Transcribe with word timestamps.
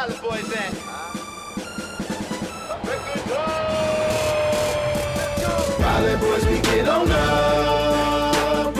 Pilot 0.00 0.22
Boys 0.22 0.52
at? 0.54 0.72
Boys, 6.20 6.44
we 6.46 6.60
get 6.60 6.88
on 6.88 7.10
up. 7.10 8.74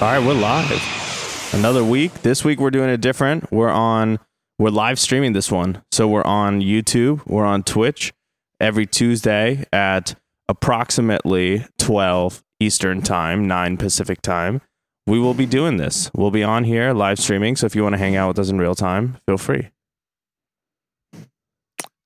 All 0.00 0.08
right, 0.08 0.18
we're 0.18 0.34
live. 0.34 1.54
Another 1.54 1.82
week. 1.82 2.12
This 2.20 2.44
week 2.44 2.60
we're 2.60 2.70
doing 2.70 2.90
it 2.90 3.00
different. 3.00 3.50
We're 3.50 3.70
on 3.70 4.18
we're 4.58 4.70
live 4.70 4.98
streaming 4.98 5.32
this 5.32 5.52
one. 5.52 5.82
So 5.92 6.08
we're 6.08 6.24
on 6.24 6.60
YouTube, 6.60 7.24
we're 7.26 7.46
on 7.46 7.62
Twitch 7.62 8.12
every 8.60 8.86
Tuesday 8.86 9.64
at 9.72 10.16
approximately 10.48 11.64
12 11.78 12.42
Eastern 12.60 13.02
Time, 13.02 13.46
9 13.46 13.76
Pacific 13.76 14.20
Time. 14.20 14.60
We 15.06 15.18
will 15.18 15.34
be 15.34 15.46
doing 15.46 15.76
this. 15.76 16.10
We'll 16.14 16.32
be 16.32 16.42
on 16.42 16.64
here 16.64 16.92
live 16.92 17.18
streaming, 17.18 17.56
so 17.56 17.66
if 17.66 17.74
you 17.74 17.82
want 17.82 17.94
to 17.94 17.98
hang 17.98 18.16
out 18.16 18.28
with 18.28 18.38
us 18.40 18.50
in 18.50 18.58
real 18.58 18.74
time, 18.74 19.16
feel 19.26 19.38
free. 19.38 19.70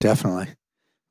Definitely. 0.00 0.48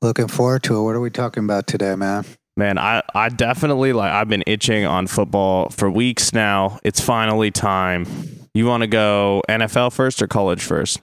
Looking 0.02 0.28
forward 0.28 0.64
to 0.64 0.78
it. 0.78 0.84
What 0.84 0.96
are 0.96 1.02
we 1.02 1.10
talking 1.10 1.44
about 1.44 1.68
today, 1.68 1.96
man? 1.96 2.26
Man, 2.56 2.78
I, 2.78 3.02
I 3.16 3.30
definitely 3.30 3.94
like 3.94 4.12
I've 4.12 4.28
been 4.28 4.44
itching 4.46 4.86
on 4.86 5.08
football 5.08 5.70
for 5.70 5.90
weeks 5.90 6.34
now. 6.34 6.80
It's 6.84 7.00
finally 7.00 7.50
time. 7.50 8.06
You 8.54 8.68
want 8.68 8.82
to 8.82 8.88
go 8.88 9.42
NFL 9.50 9.94
first 9.94 10.22
or 10.22 10.28
college 10.28 10.62
first? 10.62 11.02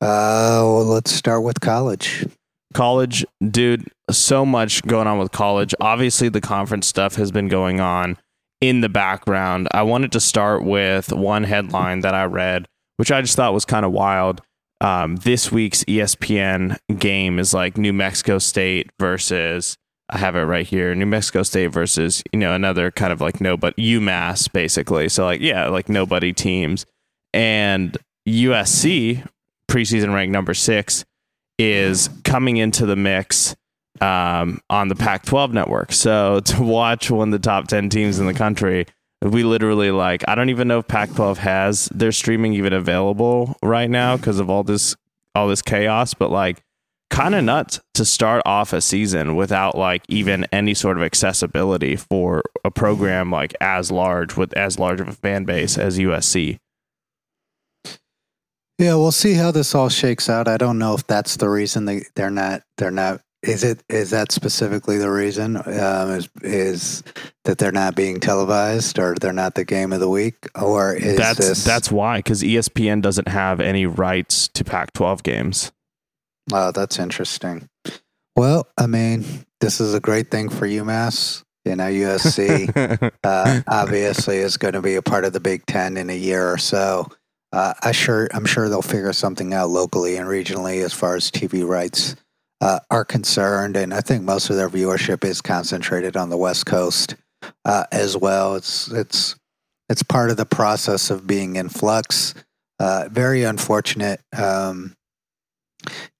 Uh, 0.00 0.60
well, 0.62 0.84
let's 0.84 1.10
start 1.10 1.42
with 1.42 1.60
college. 1.60 2.26
college, 2.74 3.24
dude, 3.50 3.88
so 4.10 4.44
much 4.44 4.82
going 4.86 5.06
on 5.06 5.18
with 5.18 5.32
college. 5.32 5.74
Obviously, 5.80 6.28
the 6.28 6.40
conference 6.40 6.86
stuff 6.86 7.14
has 7.16 7.32
been 7.32 7.48
going 7.48 7.80
on 7.80 8.18
in 8.60 8.82
the 8.82 8.88
background. 8.88 9.68
I 9.72 9.82
wanted 9.82 10.12
to 10.12 10.20
start 10.20 10.64
with 10.64 11.12
one 11.12 11.44
headline 11.44 12.00
that 12.00 12.14
I 12.14 12.24
read, 12.24 12.66
which 12.98 13.10
I 13.10 13.22
just 13.22 13.36
thought 13.36 13.54
was 13.54 13.64
kind 13.64 13.86
of 13.86 13.92
wild. 13.92 14.42
Um, 14.82 15.16
this 15.16 15.50
week's 15.50 15.84
ESPN 15.84 16.76
game 16.98 17.38
is 17.38 17.54
like 17.54 17.78
New 17.78 17.94
Mexico 17.94 18.38
State 18.38 18.90
versus, 19.00 19.76
I 20.10 20.18
have 20.18 20.36
it 20.36 20.42
right 20.42 20.66
here, 20.66 20.94
New 20.94 21.06
Mexico 21.06 21.42
State 21.42 21.68
versus, 21.68 22.22
you 22.32 22.38
know, 22.38 22.54
another 22.54 22.90
kind 22.90 23.12
of 23.12 23.22
like 23.22 23.40
no, 23.40 23.56
but 23.56 23.74
UMass, 23.76 24.52
basically. 24.52 25.08
So, 25.08 25.24
like, 25.24 25.40
yeah, 25.40 25.68
like 25.68 25.88
nobody 25.88 26.34
teams. 26.34 26.84
And 27.32 27.96
USC, 28.28 29.26
preseason 29.76 30.14
ranked 30.14 30.32
number 30.32 30.54
six, 30.54 31.04
is 31.58 32.08
coming 32.24 32.56
into 32.56 32.86
the 32.86 32.96
mix 32.96 33.54
um, 34.00 34.60
on 34.70 34.88
the 34.88 34.94
Pac 34.94 35.24
12 35.26 35.52
network. 35.52 35.92
So 35.92 36.40
to 36.44 36.62
watch 36.62 37.10
one 37.10 37.28
of 37.28 37.32
the 37.32 37.46
top 37.46 37.68
10 37.68 37.90
teams 37.90 38.18
in 38.18 38.26
the 38.26 38.34
country, 38.34 38.86
we 39.20 39.44
literally 39.44 39.90
like, 39.90 40.24
I 40.26 40.34
don't 40.34 40.48
even 40.48 40.68
know 40.68 40.78
if 40.78 40.88
Pac 40.88 41.12
12 41.14 41.38
has 41.38 41.86
their 41.94 42.12
streaming 42.12 42.54
even 42.54 42.72
available 42.72 43.56
right 43.62 43.90
now 43.90 44.16
because 44.16 44.38
of 44.38 44.48
all 44.48 44.62
this, 44.62 44.96
all 45.34 45.48
this 45.48 45.62
chaos, 45.62 46.14
but 46.14 46.30
like, 46.30 46.62
kind 47.08 47.34
of 47.36 47.44
nuts 47.44 47.78
to 47.94 48.04
start 48.04 48.42
off 48.44 48.72
a 48.72 48.80
season 48.80 49.36
without 49.36 49.78
like 49.78 50.02
even 50.08 50.44
any 50.50 50.74
sort 50.74 50.96
of 50.96 51.04
accessibility 51.04 51.94
for 51.94 52.42
a 52.64 52.70
program 52.70 53.30
like 53.30 53.54
as 53.60 53.92
large 53.92 54.36
with 54.36 54.52
as 54.54 54.78
large 54.78 55.00
of 55.00 55.06
a 55.06 55.12
fan 55.12 55.44
base 55.44 55.78
as 55.78 55.98
USC. 55.98 56.58
Yeah, 58.78 58.94
we'll 58.96 59.12
see 59.12 59.34
how 59.34 59.50
this 59.50 59.74
all 59.74 59.88
shakes 59.88 60.28
out. 60.28 60.48
I 60.48 60.58
don't 60.58 60.78
know 60.78 60.94
if 60.94 61.06
that's 61.06 61.36
the 61.36 61.48
reason 61.48 61.86
they 61.86 62.02
they're 62.14 62.30
not 62.30 62.62
they're 62.76 62.90
not. 62.90 63.22
Is 63.42 63.64
it 63.64 63.82
is 63.88 64.10
that 64.10 64.32
specifically 64.32 64.98
the 64.98 65.10
reason? 65.10 65.56
Um, 65.56 66.10
is 66.10 66.28
is 66.42 67.02
that 67.44 67.58
they're 67.58 67.72
not 67.72 67.94
being 67.94 68.20
televised 68.20 68.98
or 68.98 69.14
they're 69.14 69.32
not 69.32 69.54
the 69.54 69.64
game 69.64 69.92
of 69.92 70.00
the 70.00 70.08
week 70.08 70.48
or 70.60 70.94
is 70.94 71.16
that's 71.16 71.38
this? 71.38 71.64
that's 71.64 71.90
why 71.90 72.18
because 72.18 72.42
ESPN 72.42 73.00
doesn't 73.00 73.28
have 73.28 73.60
any 73.60 73.86
rights 73.86 74.48
to 74.48 74.64
Pac-12 74.64 75.22
games. 75.22 75.72
Oh, 76.52 76.70
that's 76.70 76.98
interesting. 76.98 77.68
Well, 78.36 78.66
I 78.76 78.86
mean, 78.86 79.24
this 79.60 79.80
is 79.80 79.94
a 79.94 80.00
great 80.00 80.30
thing 80.30 80.48
for 80.48 80.66
UMass. 80.66 81.42
You 81.64 81.76
know, 81.76 81.84
USC 81.84 83.10
uh, 83.24 83.62
obviously 83.66 84.38
is 84.38 84.56
going 84.56 84.74
to 84.74 84.82
be 84.82 84.94
a 84.94 85.02
part 85.02 85.24
of 85.24 85.32
the 85.32 85.40
Big 85.40 85.66
Ten 85.66 85.96
in 85.96 86.10
a 86.10 86.16
year 86.16 86.52
or 86.52 86.58
so. 86.58 87.10
Uh, 87.52 87.74
I 87.82 87.92
sure, 87.92 88.28
I'm 88.32 88.44
sure 88.44 88.68
they'll 88.68 88.82
figure 88.82 89.12
something 89.12 89.54
out 89.54 89.70
locally 89.70 90.16
and 90.16 90.28
regionally 90.28 90.84
as 90.84 90.92
far 90.92 91.16
as 91.16 91.30
TV 91.30 91.66
rights 91.66 92.16
uh, 92.60 92.80
are 92.90 93.04
concerned. 93.04 93.76
And 93.76 93.94
I 93.94 94.00
think 94.00 94.24
most 94.24 94.50
of 94.50 94.56
their 94.56 94.68
viewership 94.68 95.24
is 95.24 95.40
concentrated 95.40 96.16
on 96.16 96.30
the 96.30 96.36
West 96.36 96.66
Coast 96.66 97.16
uh, 97.64 97.84
as 97.92 98.16
well. 98.16 98.56
It's 98.56 98.90
it's 98.90 99.36
it's 99.88 100.02
part 100.02 100.30
of 100.30 100.36
the 100.36 100.46
process 100.46 101.10
of 101.10 101.26
being 101.26 101.56
in 101.56 101.68
flux. 101.68 102.34
Uh, 102.78 103.08
very 103.10 103.44
unfortunate. 103.44 104.20
Um, 104.36 104.94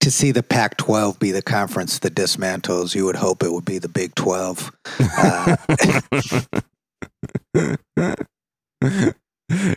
to 0.00 0.10
see 0.10 0.30
the 0.30 0.44
Pac 0.44 0.76
12 0.76 1.18
be 1.18 1.32
the 1.32 1.42
conference 1.42 1.98
that 1.98 2.14
dismantles, 2.14 2.94
you 2.94 3.04
would 3.04 3.16
hope 3.16 3.42
it 3.42 3.50
would 3.50 3.64
be 3.64 3.78
the 3.78 3.88
Big 3.88 4.14
12. 4.14 4.70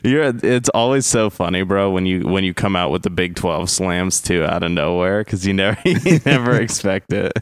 You're 0.03 0.33
it's 0.43 0.69
always 0.69 1.05
so 1.05 1.29
funny, 1.29 1.63
bro, 1.63 1.91
when 1.91 2.05
you 2.05 2.21
when 2.27 2.43
you 2.43 2.53
come 2.53 2.75
out 2.75 2.91
with 2.91 3.03
the 3.03 3.09
Big 3.09 3.35
12 3.35 3.69
slams 3.69 4.21
too 4.21 4.43
out 4.43 4.63
of 4.63 4.71
nowhere 4.71 5.23
cuz 5.23 5.45
you 5.45 5.53
never 5.53 5.79
you 5.85 6.19
never 6.25 6.59
expect 6.59 7.13
it. 7.13 7.33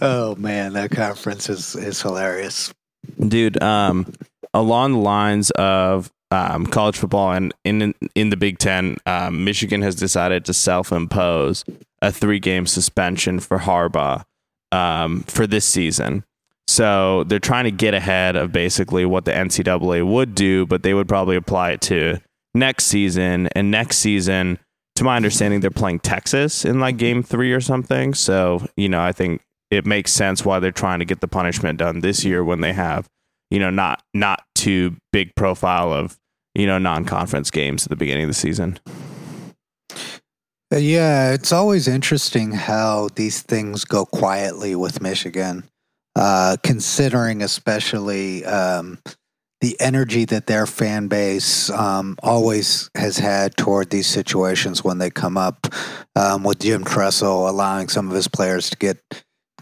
oh, 0.00 0.34
man, 0.36 0.72
that 0.74 0.90
conference 0.90 1.48
is, 1.48 1.74
is 1.76 2.00
hilarious. 2.00 2.72
Dude, 3.18 3.62
um 3.62 4.12
along 4.54 4.92
the 4.92 4.98
lines 4.98 5.50
of 5.52 6.10
um, 6.30 6.66
college 6.66 6.96
football 6.96 7.32
and 7.32 7.54
in 7.64 7.94
in 8.14 8.30
the 8.30 8.36
Big 8.36 8.58
10, 8.58 8.96
um, 9.06 9.44
Michigan 9.44 9.82
has 9.82 9.94
decided 9.94 10.44
to 10.46 10.54
self-impose 10.54 11.64
a 12.02 12.08
3-game 12.08 12.66
suspension 12.66 13.38
for 13.38 13.58
Harbaugh 13.58 14.24
um, 14.72 15.22
for 15.22 15.46
this 15.46 15.64
season. 15.64 16.24
So 16.68 17.24
they're 17.24 17.38
trying 17.38 17.64
to 17.64 17.70
get 17.70 17.94
ahead 17.94 18.36
of 18.36 18.52
basically 18.52 19.04
what 19.04 19.24
the 19.24 19.32
NCAA 19.32 20.06
would 20.06 20.34
do, 20.34 20.66
but 20.66 20.82
they 20.82 20.94
would 20.94 21.08
probably 21.08 21.36
apply 21.36 21.72
it 21.72 21.80
to 21.82 22.20
next 22.54 22.86
season. 22.86 23.48
And 23.54 23.70
next 23.70 23.98
season, 23.98 24.58
to 24.96 25.04
my 25.04 25.16
understanding, 25.16 25.60
they're 25.60 25.70
playing 25.70 26.00
Texas 26.00 26.64
in 26.64 26.80
like 26.80 26.96
game 26.96 27.22
three 27.22 27.52
or 27.52 27.60
something. 27.60 28.14
So, 28.14 28.66
you 28.76 28.88
know, 28.88 29.00
I 29.00 29.12
think 29.12 29.42
it 29.70 29.86
makes 29.86 30.12
sense 30.12 30.44
why 30.44 30.58
they're 30.58 30.72
trying 30.72 30.98
to 30.98 31.04
get 31.04 31.20
the 31.20 31.28
punishment 31.28 31.78
done 31.78 32.00
this 32.00 32.24
year 32.24 32.42
when 32.42 32.60
they 32.60 32.72
have, 32.72 33.08
you 33.50 33.58
know, 33.58 33.70
not 33.70 34.02
not 34.14 34.42
too 34.54 34.96
big 35.12 35.34
profile 35.36 35.92
of, 35.92 36.18
you 36.54 36.66
know, 36.66 36.78
non 36.78 37.04
conference 37.04 37.50
games 37.50 37.84
at 37.84 37.90
the 37.90 37.96
beginning 37.96 38.24
of 38.24 38.30
the 38.30 38.34
season. 38.34 38.78
Uh, 40.72 40.78
Yeah, 40.78 41.32
it's 41.32 41.52
always 41.52 41.86
interesting 41.86 42.52
how 42.52 43.08
these 43.14 43.42
things 43.42 43.84
go 43.84 44.04
quietly 44.06 44.74
with 44.74 45.00
Michigan, 45.00 45.64
uh, 46.16 46.56
considering 46.62 47.42
especially 47.42 48.42
um, 48.46 48.98
the 49.60 49.76
energy 49.80 50.24
that 50.24 50.46
their 50.46 50.66
fan 50.66 51.08
base 51.08 51.68
um, 51.70 52.16
always 52.22 52.90
has 52.94 53.18
had 53.18 53.54
toward 53.56 53.90
these 53.90 54.06
situations 54.06 54.82
when 54.82 54.98
they 54.98 55.10
come 55.10 55.36
up. 55.36 55.66
Um, 56.14 56.42
with 56.42 56.60
Jim 56.60 56.84
Tressel 56.84 57.48
allowing 57.48 57.88
some 57.88 58.08
of 58.08 58.14
his 58.14 58.28
players 58.28 58.70
to 58.70 58.76
get 58.78 58.98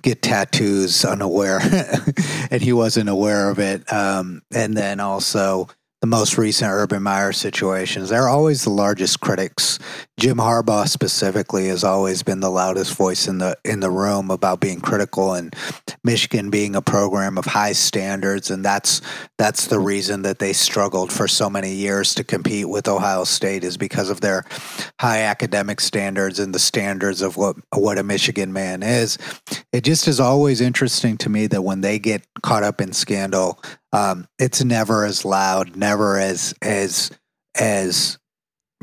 get 0.03 0.23
tattoos 0.23 1.05
unaware, 1.05 1.61
and 2.51 2.63
he 2.63 2.73
wasn't 2.73 3.09
aware 3.09 3.51
of 3.51 3.59
it, 3.59 3.93
um, 3.93 4.43
and 4.55 4.77
then 4.77 5.01
also. 5.01 5.69
The 6.05 6.09
most 6.09 6.37
recent 6.37 6.71
Urban 6.71 7.03
Meyer 7.03 7.33
situations, 7.33 8.11
they're 8.11 8.29
always 8.29 8.65
the 8.65 8.69
largest 8.69 9.21
critics 9.21 9.79
Jim 10.17 10.37
Harbaugh 10.37 10.87
specifically 10.87 11.67
has 11.69 11.83
always 11.83 12.23
been 12.23 12.39
the 12.39 12.51
loudest 12.51 12.95
voice 12.95 13.27
in 13.27 13.39
the 13.39 13.59
in 13.65 13.81
the 13.81 13.91
room 13.91 14.31
about 14.31 14.61
being 14.61 14.81
critical 14.81 15.35
and 15.35 15.55
Michigan 16.05 16.51
being 16.51 16.77
a 16.77 16.83
program 16.83 17.37
of 17.37 17.45
high 17.45 17.73
standards 17.73 18.49
and 18.49 18.65
that's 18.65 19.01
that's 19.39 19.67
the 19.67 19.81
reason 19.81 20.23
that 20.23 20.39
they 20.39 20.53
struggled 20.53 21.13
for 21.13 21.27
so 21.27 21.51
many 21.51 21.75
years 21.75 22.15
to 22.15 22.23
compete 22.23 22.69
with 22.69 22.87
Ohio 22.87 23.25
State 23.25 23.65
is 23.65 23.77
because 23.77 24.09
of 24.09 24.21
their 24.21 24.45
high 25.01 25.23
academic 25.23 25.81
standards 25.81 26.39
and 26.39 26.55
the 26.55 26.61
standards 26.61 27.21
of 27.21 27.37
what 27.37 27.57
what 27.75 27.99
a 27.99 28.05
Michigan 28.05 28.53
man 28.53 28.85
is. 28.85 29.19
It 29.73 29.83
just 29.83 30.07
is 30.07 30.21
always 30.21 30.61
interesting 30.61 31.19
to 31.19 31.29
me 31.29 31.49
that 31.49 31.63
when 31.63 31.81
they 31.81 31.99
get 31.99 32.25
caught 32.43 32.63
up 32.63 32.81
in 32.81 32.93
scandal, 32.93 33.61
um, 33.95 34.27
it's 34.41 34.65
never 34.65 35.05
as 35.05 35.25
loud, 35.25 35.77
never 35.77 36.19
as 36.19 36.53
as 36.61 37.11
as 37.55 38.19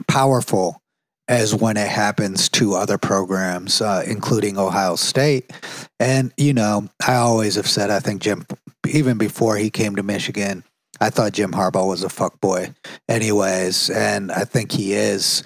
powerful 0.08 0.82
as 1.28 1.54
when 1.54 1.78
it 1.78 1.88
happens 1.88 2.50
to 2.50 2.74
other 2.74 2.98
programs, 2.98 3.82
uh, 3.82 4.04
including 4.08 4.58
Ohio 4.58 4.96
State. 4.96 5.52
And, 6.00 6.34
you 6.38 6.54
know, 6.54 6.88
I 7.06 7.16
always 7.16 7.56
have 7.56 7.68
said, 7.68 7.90
I 7.90 8.00
think 8.00 8.22
Jim, 8.22 8.46
even 8.88 9.18
before 9.18 9.58
he 9.58 9.70
came 9.70 9.96
to 9.98 10.04
Michigan, 10.04 10.64
I 11.00 11.10
thought 11.10 11.34
Jim 11.34 11.52
Harbaugh 11.52 11.88
was 11.88 12.04
a 12.04 12.08
fuckboy, 12.08 12.74
anyways. 13.10 13.90
And 13.90 14.32
I 14.32 14.46
think 14.46 14.72
he 14.72 14.94
is 14.94 15.44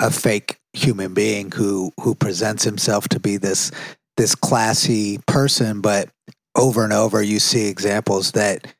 a 0.00 0.10
fake 0.10 0.58
human 0.74 1.12
being 1.12 1.50
who 1.50 1.92
who 2.00 2.14
presents 2.14 2.62
himself 2.62 3.08
to 3.08 3.18
be 3.18 3.36
this 3.36 3.72
this 4.16 4.36
classy 4.36 5.18
person, 5.26 5.80
but 5.80 6.08
over 6.54 6.84
and 6.84 6.92
over 6.92 7.22
you 7.22 7.38
see 7.38 7.68
examples 7.68 8.32
that 8.32 8.74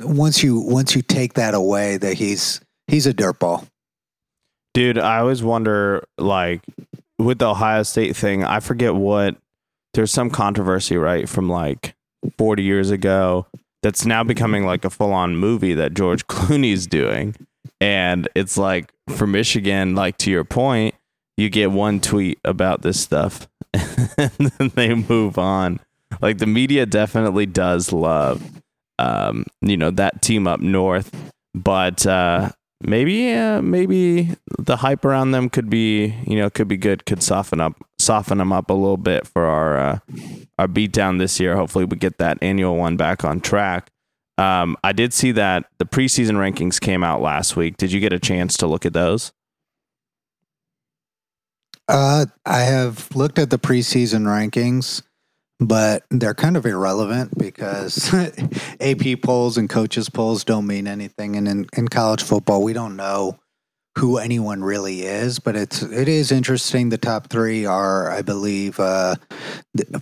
once 0.00 0.42
you 0.42 0.60
once 0.60 0.94
you 0.94 1.02
take 1.02 1.34
that 1.34 1.54
away 1.54 1.96
that 1.96 2.14
he's 2.14 2.60
he's 2.86 3.06
a 3.06 3.14
dirtball. 3.14 3.66
Dude, 4.74 4.98
I 4.98 5.18
always 5.18 5.42
wonder, 5.42 6.04
like, 6.18 6.62
with 7.18 7.38
the 7.38 7.48
Ohio 7.50 7.82
State 7.82 8.16
thing, 8.16 8.44
I 8.44 8.60
forget 8.60 8.94
what 8.94 9.36
there's 9.94 10.12
some 10.12 10.30
controversy, 10.30 10.96
right, 10.96 11.28
from 11.28 11.48
like 11.48 11.96
40 12.36 12.62
years 12.62 12.90
ago 12.90 13.46
that's 13.82 14.04
now 14.04 14.22
becoming 14.22 14.64
like 14.64 14.84
a 14.84 14.90
full 14.90 15.12
on 15.12 15.36
movie 15.36 15.74
that 15.74 15.94
George 15.94 16.26
Clooney's 16.28 16.86
doing. 16.86 17.34
And 17.80 18.28
it's 18.34 18.58
like 18.58 18.92
for 19.08 19.26
Michigan, 19.26 19.94
like 19.94 20.18
to 20.18 20.30
your 20.30 20.44
point, 20.44 20.94
you 21.36 21.48
get 21.48 21.70
one 21.70 22.00
tweet 22.00 22.38
about 22.44 22.82
this 22.82 23.00
stuff 23.00 23.48
and 23.74 24.30
then 24.38 24.72
they 24.74 24.94
move 24.94 25.38
on. 25.38 25.80
Like 26.20 26.38
the 26.38 26.46
media 26.46 26.86
definitely 26.86 27.46
does 27.46 27.92
love 27.92 28.42
um, 28.98 29.44
you 29.60 29.76
know, 29.76 29.90
that 29.92 30.22
team 30.22 30.46
up 30.46 30.60
north. 30.60 31.10
But 31.54 32.06
uh 32.06 32.50
maybe 32.80 33.32
uh, 33.32 33.60
maybe 33.62 34.30
the 34.58 34.76
hype 34.76 35.04
around 35.04 35.32
them 35.32 35.50
could 35.50 35.68
be 35.68 36.14
you 36.26 36.36
know 36.36 36.50
could 36.50 36.68
be 36.68 36.76
good 36.76 37.04
could 37.06 37.22
soften 37.22 37.60
up 37.60 37.74
soften 37.98 38.38
them 38.38 38.52
up 38.52 38.70
a 38.70 38.74
little 38.74 38.96
bit 38.96 39.26
for 39.26 39.44
our 39.44 39.78
uh, 39.78 39.98
our 40.58 40.68
beat 40.68 40.92
down 40.92 41.18
this 41.18 41.40
year. 41.40 41.56
Hopefully 41.56 41.84
we 41.84 41.96
get 41.96 42.18
that 42.18 42.38
annual 42.42 42.76
one 42.76 42.96
back 42.96 43.24
on 43.24 43.40
track. 43.40 43.90
Um, 44.36 44.76
i 44.84 44.92
did 44.92 45.12
see 45.12 45.32
that 45.32 45.64
the 45.78 45.84
preseason 45.84 46.36
rankings 46.36 46.80
came 46.80 47.02
out 47.02 47.20
last 47.20 47.56
week. 47.56 47.76
Did 47.76 47.90
you 47.90 48.00
get 48.00 48.12
a 48.12 48.20
chance 48.20 48.56
to 48.58 48.66
look 48.66 48.86
at 48.86 48.92
those? 48.92 49.32
Uh, 51.88 52.26
i 52.44 52.60
have 52.60 53.08
looked 53.16 53.38
at 53.38 53.50
the 53.50 53.58
preseason 53.58 54.24
rankings 54.26 55.02
but 55.60 56.04
they're 56.10 56.34
kind 56.34 56.56
of 56.56 56.66
irrelevant 56.66 57.36
because 57.36 58.12
AP 58.80 59.22
polls 59.22 59.58
and 59.58 59.68
coaches 59.68 60.08
polls 60.08 60.44
don't 60.44 60.66
mean 60.66 60.86
anything. 60.86 61.36
And 61.36 61.48
in, 61.48 61.66
in 61.76 61.88
college 61.88 62.22
football, 62.22 62.62
we 62.62 62.72
don't 62.72 62.96
know 62.96 63.38
who 63.96 64.18
anyone 64.18 64.62
really 64.62 65.02
is, 65.02 65.40
but 65.40 65.56
it's 65.56 65.82
it 65.82 66.06
is 66.06 66.30
interesting. 66.30 66.90
The 66.90 66.98
top 66.98 67.28
three 67.28 67.66
are, 67.66 68.08
I 68.10 68.22
believe, 68.22 68.78
uh, 68.78 69.16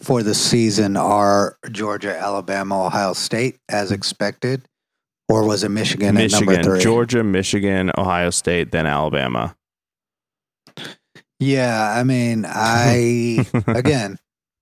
for 0.01 0.23
the 0.23 0.35
season 0.35 0.99
are 0.99 1.57
Georgia, 1.71 2.15
Alabama, 2.17 2.87
Ohio 2.87 3.15
State, 3.15 3.59
as 3.71 3.93
expected, 3.93 4.69
or 5.31 5.47
was 5.47 5.65
it 5.65 5.71
Michigan, 5.71 6.15
Michigan, 6.15 6.49
at 6.49 6.57
number 6.57 6.63
three? 6.63 6.81
Georgia, 6.81 7.25
Michigan, 7.25 7.91
Ohio 7.97 8.29
State, 8.29 8.71
then 8.71 8.85
Alabama. 8.85 9.57
Yeah, 11.41 11.95
I 11.97 12.05
mean, 12.05 12.45
I 12.47 13.47
again 13.67 14.19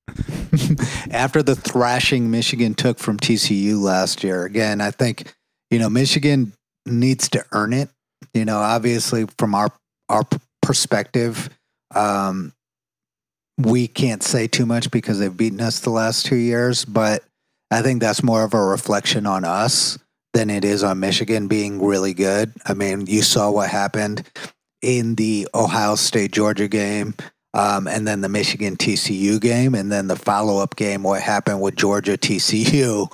after 1.11 1.43
the 1.43 1.57
thrashing 1.57 2.31
Michigan 2.31 2.75
took 2.75 2.99
from 2.99 3.19
TCU 3.19 3.81
last 3.81 4.23
year. 4.25 4.45
Again, 4.45 4.81
I 4.81 4.91
think 4.91 5.35
you 5.71 5.79
know 5.79 5.91
Michigan 5.91 6.53
needs 6.87 7.29
to 7.31 7.45
earn 7.53 7.73
it. 7.73 7.89
You 8.33 8.45
know, 8.45 8.59
obviously 8.59 9.27
from 9.39 9.55
our 9.55 9.69
our 10.09 10.25
perspective, 10.63 11.49
um, 11.95 12.53
we 13.59 13.87
can't 13.87 14.23
say 14.23 14.47
too 14.47 14.67
much 14.67 14.91
because 14.91 15.19
they've 15.19 15.37
beaten 15.37 15.61
us 15.61 15.81
the 15.81 15.91
last 15.91 16.27
two 16.27 16.37
years. 16.37 16.85
But 16.85 17.25
I 17.71 17.83
think 17.83 18.01
that's 18.01 18.23
more 18.23 18.45
of 18.45 18.55
a 18.55 18.63
reflection 18.63 19.27
on 19.27 19.45
us 19.45 19.99
than 20.33 20.51
it 20.51 20.65
is 20.65 20.83
on 20.83 21.01
Michigan 21.01 21.49
being 21.49 21.83
really 21.83 22.13
good. 22.13 22.53
I 22.67 22.75
mean, 22.75 23.07
you 23.07 23.23
saw 23.23 23.51
what 23.51 23.71
happened 23.71 24.29
in 24.83 25.15
the 25.15 25.49
Ohio 25.55 25.95
State 25.95 26.33
Georgia 26.33 26.69
game 26.69 27.15
um, 27.55 27.87
and 27.87 28.07
then 28.07 28.21
the 28.21 28.29
Michigan 28.29 28.77
TCU 28.77 29.41
game, 29.41 29.75
and 29.75 29.91
then 29.91 30.09
the 30.09 30.17
follow 30.17 30.59
up 30.59 30.77
game, 30.77 31.03
what 31.03 31.23
happened 31.23 31.61
with 31.61 31.77
Georgia 31.77 32.19
TCU. 32.19 33.09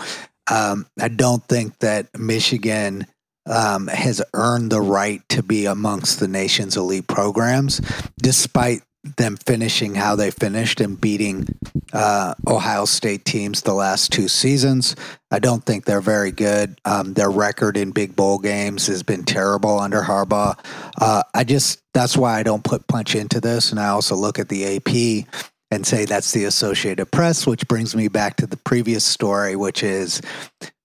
Um, 0.50 0.86
I 0.98 1.08
don't 1.08 1.44
think 1.44 1.78
that 1.78 2.18
Michigan 2.18 3.06
um, 3.46 3.86
has 3.86 4.22
earned 4.34 4.72
the 4.72 4.80
right 4.80 5.22
to 5.28 5.42
be 5.42 5.66
amongst 5.66 6.20
the 6.20 6.28
nation's 6.28 6.76
elite 6.76 7.06
programs, 7.06 7.80
despite 8.20 8.82
them 9.02 9.36
finishing 9.36 9.94
how 9.94 10.14
they 10.14 10.30
finished 10.30 10.80
and 10.80 11.00
beating 11.00 11.46
uh, 11.92 12.34
Ohio 12.46 12.84
State 12.84 13.24
teams 13.24 13.62
the 13.62 13.72
last 13.72 14.12
two 14.12 14.28
seasons. 14.28 14.94
I 15.30 15.38
don't 15.38 15.64
think 15.64 15.84
they're 15.84 16.02
very 16.02 16.32
good. 16.32 16.78
Um, 16.84 17.14
their 17.14 17.30
record 17.30 17.76
in 17.76 17.92
big 17.92 18.14
bowl 18.14 18.38
games 18.38 18.86
has 18.88 19.02
been 19.02 19.24
terrible 19.24 19.78
under 19.78 20.02
Harbaugh. 20.02 20.58
Uh, 21.00 21.22
I 21.34 21.44
just 21.44 21.80
that's 21.94 22.16
why 22.16 22.38
I 22.38 22.42
don't 22.42 22.62
put 22.62 22.86
punch 22.88 23.14
into 23.14 23.40
this, 23.40 23.70
and 23.70 23.80
I 23.80 23.88
also 23.88 24.16
look 24.16 24.38
at 24.38 24.48
the 24.48 24.76
AP 24.76 25.26
and 25.70 25.86
say 25.86 26.04
that's 26.04 26.32
the 26.32 26.44
Associated 26.44 27.06
Press, 27.10 27.46
which 27.46 27.66
brings 27.68 27.96
me 27.96 28.08
back 28.08 28.36
to 28.36 28.46
the 28.46 28.56
previous 28.58 29.04
story, 29.04 29.56
which 29.56 29.82
is 29.82 30.20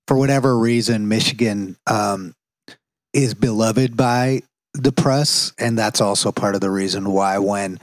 for 0.08 0.18
whatever 0.18 0.58
reason 0.58 1.08
Michigan 1.08 1.76
um, 1.88 2.34
is 3.14 3.34
beloved 3.34 3.98
by 3.98 4.42
the 4.76 4.92
press 4.92 5.54
and 5.58 5.78
that's 5.78 6.02
also 6.02 6.32
part 6.32 6.56
of 6.56 6.62
the 6.62 6.70
reason 6.70 7.12
why 7.12 7.38
when 7.38 7.80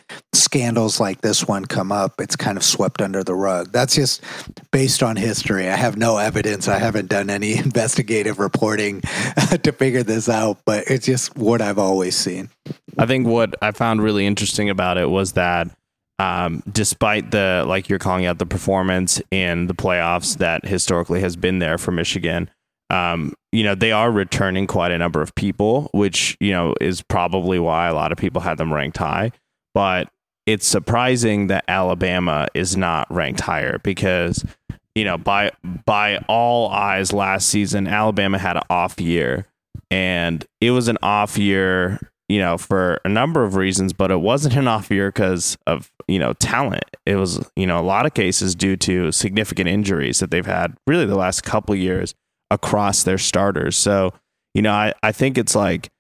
scandals 0.52 1.00
like 1.00 1.22
this 1.22 1.48
one 1.48 1.64
come 1.64 1.90
up 1.90 2.20
it's 2.20 2.36
kind 2.36 2.58
of 2.58 2.62
swept 2.62 3.00
under 3.00 3.24
the 3.24 3.34
rug. 3.34 3.72
That's 3.72 3.94
just 3.94 4.22
based 4.70 5.02
on 5.02 5.16
history. 5.16 5.66
I 5.66 5.76
have 5.76 5.96
no 5.96 6.18
evidence. 6.18 6.68
I 6.68 6.78
haven't 6.78 7.08
done 7.08 7.30
any 7.30 7.56
investigative 7.56 8.38
reporting 8.38 9.00
to 9.62 9.72
figure 9.72 10.02
this 10.02 10.28
out 10.28 10.58
but 10.66 10.84
it's 10.88 11.06
just 11.06 11.34
what 11.38 11.62
i've 11.62 11.78
always 11.78 12.14
seen. 12.14 12.50
I 12.98 13.06
think 13.06 13.26
what 13.26 13.54
i 13.62 13.70
found 13.70 14.02
really 14.02 14.26
interesting 14.26 14.68
about 14.68 14.98
it 14.98 15.08
was 15.08 15.32
that 15.32 15.70
um, 16.18 16.62
despite 16.70 17.30
the 17.30 17.64
like 17.66 17.88
you're 17.88 17.98
calling 17.98 18.26
out 18.26 18.38
the 18.38 18.44
performance 18.44 19.22
in 19.30 19.68
the 19.68 19.74
playoffs 19.74 20.36
that 20.36 20.66
historically 20.66 21.22
has 21.22 21.34
been 21.34 21.60
there 21.60 21.78
for 21.78 21.92
michigan 21.92 22.50
um, 22.90 23.32
you 23.52 23.64
know, 23.64 23.74
they 23.74 23.90
are 23.90 24.12
returning 24.12 24.66
quite 24.66 24.92
a 24.92 24.98
number 24.98 25.22
of 25.22 25.34
people, 25.34 25.88
which, 25.94 26.36
you 26.40 26.52
know, 26.52 26.74
is 26.78 27.00
probably 27.00 27.58
why 27.58 27.88
a 27.88 27.94
lot 27.94 28.12
of 28.12 28.18
people 28.18 28.42
had 28.42 28.58
them 28.58 28.70
ranked 28.70 28.98
high. 28.98 29.32
But 29.72 30.10
it's 30.46 30.66
surprising 30.66 31.46
that 31.48 31.64
Alabama 31.68 32.48
is 32.54 32.76
not 32.76 33.06
ranked 33.10 33.40
higher 33.40 33.78
because, 33.78 34.44
you 34.94 35.04
know, 35.04 35.16
by 35.16 35.52
by 35.84 36.18
all 36.28 36.68
eyes 36.70 37.12
last 37.12 37.48
season, 37.48 37.86
Alabama 37.86 38.38
had 38.38 38.56
an 38.56 38.62
off 38.68 39.00
year. 39.00 39.46
And 39.90 40.44
it 40.60 40.70
was 40.70 40.88
an 40.88 40.98
off 41.02 41.36
year, 41.36 42.00
you 42.28 42.38
know, 42.38 42.56
for 42.56 42.98
a 43.04 43.08
number 43.08 43.44
of 43.44 43.56
reasons, 43.56 43.92
but 43.92 44.10
it 44.10 44.20
wasn't 44.20 44.56
an 44.56 44.66
off 44.66 44.90
year 44.90 45.10
because 45.10 45.56
of, 45.66 45.92
you 46.08 46.18
know, 46.18 46.32
talent. 46.34 46.84
It 47.04 47.16
was, 47.16 47.46
you 47.56 47.66
know, 47.66 47.78
a 47.78 47.84
lot 47.84 48.06
of 48.06 48.14
cases 48.14 48.54
due 48.54 48.76
to 48.78 49.12
significant 49.12 49.68
injuries 49.68 50.20
that 50.20 50.30
they've 50.30 50.46
had 50.46 50.76
really 50.86 51.04
the 51.04 51.16
last 51.16 51.42
couple 51.42 51.74
years 51.74 52.14
across 52.50 53.02
their 53.02 53.18
starters. 53.18 53.76
So, 53.76 54.12
you 54.54 54.62
know, 54.62 54.72
I, 54.72 54.94
I 55.02 55.12
think 55.12 55.36
it's 55.36 55.54
like 55.54 55.90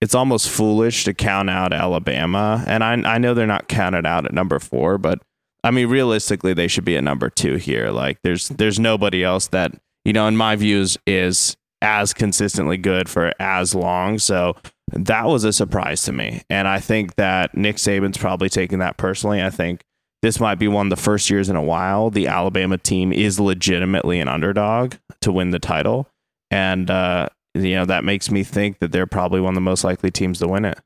it's 0.00 0.14
almost 0.14 0.48
foolish 0.48 1.04
to 1.04 1.14
count 1.14 1.50
out 1.50 1.72
Alabama. 1.72 2.64
And 2.66 2.82
I 2.82 2.92
I 3.14 3.18
know 3.18 3.34
they're 3.34 3.46
not 3.46 3.68
counted 3.68 4.06
out 4.06 4.24
at 4.24 4.32
number 4.32 4.58
four, 4.58 4.98
but 4.98 5.22
I 5.62 5.70
mean 5.70 5.88
realistically 5.88 6.54
they 6.54 6.68
should 6.68 6.84
be 6.84 6.96
at 6.96 7.04
number 7.04 7.30
two 7.30 7.56
here. 7.56 7.90
Like 7.90 8.18
there's 8.22 8.48
there's 8.48 8.78
nobody 8.78 9.22
else 9.22 9.48
that, 9.48 9.72
you 10.04 10.12
know, 10.12 10.26
in 10.26 10.36
my 10.36 10.56
views 10.56 10.96
is 11.06 11.56
as 11.82 12.12
consistently 12.12 12.76
good 12.76 13.08
for 13.08 13.32
as 13.38 13.74
long. 13.74 14.18
So 14.18 14.56
that 14.92 15.26
was 15.26 15.44
a 15.44 15.52
surprise 15.52 16.02
to 16.02 16.12
me. 16.12 16.42
And 16.50 16.66
I 16.66 16.78
think 16.80 17.16
that 17.16 17.56
Nick 17.56 17.76
Saban's 17.76 18.18
probably 18.18 18.48
taking 18.48 18.80
that 18.80 18.96
personally. 18.96 19.42
I 19.42 19.50
think 19.50 19.82
this 20.22 20.40
might 20.40 20.56
be 20.56 20.68
one 20.68 20.86
of 20.86 20.90
the 20.90 21.02
first 21.02 21.30
years 21.30 21.48
in 21.48 21.56
a 21.56 21.62
while 21.62 22.10
the 22.10 22.26
Alabama 22.26 22.76
team 22.76 23.12
is 23.12 23.40
legitimately 23.40 24.20
an 24.20 24.28
underdog 24.28 24.94
to 25.22 25.32
win 25.32 25.50
the 25.50 25.58
title. 25.58 26.08
And, 26.50 26.90
uh, 26.90 27.28
you 27.54 27.74
know, 27.74 27.84
that 27.84 28.04
makes 28.04 28.30
me 28.30 28.44
think 28.44 28.78
that 28.78 28.92
they're 28.92 29.06
probably 29.06 29.40
one 29.40 29.50
of 29.50 29.56
the 29.56 29.60
most 29.60 29.84
likely 29.84 30.10
teams 30.10 30.38
to 30.38 30.48
win 30.48 30.64
it. 30.64 30.78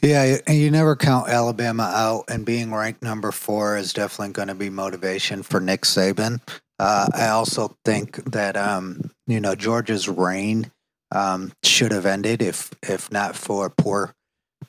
Yeah, 0.00 0.38
and 0.46 0.56
you 0.56 0.70
never 0.70 0.96
count 0.96 1.28
Alabama 1.28 1.90
out, 1.94 2.24
and 2.28 2.46
being 2.46 2.72
ranked 2.72 3.02
number 3.02 3.30
four 3.30 3.76
is 3.76 3.92
definitely 3.92 4.32
going 4.32 4.48
to 4.48 4.54
be 4.54 4.70
motivation 4.70 5.42
for 5.42 5.60
Nick 5.60 5.82
Saban. 5.82 6.40
Uh, 6.78 7.08
I 7.12 7.28
also 7.28 7.76
think 7.84 8.16
that 8.32 8.56
um, 8.56 9.10
you 9.26 9.38
know 9.38 9.54
Georgia's 9.54 10.08
reign 10.08 10.70
um, 11.10 11.52
should 11.62 11.92
have 11.92 12.06
ended 12.06 12.40
if 12.40 12.70
if 12.82 13.12
not 13.12 13.36
for 13.36 13.68
poor 13.70 14.14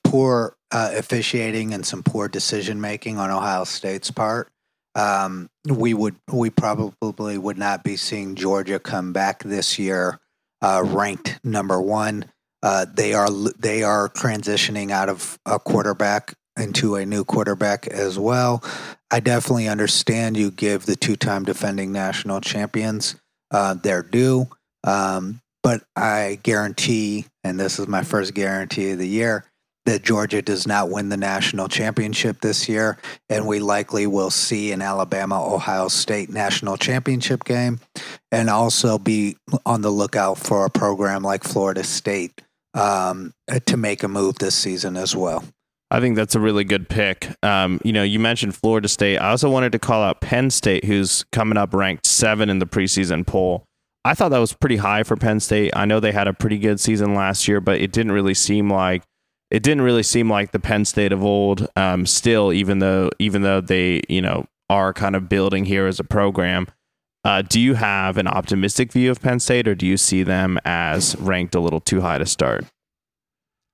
poor 0.03 0.55
uh, 0.71 0.91
officiating 0.95 1.73
and 1.73 1.85
some 1.85 2.03
poor 2.03 2.27
decision 2.27 2.81
making 2.81 3.17
on 3.17 3.31
Ohio 3.31 3.63
State's 3.63 4.11
part, 4.11 4.49
um, 4.95 5.49
we 5.67 5.93
would 5.93 6.15
we 6.31 6.49
probably 6.49 7.37
would 7.37 7.57
not 7.57 7.83
be 7.83 7.95
seeing 7.95 8.35
Georgia 8.35 8.79
come 8.79 9.13
back 9.13 9.43
this 9.43 9.79
year 9.79 10.19
uh, 10.61 10.81
ranked 10.85 11.39
number 11.43 11.81
one. 11.81 12.25
Uh, 12.61 12.85
they 12.91 13.13
are 13.13 13.29
they 13.29 13.83
are 13.83 14.09
transitioning 14.09 14.91
out 14.91 15.09
of 15.09 15.37
a 15.45 15.59
quarterback 15.59 16.33
into 16.57 16.95
a 16.95 17.05
new 17.05 17.23
quarterback 17.23 17.87
as 17.87 18.17
well. 18.17 18.63
I 19.11 19.19
definitely 19.19 19.67
understand 19.67 20.37
you 20.37 20.51
give 20.51 20.85
the 20.85 20.95
two 20.95 21.15
time 21.15 21.43
defending 21.43 21.91
national 21.91 22.41
champions 22.41 23.15
uh, 23.51 23.73
their 23.73 24.01
due, 24.01 24.47
um, 24.83 25.41
but 25.61 25.83
I 25.95 26.39
guarantee, 26.43 27.25
and 27.43 27.59
this 27.59 27.79
is 27.79 27.87
my 27.87 28.03
first 28.03 28.33
guarantee 28.33 28.91
of 28.91 28.99
the 28.99 29.07
year, 29.07 29.45
that 29.85 30.03
Georgia 30.03 30.41
does 30.41 30.65
not 30.65 30.89
win 30.89 31.09
the 31.09 31.17
national 31.17 31.67
championship 31.67 32.41
this 32.41 32.69
year, 32.69 32.97
and 33.29 33.45
we 33.47 33.59
likely 33.59 34.07
will 34.07 34.29
see 34.29 34.71
an 34.71 34.81
Alabama 34.81 35.43
Ohio 35.53 35.87
State 35.87 36.29
national 36.29 36.77
championship 36.77 37.43
game, 37.43 37.79
and 38.31 38.49
also 38.49 38.97
be 38.97 39.37
on 39.65 39.81
the 39.81 39.89
lookout 39.89 40.37
for 40.37 40.65
a 40.65 40.69
program 40.69 41.21
like 41.21 41.43
Florida 41.43 41.83
State 41.83 42.41
um, 42.73 43.33
to 43.65 43.77
make 43.77 44.03
a 44.03 44.07
move 44.07 44.39
this 44.39 44.55
season 44.55 44.95
as 44.95 45.15
well. 45.15 45.43
I 45.91 45.99
think 45.99 46.15
that's 46.15 46.33
a 46.33 46.39
really 46.39 46.63
good 46.63 46.89
pick. 46.89 47.29
Um, 47.43 47.79
you 47.83 47.93
know, 47.93 48.01
you 48.01 48.19
mentioned 48.19 48.55
Florida 48.55 48.87
State. 48.87 49.19
I 49.19 49.29
also 49.29 49.47
wanted 49.49 49.73
to 49.73 49.79
call 49.79 50.01
out 50.01 50.21
Penn 50.21 50.49
State, 50.49 50.85
who's 50.85 51.23
coming 51.31 51.55
up 51.55 51.71
ranked 51.71 52.07
seven 52.07 52.49
in 52.49 52.57
the 52.57 52.65
preseason 52.65 53.27
poll. 53.27 53.63
I 54.03 54.15
thought 54.15 54.29
that 54.29 54.39
was 54.39 54.53
pretty 54.53 54.77
high 54.77 55.03
for 55.03 55.15
Penn 55.15 55.39
State. 55.39 55.71
I 55.75 55.85
know 55.85 55.99
they 55.99 56.11
had 56.11 56.27
a 56.27 56.33
pretty 56.33 56.57
good 56.57 56.79
season 56.79 57.13
last 57.13 57.47
year, 57.47 57.61
but 57.61 57.79
it 57.79 57.91
didn't 57.91 58.11
really 58.11 58.33
seem 58.33 58.71
like 58.71 59.03
it 59.53 59.61
didn't 59.61 59.83
really 59.83 60.03
seem 60.03 60.29
like 60.31 60.51
the 60.51 60.59
Penn 60.59 60.83
State 60.83 61.13
of 61.13 61.23
old. 61.23 61.67
Um, 61.75 62.07
still, 62.07 62.51
even 62.51 62.79
though 62.79 63.11
even 63.19 63.43
though 63.43 63.61
they 63.61 64.01
you 64.09 64.21
know 64.21 64.47
are 64.69 64.91
kind 64.93 65.15
of 65.15 65.29
building 65.29 65.63
here 65.63 65.85
as 65.85 65.99
a 65.99 66.03
program, 66.03 66.67
uh, 67.23 67.43
do 67.43 67.61
you 67.61 67.75
have 67.75 68.17
an 68.17 68.27
optimistic 68.27 68.91
view 68.91 69.11
of 69.11 69.21
Penn 69.21 69.39
State, 69.39 69.67
or 69.67 69.75
do 69.75 69.85
you 69.85 69.95
see 69.95 70.23
them 70.23 70.59
as 70.65 71.15
ranked 71.17 71.53
a 71.53 71.59
little 71.59 71.79
too 71.79 72.01
high 72.01 72.17
to 72.17 72.25
start? 72.25 72.65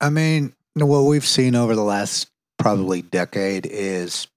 I 0.01 0.09
mean, 0.09 0.53
what 0.75 1.03
we've 1.03 1.25
seen 1.25 1.55
over 1.55 1.75
the 1.75 1.83
last 1.83 2.29
probably 2.57 3.01
decade 3.01 3.65
is 3.65 4.27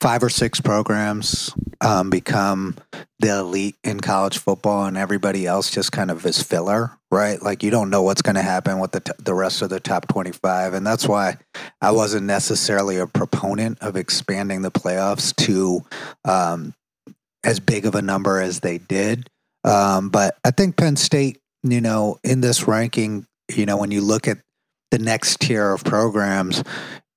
five 0.00 0.22
or 0.22 0.28
six 0.28 0.60
programs 0.60 1.54
um, 1.80 2.10
become 2.10 2.76
the 3.18 3.38
elite 3.38 3.76
in 3.82 4.00
college 4.00 4.38
football, 4.38 4.84
and 4.84 4.96
everybody 4.96 5.46
else 5.46 5.70
just 5.70 5.92
kind 5.92 6.10
of 6.10 6.24
is 6.26 6.42
filler, 6.42 6.92
right? 7.10 7.40
Like 7.42 7.62
you 7.62 7.70
don't 7.70 7.90
know 7.90 8.02
what's 8.02 8.22
going 8.22 8.36
to 8.36 8.42
happen 8.42 8.78
with 8.78 8.92
the 8.92 9.00
t- 9.00 9.12
the 9.18 9.34
rest 9.34 9.62
of 9.62 9.70
the 9.70 9.80
top 9.80 10.08
twenty 10.08 10.32
five, 10.32 10.74
and 10.74 10.86
that's 10.86 11.08
why 11.08 11.38
I 11.80 11.92
wasn't 11.92 12.26
necessarily 12.26 12.98
a 12.98 13.06
proponent 13.06 13.78
of 13.80 13.96
expanding 13.96 14.62
the 14.62 14.70
playoffs 14.70 15.34
to 15.46 15.84
um, 16.24 16.74
as 17.44 17.60
big 17.60 17.86
of 17.86 17.94
a 17.94 18.02
number 18.02 18.40
as 18.40 18.60
they 18.60 18.78
did. 18.78 19.28
Um, 19.64 20.10
but 20.10 20.36
I 20.44 20.50
think 20.50 20.76
Penn 20.76 20.96
State, 20.96 21.40
you 21.62 21.80
know, 21.80 22.18
in 22.22 22.40
this 22.40 22.68
ranking, 22.68 23.26
you 23.54 23.66
know, 23.66 23.76
when 23.76 23.90
you 23.90 24.00
look 24.00 24.28
at 24.28 24.38
the 24.90 24.98
next 24.98 25.40
tier 25.40 25.72
of 25.72 25.84
programs, 25.84 26.62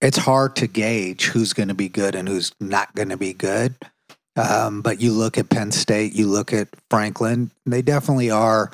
it's 0.02 0.18
hard 0.18 0.56
to 0.58 0.68
gauge 0.68 1.26
who's 1.26 1.54
going 1.54 1.68
to 1.70 1.74
be 1.74 1.90
good 1.90 2.16
and 2.16 2.28
who's 2.28 2.52
not 2.60 2.94
going 2.96 3.10
to 3.10 3.18
be 3.18 3.34
good. 3.34 3.76
Um, 4.36 4.82
but 4.82 5.02
you 5.02 5.12
look 5.12 5.38
at 5.38 5.50
Penn 5.50 5.72
State, 5.72 6.14
you 6.14 6.28
look 6.28 6.54
at 6.54 6.70
Franklin, 6.90 7.52
they 7.66 7.82
definitely 7.82 8.32
are 8.32 8.72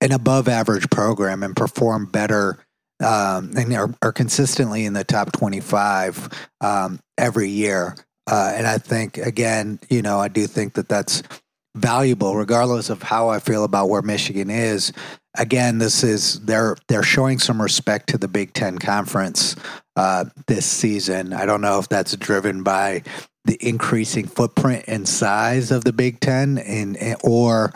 an 0.00 0.12
above 0.12 0.48
average 0.48 0.88
program 0.88 1.42
and 1.42 1.54
perform 1.54 2.06
better 2.06 2.58
um, 3.04 3.52
and 3.56 3.72
are, 3.74 3.94
are, 4.00 4.12
consistently 4.12 4.86
in 4.86 4.94
the 4.94 5.04
top 5.04 5.32
25 5.32 6.48
um, 6.62 6.98
every 7.18 7.50
year. 7.50 7.94
Uh, 8.26 8.52
and 8.54 8.66
I 8.66 8.78
think, 8.78 9.18
again, 9.18 9.78
you 9.90 10.00
know, 10.00 10.18
I 10.18 10.28
do 10.28 10.46
think 10.46 10.74
that 10.74 10.88
that's 10.88 11.22
valuable, 11.74 12.34
regardless 12.36 12.88
of 12.88 13.02
how 13.02 13.28
I 13.28 13.38
feel 13.38 13.64
about 13.64 13.90
where 13.90 14.00
Michigan 14.00 14.48
is. 14.48 14.92
Again, 15.36 15.76
this 15.76 16.02
is 16.02 16.40
they're 16.40 16.76
they're 16.88 17.02
showing 17.02 17.38
some 17.38 17.60
respect 17.60 18.08
to 18.08 18.18
the 18.18 18.28
Big 18.28 18.54
Ten 18.54 18.78
conference 18.78 19.54
uh, 19.96 20.26
this 20.46 20.66
season. 20.66 21.32
I 21.32 21.46
don't 21.46 21.60
know 21.60 21.78
if 21.78 21.88
that's 21.88 22.16
driven 22.16 22.62
by 22.62 23.02
the 23.44 23.56
increasing 23.60 24.26
footprint 24.26 24.84
and 24.86 25.08
size 25.08 25.70
of 25.70 25.84
the 25.84 25.92
Big 25.92 26.20
Ten, 26.20 26.58
and, 26.58 27.16
or 27.22 27.72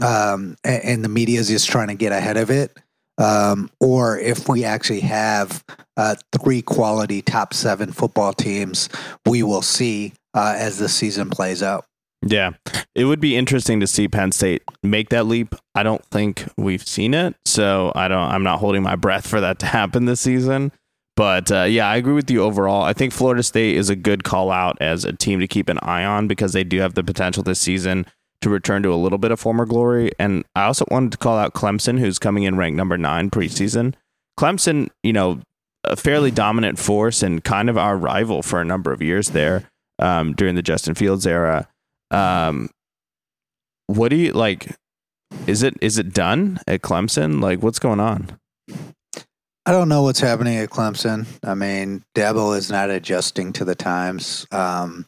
um, 0.00 0.56
and 0.64 1.04
the 1.04 1.08
media 1.08 1.40
is 1.40 1.48
just 1.48 1.68
trying 1.68 1.88
to 1.88 1.94
get 1.94 2.12
ahead 2.12 2.36
of 2.36 2.50
it, 2.50 2.76
um, 3.18 3.70
or 3.80 4.18
if 4.18 4.48
we 4.48 4.64
actually 4.64 5.00
have 5.00 5.64
uh, 5.96 6.14
three 6.40 6.62
quality 6.62 7.20
top 7.22 7.52
seven 7.52 7.92
football 7.92 8.32
teams, 8.32 8.88
we 9.26 9.42
will 9.42 9.62
see 9.62 10.14
uh, 10.34 10.54
as 10.56 10.78
the 10.78 10.88
season 10.88 11.28
plays 11.28 11.62
out. 11.62 11.84
Yeah, 12.22 12.50
it 12.94 13.04
would 13.04 13.20
be 13.20 13.36
interesting 13.36 13.80
to 13.80 13.86
see 13.86 14.06
Penn 14.06 14.32
State 14.32 14.62
make 14.82 15.08
that 15.08 15.26
leap. 15.26 15.54
I 15.74 15.82
don't 15.82 16.04
think 16.06 16.44
we've 16.56 16.86
seen 16.86 17.14
it, 17.14 17.34
so 17.44 17.92
I 17.94 18.08
don't. 18.08 18.18
I'm 18.18 18.42
not 18.42 18.60
holding 18.60 18.82
my 18.82 18.96
breath 18.96 19.26
for 19.26 19.40
that 19.40 19.58
to 19.60 19.66
happen 19.66 20.04
this 20.04 20.20
season. 20.20 20.72
But 21.20 21.52
uh, 21.52 21.64
yeah, 21.64 21.86
I 21.86 21.96
agree 21.96 22.14
with 22.14 22.30
you 22.30 22.42
overall. 22.42 22.82
I 22.82 22.94
think 22.94 23.12
Florida 23.12 23.42
State 23.42 23.76
is 23.76 23.90
a 23.90 23.94
good 23.94 24.24
call 24.24 24.50
out 24.50 24.78
as 24.80 25.04
a 25.04 25.12
team 25.12 25.38
to 25.40 25.46
keep 25.46 25.68
an 25.68 25.78
eye 25.82 26.02
on 26.02 26.28
because 26.28 26.54
they 26.54 26.64
do 26.64 26.80
have 26.80 26.94
the 26.94 27.04
potential 27.04 27.42
this 27.42 27.60
season 27.60 28.06
to 28.40 28.48
return 28.48 28.82
to 28.84 28.90
a 28.90 28.96
little 28.96 29.18
bit 29.18 29.30
of 29.30 29.38
former 29.38 29.66
glory. 29.66 30.12
And 30.18 30.46
I 30.56 30.64
also 30.64 30.86
wanted 30.90 31.12
to 31.12 31.18
call 31.18 31.36
out 31.36 31.52
Clemson, 31.52 31.98
who's 31.98 32.18
coming 32.18 32.44
in 32.44 32.56
ranked 32.56 32.78
number 32.78 32.96
nine 32.96 33.28
preseason. 33.28 33.92
Clemson, 34.38 34.88
you 35.02 35.12
know, 35.12 35.42
a 35.84 35.94
fairly 35.94 36.30
dominant 36.30 36.78
force 36.78 37.22
and 37.22 37.44
kind 37.44 37.68
of 37.68 37.76
our 37.76 37.98
rival 37.98 38.42
for 38.42 38.58
a 38.58 38.64
number 38.64 38.90
of 38.90 39.02
years 39.02 39.28
there 39.28 39.68
um, 39.98 40.32
during 40.32 40.54
the 40.54 40.62
Justin 40.62 40.94
Fields 40.94 41.26
era. 41.26 41.68
Um, 42.10 42.70
what 43.88 44.08
do 44.08 44.16
you 44.16 44.32
like? 44.32 44.74
Is 45.46 45.62
it 45.62 45.74
is 45.82 45.98
it 45.98 46.14
done 46.14 46.60
at 46.66 46.80
Clemson? 46.80 47.42
Like, 47.42 47.62
what's 47.62 47.78
going 47.78 48.00
on? 48.00 48.40
I 49.66 49.72
don't 49.72 49.88
know 49.88 50.02
what's 50.02 50.20
happening 50.20 50.56
at 50.58 50.70
Clemson. 50.70 51.26
I 51.44 51.54
mean, 51.54 52.02
Dabo 52.14 52.56
is 52.56 52.70
not 52.70 52.90
adjusting 52.90 53.52
to 53.54 53.64
the 53.64 53.74
times. 53.74 54.46
Um, 54.50 55.06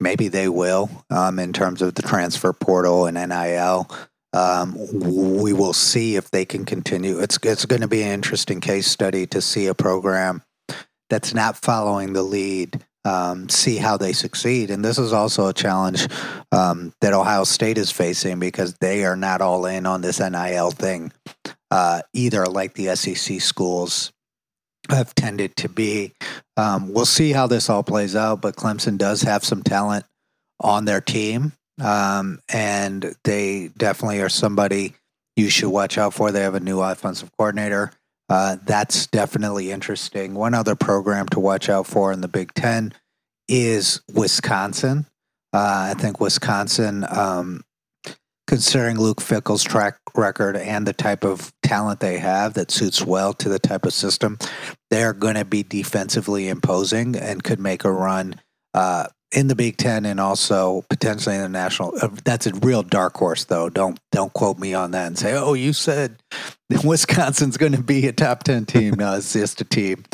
maybe 0.00 0.28
they 0.28 0.48
will 0.48 0.90
um, 1.10 1.38
in 1.38 1.52
terms 1.52 1.82
of 1.82 1.94
the 1.94 2.02
transfer 2.02 2.52
portal 2.52 3.06
and 3.06 3.16
NIL. 3.16 3.88
Um, 4.32 4.76
we 5.38 5.52
will 5.52 5.74
see 5.74 6.16
if 6.16 6.30
they 6.30 6.44
can 6.44 6.64
continue. 6.64 7.20
It's 7.20 7.38
it's 7.42 7.66
going 7.66 7.82
to 7.82 7.88
be 7.88 8.02
an 8.02 8.10
interesting 8.10 8.60
case 8.60 8.88
study 8.88 9.26
to 9.28 9.40
see 9.40 9.66
a 9.66 9.74
program 9.74 10.42
that's 11.08 11.34
not 11.34 11.56
following 11.56 12.14
the 12.14 12.22
lead 12.22 12.84
um, 13.04 13.48
see 13.48 13.76
how 13.76 13.96
they 13.96 14.12
succeed. 14.12 14.70
And 14.70 14.84
this 14.84 14.98
is 14.98 15.12
also 15.12 15.48
a 15.48 15.52
challenge 15.52 16.08
um, 16.52 16.92
that 17.00 17.12
Ohio 17.12 17.44
State 17.44 17.78
is 17.78 17.90
facing 17.90 18.40
because 18.40 18.74
they 18.74 19.04
are 19.04 19.16
not 19.16 19.40
all 19.40 19.66
in 19.66 19.86
on 19.86 20.00
this 20.00 20.20
NIL 20.20 20.70
thing 20.70 21.12
uh, 21.70 22.02
either, 22.12 22.46
like 22.46 22.74
the 22.74 22.94
SEC 22.96 23.40
schools 23.40 24.12
have 24.90 25.14
tended 25.14 25.56
to 25.56 25.68
be. 25.68 26.12
Um, 26.56 26.92
we'll 26.92 27.06
see 27.06 27.32
how 27.32 27.46
this 27.46 27.70
all 27.70 27.82
plays 27.82 28.14
out, 28.14 28.40
but 28.40 28.56
Clemson 28.56 28.98
does 28.98 29.22
have 29.22 29.44
some 29.44 29.62
talent 29.62 30.04
on 30.60 30.84
their 30.84 31.00
team. 31.00 31.52
Um, 31.82 32.40
and 32.52 33.14
they 33.24 33.70
definitely 33.76 34.20
are 34.20 34.28
somebody 34.28 34.94
you 35.36 35.50
should 35.50 35.70
watch 35.70 35.98
out 35.98 36.14
for. 36.14 36.30
They 36.30 36.42
have 36.42 36.54
a 36.54 36.60
new 36.60 36.80
offensive 36.80 37.30
coordinator. 37.36 37.92
Uh, 38.28 38.56
that's 38.64 39.06
definitely 39.08 39.70
interesting. 39.70 40.34
One 40.34 40.54
other 40.54 40.76
program 40.76 41.28
to 41.30 41.40
watch 41.40 41.68
out 41.68 41.86
for 41.86 42.12
in 42.12 42.20
the 42.20 42.28
Big 42.28 42.54
Ten 42.54 42.92
is 43.48 44.00
Wisconsin. 44.12 45.06
Uh, 45.52 45.92
I 45.92 46.00
think 46.00 46.20
Wisconsin, 46.20 47.04
um, 47.08 47.64
considering 48.46 48.98
Luke 48.98 49.20
Fickell's 49.20 49.62
track 49.62 49.98
record 50.14 50.56
and 50.56 50.86
the 50.86 50.92
type 50.92 51.24
of 51.24 51.52
talent 51.62 52.00
they 52.00 52.18
have 52.18 52.54
that 52.54 52.70
suits 52.70 53.04
well 53.04 53.32
to 53.34 53.48
the 53.48 53.58
type 53.58 53.84
of 53.84 53.92
system, 53.92 54.38
they're 54.90 55.12
going 55.12 55.34
to 55.34 55.44
be 55.44 55.62
defensively 55.62 56.48
imposing 56.48 57.16
and 57.16 57.42
could 57.42 57.58
make 57.58 57.84
a 57.84 57.92
run 57.92 58.40
uh, 58.74 59.06
in 59.32 59.48
the 59.48 59.56
Big 59.56 59.76
Ten 59.76 60.04
and 60.04 60.20
also 60.20 60.84
potentially 60.88 61.34
in 61.34 61.42
the 61.42 61.48
national. 61.48 61.94
Uh, 62.00 62.08
that's 62.24 62.46
a 62.46 62.54
real 62.54 62.82
dark 62.82 63.16
horse, 63.16 63.44
though. 63.44 63.68
Don't 63.68 63.98
don't 64.12 64.32
quote 64.32 64.58
me 64.58 64.74
on 64.74 64.92
that 64.92 65.06
and 65.06 65.18
say, 65.18 65.34
"Oh, 65.34 65.54
you 65.54 65.72
said 65.72 66.22
Wisconsin's 66.84 67.56
going 67.56 67.72
to 67.72 67.82
be 67.82 68.06
a 68.06 68.12
top 68.12 68.44
ten 68.44 68.64
team." 68.64 68.94
no, 68.94 69.16
it's 69.16 69.32
just 69.32 69.60
a 69.60 69.64
team 69.64 70.04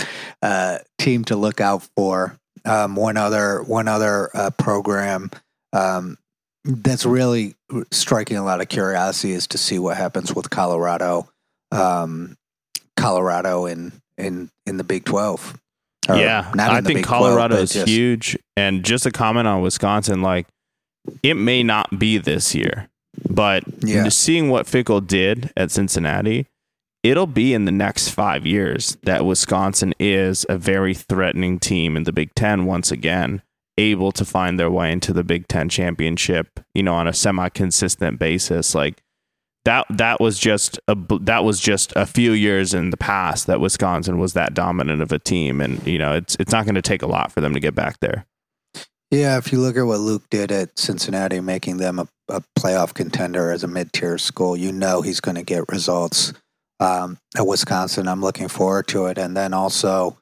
uh, 0.42 0.78
team 0.98 1.24
to 1.26 1.36
look 1.36 1.60
out 1.60 1.82
for. 1.96 2.36
Um, 2.64 2.94
one 2.94 3.16
other 3.16 3.62
one 3.62 3.88
other 3.88 4.30
uh, 4.34 4.50
program 4.50 5.30
um, 5.72 6.18
that's 6.64 7.06
really 7.06 7.54
striking 7.90 8.36
a 8.36 8.44
lot 8.44 8.60
of 8.60 8.68
curiosity 8.68 9.32
is 9.32 9.46
to 9.48 9.58
see 9.58 9.78
what 9.78 9.96
happens 9.96 10.34
with 10.34 10.50
Colorado, 10.50 11.28
um, 11.72 12.36
Colorado 12.96 13.66
in 13.66 13.92
in 14.18 14.50
in 14.66 14.76
the 14.76 14.84
Big 14.84 15.04
Twelve. 15.04 15.58
Or 16.08 16.16
yeah, 16.16 16.50
I 16.58 16.80
think 16.80 17.04
Colorado 17.04 17.54
12, 17.56 17.62
is 17.62 17.72
just, 17.72 17.88
huge. 17.88 18.38
And 18.56 18.84
just 18.84 19.06
a 19.06 19.10
comment 19.10 19.46
on 19.46 19.60
Wisconsin, 19.60 20.22
like 20.22 20.46
it 21.22 21.34
may 21.34 21.62
not 21.62 21.98
be 21.98 22.18
this 22.18 22.54
year, 22.54 22.88
but 23.28 23.64
yeah. 23.80 24.08
seeing 24.08 24.48
what 24.48 24.66
Fickell 24.66 25.06
did 25.06 25.52
at 25.56 25.70
Cincinnati, 25.70 26.46
it'll 27.02 27.26
be 27.26 27.54
in 27.54 27.64
the 27.64 27.72
next 27.72 28.10
five 28.10 28.46
years 28.46 28.96
that 29.02 29.24
Wisconsin 29.24 29.94
is 29.98 30.44
a 30.48 30.58
very 30.58 30.94
threatening 30.94 31.58
team 31.58 31.96
in 31.96 32.04
the 32.04 32.12
Big 32.12 32.34
Ten 32.34 32.64
once 32.64 32.90
again, 32.90 33.42
able 33.80 34.12
to 34.12 34.24
find 34.24 34.58
their 34.58 34.70
way 34.70 34.92
into 34.92 35.12
the 35.12 35.24
Big 35.24 35.48
Ten 35.48 35.68
championship, 35.68 36.60
you 36.74 36.82
know, 36.82 36.94
on 36.94 37.06
a 37.06 37.12
semi-consistent 37.12 38.18
basis. 38.18 38.74
Like 38.74 39.02
that 39.64 39.86
that 39.90 40.20
was 40.20 40.38
just 40.38 40.78
a 40.88 40.96
that 41.20 41.44
was 41.44 41.60
just 41.60 41.92
a 41.96 42.06
few 42.06 42.32
years 42.32 42.74
in 42.74 42.90
the 42.90 42.96
past 42.96 43.46
that 43.46 43.60
Wisconsin 43.60 44.18
was 44.18 44.32
that 44.34 44.54
dominant 44.54 45.02
of 45.02 45.12
a 45.12 45.18
team, 45.18 45.60
and 45.60 45.86
you 45.86 45.98
know 45.98 46.14
it's 46.14 46.36
it's 46.38 46.52
not 46.52 46.64
going 46.64 46.74
to 46.74 46.82
take 46.82 47.02
a 47.02 47.06
lot 47.06 47.32
for 47.32 47.40
them 47.40 47.54
to 47.54 47.60
get 47.60 47.74
back 47.74 48.00
there. 48.00 48.26
Yeah, 49.10 49.38
if 49.38 49.50
you 49.50 49.58
look 49.58 49.76
at 49.76 49.82
what 49.82 49.98
Luke 49.98 50.22
did 50.30 50.52
at 50.52 50.78
Cincinnati, 50.78 51.40
making 51.40 51.78
them 51.78 51.98
a, 51.98 52.08
a 52.28 52.42
playoff 52.56 52.94
contender 52.94 53.50
as 53.50 53.64
a 53.64 53.68
mid-tier 53.68 54.18
school, 54.18 54.56
you 54.56 54.70
know 54.70 55.02
he's 55.02 55.20
going 55.20 55.34
to 55.34 55.42
get 55.42 55.68
results 55.68 56.32
um, 56.80 57.18
at 57.36 57.46
Wisconsin. 57.46 58.08
I'm 58.08 58.22
looking 58.22 58.48
forward 58.48 58.88
to 58.88 59.06
it. 59.06 59.18
And 59.18 59.36
then 59.36 59.52
also, 59.52 60.16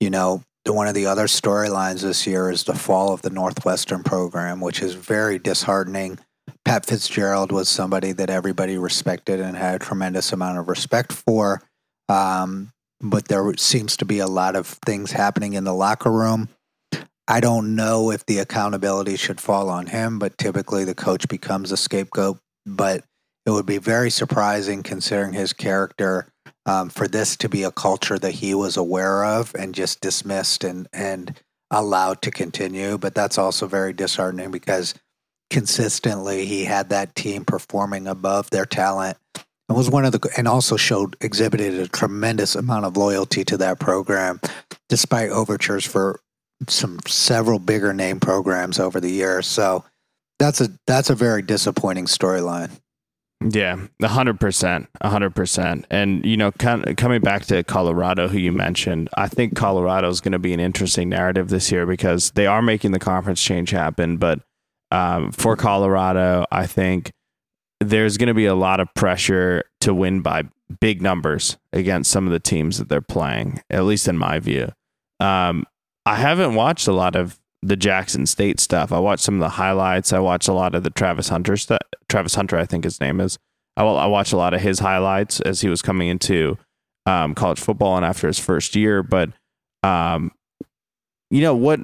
you 0.00 0.10
know, 0.10 0.42
one 0.72 0.88
of 0.88 0.94
the 0.94 1.06
other 1.06 1.26
storylines 1.26 2.02
this 2.02 2.26
year 2.26 2.50
is 2.50 2.64
the 2.64 2.74
fall 2.74 3.12
of 3.12 3.22
the 3.22 3.30
Northwestern 3.30 4.02
program, 4.02 4.60
which 4.60 4.82
is 4.82 4.94
very 4.94 5.38
disheartening. 5.38 6.18
Pat 6.64 6.86
Fitzgerald 6.86 7.52
was 7.52 7.68
somebody 7.68 8.12
that 8.12 8.30
everybody 8.30 8.76
respected 8.78 9.40
and 9.40 9.56
had 9.56 9.76
a 9.76 9.84
tremendous 9.84 10.32
amount 10.32 10.58
of 10.58 10.68
respect 10.68 11.12
for. 11.12 11.62
Um, 12.08 12.72
but 13.00 13.28
there 13.28 13.52
seems 13.56 13.96
to 13.98 14.04
be 14.04 14.18
a 14.18 14.26
lot 14.26 14.56
of 14.56 14.66
things 14.66 15.12
happening 15.12 15.54
in 15.54 15.64
the 15.64 15.74
locker 15.74 16.10
room. 16.10 16.48
I 17.26 17.40
don't 17.40 17.76
know 17.76 18.10
if 18.10 18.24
the 18.24 18.38
accountability 18.38 19.16
should 19.16 19.40
fall 19.40 19.68
on 19.68 19.86
him, 19.86 20.18
but 20.18 20.38
typically 20.38 20.84
the 20.84 20.94
coach 20.94 21.28
becomes 21.28 21.70
a 21.72 21.76
scapegoat. 21.76 22.38
But 22.64 23.04
it 23.48 23.52
would 23.52 23.66
be 23.66 23.78
very 23.78 24.10
surprising 24.10 24.82
considering 24.82 25.32
his 25.32 25.54
character 25.54 26.28
um, 26.66 26.90
for 26.90 27.08
this 27.08 27.34
to 27.38 27.48
be 27.48 27.62
a 27.62 27.72
culture 27.72 28.18
that 28.18 28.32
he 28.32 28.54
was 28.54 28.76
aware 28.76 29.24
of 29.24 29.54
and 29.54 29.74
just 29.74 30.02
dismissed 30.02 30.64
and, 30.64 30.86
and 30.92 31.40
allowed 31.70 32.20
to 32.22 32.30
continue. 32.30 32.98
But 32.98 33.14
that's 33.14 33.38
also 33.38 33.66
very 33.66 33.94
disheartening 33.94 34.50
because 34.50 34.94
consistently 35.50 36.44
he 36.44 36.64
had 36.64 36.90
that 36.90 37.14
team 37.14 37.44
performing 37.44 38.06
above 38.06 38.50
their 38.50 38.66
talent 38.66 39.16
and 39.34 39.76
was 39.76 39.90
one 39.90 40.04
of 40.04 40.12
the 40.12 40.30
and 40.36 40.46
also 40.46 40.76
showed 40.76 41.16
exhibited 41.22 41.74
a 41.74 41.88
tremendous 41.88 42.54
amount 42.54 42.84
of 42.84 42.98
loyalty 42.98 43.44
to 43.44 43.56
that 43.56 43.80
program 43.80 44.40
despite 44.90 45.30
overtures 45.30 45.86
for 45.86 46.20
some 46.66 46.98
several 47.06 47.58
bigger 47.58 47.94
name 47.94 48.20
programs 48.20 48.78
over 48.78 49.00
the 49.00 49.10
years 49.10 49.46
so 49.46 49.82
that's 50.38 50.60
a 50.60 50.68
that's 50.86 51.08
a 51.08 51.14
very 51.14 51.40
disappointing 51.40 52.04
storyline 52.04 52.70
Yeah, 53.40 53.86
hundred 54.02 54.40
percent, 54.40 54.88
hundred 55.00 55.34
percent. 55.34 55.86
And 55.90 56.24
you 56.24 56.36
know, 56.36 56.50
kind 56.52 56.96
coming 56.96 57.20
back 57.20 57.44
to 57.46 57.62
Colorado, 57.62 58.26
who 58.26 58.38
you 58.38 58.50
mentioned, 58.50 59.08
I 59.14 59.28
think 59.28 59.54
Colorado 59.54 60.08
is 60.08 60.20
going 60.20 60.32
to 60.32 60.40
be 60.40 60.52
an 60.52 60.58
interesting 60.60 61.08
narrative 61.08 61.48
this 61.48 61.70
year 61.70 61.86
because 61.86 62.32
they 62.32 62.46
are 62.46 62.62
making 62.62 62.90
the 62.90 62.98
conference 62.98 63.40
change 63.42 63.70
happen. 63.70 64.16
But 64.16 64.40
um, 64.90 65.30
for 65.30 65.54
Colorado, 65.54 66.46
I 66.50 66.66
think 66.66 67.12
there's 67.80 68.16
going 68.16 68.26
to 68.28 68.34
be 68.34 68.46
a 68.46 68.56
lot 68.56 68.80
of 68.80 68.92
pressure 68.94 69.62
to 69.82 69.94
win 69.94 70.20
by 70.20 70.42
big 70.80 71.00
numbers 71.00 71.56
against 71.72 72.10
some 72.10 72.26
of 72.26 72.32
the 72.32 72.40
teams 72.40 72.78
that 72.78 72.88
they're 72.88 73.00
playing. 73.00 73.62
At 73.70 73.84
least 73.84 74.08
in 74.08 74.18
my 74.18 74.40
view, 74.40 74.72
um, 75.20 75.64
I 76.04 76.16
haven't 76.16 76.56
watched 76.56 76.88
a 76.88 76.92
lot 76.92 77.14
of 77.14 77.38
the 77.62 77.76
Jackson 77.76 78.26
State 78.26 78.60
stuff. 78.60 78.92
I 78.92 78.98
watched 78.98 79.24
some 79.24 79.34
of 79.34 79.40
the 79.40 79.48
highlights. 79.50 80.12
I 80.12 80.18
watched 80.18 80.48
a 80.48 80.52
lot 80.52 80.74
of 80.74 80.84
the 80.84 80.90
Travis 80.90 81.28
Hunter 81.28 81.56
stuff. 81.56 81.80
Travis 82.08 82.34
Hunter, 82.34 82.56
I 82.56 82.64
think 82.64 82.84
his 82.84 83.00
name 83.00 83.20
is. 83.20 83.38
I, 83.76 83.84
I 83.84 84.06
watched 84.06 84.32
a 84.32 84.36
lot 84.36 84.54
of 84.54 84.60
his 84.60 84.78
highlights 84.80 85.40
as 85.40 85.60
he 85.60 85.68
was 85.68 85.82
coming 85.82 86.08
into 86.08 86.58
um, 87.06 87.34
college 87.34 87.60
football 87.60 87.96
and 87.96 88.04
after 88.04 88.26
his 88.26 88.38
first 88.38 88.76
year. 88.76 89.02
But 89.02 89.30
um, 89.82 90.32
you 91.30 91.40
know 91.40 91.54
what? 91.54 91.80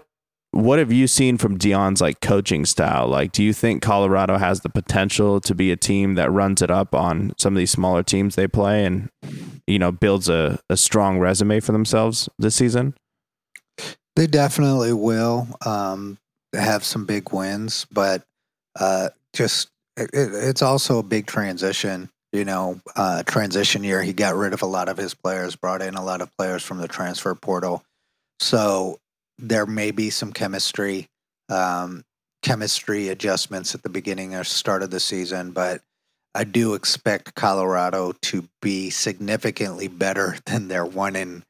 What 0.52 0.78
have 0.78 0.92
you 0.92 1.08
seen 1.08 1.36
from 1.36 1.58
Deion's 1.58 2.00
like 2.00 2.20
coaching 2.20 2.64
style? 2.64 3.08
Like, 3.08 3.32
do 3.32 3.42
you 3.42 3.52
think 3.52 3.82
Colorado 3.82 4.38
has 4.38 4.60
the 4.60 4.68
potential 4.68 5.40
to 5.40 5.52
be 5.52 5.72
a 5.72 5.76
team 5.76 6.14
that 6.14 6.30
runs 6.30 6.62
it 6.62 6.70
up 6.70 6.94
on 6.94 7.32
some 7.38 7.54
of 7.54 7.58
these 7.58 7.72
smaller 7.72 8.04
teams 8.04 8.36
they 8.36 8.46
play 8.46 8.84
and 8.84 9.10
you 9.66 9.80
know 9.80 9.90
builds 9.90 10.28
a, 10.28 10.60
a 10.70 10.76
strong 10.76 11.18
resume 11.18 11.58
for 11.58 11.72
themselves 11.72 12.28
this 12.38 12.54
season? 12.54 12.94
They 14.16 14.26
definitely 14.26 14.92
will 14.92 15.48
um, 15.64 16.18
have 16.52 16.84
some 16.84 17.04
big 17.04 17.32
wins, 17.32 17.86
but 17.90 18.22
uh, 18.78 19.10
just 19.32 19.70
it, 19.96 20.10
it's 20.12 20.62
also 20.62 20.98
a 20.98 21.02
big 21.02 21.26
transition. 21.26 22.10
You 22.32 22.44
know, 22.44 22.80
uh, 22.96 23.22
transition 23.22 23.84
year. 23.84 24.02
He 24.02 24.12
got 24.12 24.34
rid 24.34 24.52
of 24.52 24.62
a 24.62 24.66
lot 24.66 24.88
of 24.88 24.96
his 24.96 25.14
players, 25.14 25.54
brought 25.54 25.82
in 25.82 25.94
a 25.94 26.04
lot 26.04 26.20
of 26.20 26.36
players 26.36 26.64
from 26.64 26.78
the 26.78 26.88
transfer 26.88 27.32
portal. 27.36 27.84
So 28.40 28.98
there 29.38 29.66
may 29.66 29.92
be 29.92 30.10
some 30.10 30.32
chemistry, 30.32 31.08
um, 31.48 32.04
chemistry 32.42 33.08
adjustments 33.08 33.74
at 33.74 33.84
the 33.84 33.88
beginning 33.88 34.34
or 34.34 34.42
start 34.42 34.82
of 34.82 34.90
the 34.90 34.98
season, 34.98 35.52
but 35.52 35.80
I 36.34 36.42
do 36.42 36.74
expect 36.74 37.36
Colorado 37.36 38.12
to 38.22 38.48
be 38.60 38.90
significantly 38.90 39.86
better 39.86 40.36
than 40.46 40.68
their 40.68 40.84
one 40.84 41.16
in 41.16 41.44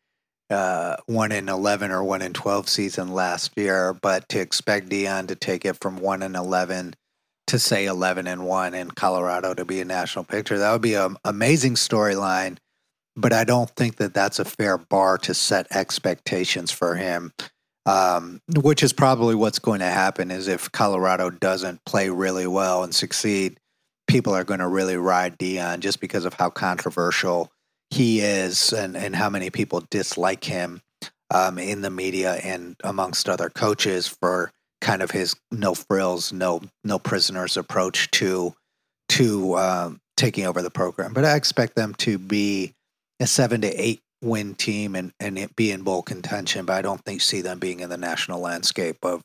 uh, 0.55 0.97
one 1.07 1.33
in 1.33 1.49
eleven 1.49 1.91
or 1.91 2.03
one 2.03 2.23
in 2.23 2.33
twelve 2.33 2.69
season 2.69 3.13
last 3.13 3.53
year. 3.57 3.93
But 3.93 4.29
to 4.31 4.41
expect 4.41 4.89
Deion 4.89 5.29
to 5.29 5.35
take 5.35 5.65
it 5.65 5.77
from 5.81 5.99
one 5.99 6.23
in 6.23 6.37
eleven 6.37 6.95
to 7.49 7.59
say 7.59 7.85
eleven 7.85 8.27
and 8.27 8.47
one 8.47 8.73
in 8.73 8.91
Colorado 8.91 9.53
to 9.53 9.65
be 9.65 9.81
a 9.81 9.85
national 9.85 10.25
picture, 10.25 10.57
that 10.57 10.73
would 10.73 10.81
be 10.81 10.95
an 10.95 11.17
amazing 11.25 11.75
storyline. 11.75 12.57
But 13.17 13.33
I 13.33 13.45
don't 13.45 13.71
think 13.71 13.97
that 13.97 14.15
that's 14.15 14.39
a 14.39 14.45
fair 14.45 14.79
bar 14.79 15.19
to 15.19 15.35
set 15.35 15.67
expectations 15.71 16.71
for 16.71 16.95
him. 16.95 17.33
Um, 17.87 18.41
which 18.57 18.83
is 18.83 18.95
probably 18.95 19.35
what's 19.35 19.59
going 19.59 19.81
to 19.81 19.87
happen 19.87 20.31
is 20.31 20.49
if 20.49 20.73
Colorado 20.73 21.29
doesn't 21.29 21.85
play 21.85 22.09
really 22.09 22.47
well 22.47 22.83
and 22.83 22.95
succeed, 22.95 23.61
people 24.07 24.35
are 24.35 24.45
going 24.45 24.61
to 24.61 24.69
really 24.69 24.97
ride 24.97 25.39
Deion 25.39 25.81
just 25.81 26.01
because 26.01 26.25
of 26.25 26.33
how 26.33 26.49
controversial 26.49 27.53
he 27.91 28.21
is 28.21 28.73
and, 28.73 28.97
and 28.97 29.15
how 29.15 29.31
many 29.31 29.51
people 29.51 29.83
dislike 29.91 30.45
him 30.45 30.81
um, 31.33 31.59
in 31.59 31.81
the 31.81 31.91
media 31.91 32.35
and 32.43 32.77
amongst 32.85 33.29
other 33.29 33.51
coaches 33.51 34.07
for 34.07 34.51
kind 34.81 35.03
of 35.03 35.11
his 35.11 35.35
no 35.51 35.75
frills, 35.75 36.33
no 36.33 36.61
no 36.85 36.99
prisoners 36.99 37.57
approach 37.57 38.11
to 38.13 38.55
to 39.11 39.57
um, 39.57 40.01
taking 40.17 40.47
over 40.47 40.63
the 40.63 40.71
program. 40.71 41.13
But 41.13 41.25
I 41.25 41.37
expect 41.37 41.77
them 41.77 41.95
to 41.99 42.19
be 42.19 42.75
a 43.21 43.27
seven 43.27 43.61
to 43.63 43.69
eight 43.69 44.03
win 44.23 44.55
team 44.55 44.95
and 44.95 45.13
and 45.21 45.39
it 45.39 45.57
be 45.57 45.71
in 45.71 45.83
bowl 45.83 46.03
contention. 46.03 46.67
But 46.67 46.75
I 46.75 46.83
don't 46.83 47.03
think 47.05 47.21
see 47.21 47.41
them 47.41 47.59
being 47.59 47.81
in 47.81 47.91
the 47.91 47.97
national 47.97 48.41
landscape 48.41 48.99
of 49.03 49.23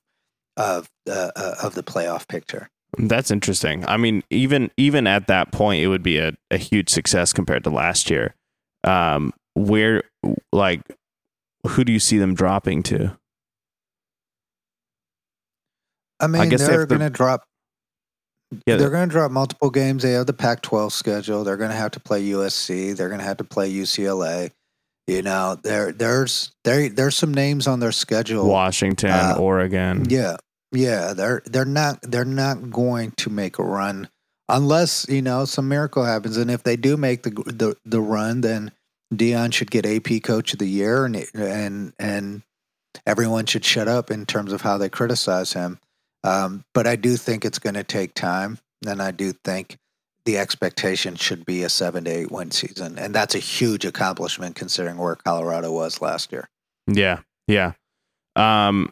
of 0.58 0.90
uh, 1.10 1.32
uh, 1.36 1.56
of 1.64 1.76
the 1.76 1.84
playoff 1.84 2.28
picture. 2.28 2.70
That's 2.98 3.30
interesting. 3.30 3.86
I 3.86 3.98
mean, 3.98 4.24
even 4.30 4.72
even 4.78 5.08
at 5.08 5.28
that 5.28 5.52
point, 5.52 5.82
it 5.82 5.88
would 5.88 6.04
be 6.04 6.18
a, 6.18 6.34
a 6.50 6.58
huge 6.58 6.90
success 6.90 7.34
compared 7.34 7.64
to 7.66 7.70
last 7.70 8.10
year. 8.10 8.36
Um, 8.84 9.34
where 9.56 10.04
like 10.52 10.82
who 11.68 11.84
do 11.84 11.92
you 11.92 12.00
see 12.00 12.18
them 12.18 12.34
dropping 12.34 12.84
to? 12.84 13.18
I 16.20 16.28
mean, 16.28 16.42
I 16.42 16.46
guess 16.48 16.62
they 16.62 16.68
they're 16.68 16.86
going 16.86 17.02
to 17.02 17.10
drop. 17.10 17.44
Yeah, 18.66 18.78
they're 18.78 18.90
going 18.90 19.08
to 19.08 19.14
drop 19.14 19.32
multiple 19.32 19.70
games. 19.70 20.04
They 20.04 20.14
have 20.14 20.26
the 20.26 20.34
Pac-12 20.34 20.92
schedule. 20.92 21.44
They're 21.44 21.58
going 21.58 21.70
to 21.70 21.76
have 21.76 21.92
to 21.92 22.00
play 22.00 22.24
USC. 22.30 22.96
They're 22.96 23.10
going 23.10 23.20
to 23.20 23.26
have 23.26 23.38
to 23.38 23.44
play 23.44 23.72
UCLA. 23.72 24.52
You 25.08 25.22
know, 25.22 25.58
there 25.64 25.92
there's 25.92 26.52
there 26.64 26.90
there's 26.90 27.16
some 27.16 27.34
names 27.34 27.68
on 27.68 27.80
their 27.80 27.92
schedule. 27.92 28.48
Washington, 28.48 29.12
uh, 29.12 29.38
Oregon. 29.40 30.06
Yeah, 30.08 30.38
yeah. 30.72 31.14
They're 31.14 31.42
they're 31.46 31.66
not 31.66 32.00
they're 32.04 32.26
not 32.26 32.70
going 32.70 33.12
to 33.18 33.30
make 33.30 33.58
a 33.58 33.64
run 33.64 34.10
unless 34.50 35.08
you 35.08 35.22
know 35.22 35.46
some 35.46 35.68
miracle 35.68 36.04
happens. 36.04 36.38
And 36.38 36.52
if 36.52 36.64
they 36.64 36.76
do 36.76 36.98
make 36.98 37.24
the 37.24 37.32
the, 37.32 37.76
the 37.86 38.02
run, 38.02 38.42
then 38.42 38.72
Deion 39.14 39.54
should 39.54 39.72
get 39.72 39.86
AP 39.86 40.24
Coach 40.24 40.54
of 40.54 40.60
the 40.60 40.68
Year, 40.68 41.06
and 41.06 41.26
and 41.34 41.94
and 42.00 42.42
everyone 43.06 43.46
should 43.46 43.64
shut 43.64 43.88
up 43.88 44.12
in 44.12 44.26
terms 44.26 44.52
of 44.52 44.62
how 44.62 44.78
they 44.78 44.90
criticize 44.90 45.54
him. 45.54 45.80
Um, 46.24 46.66
but 46.74 46.86
I 46.86 46.96
do 46.96 47.16
think 47.16 47.46
it's 47.46 47.60
going 47.60 47.76
to 47.76 47.84
take 47.84 48.14
time, 48.14 48.60
and 48.86 49.02
I 49.02 49.12
do 49.12 49.32
think 49.32 49.78
the 50.26 50.38
expectation 50.38 51.16
should 51.16 51.46
be 51.46 51.64
a 51.64 51.70
seven 51.70 52.04
to 52.04 52.12
eight 52.12 52.32
win 52.32 52.52
season, 52.52 53.00
and 53.00 53.16
that's 53.16 53.36
a 53.36 53.40
huge 53.40 53.86
accomplishment 53.86 54.56
considering 54.56 54.98
where 54.98 55.16
Colorado 55.16 55.72
was 55.72 56.02
last 56.02 56.32
year. 56.32 56.50
Yeah, 56.88 57.22
yeah. 57.48 57.74
Um, 58.36 58.92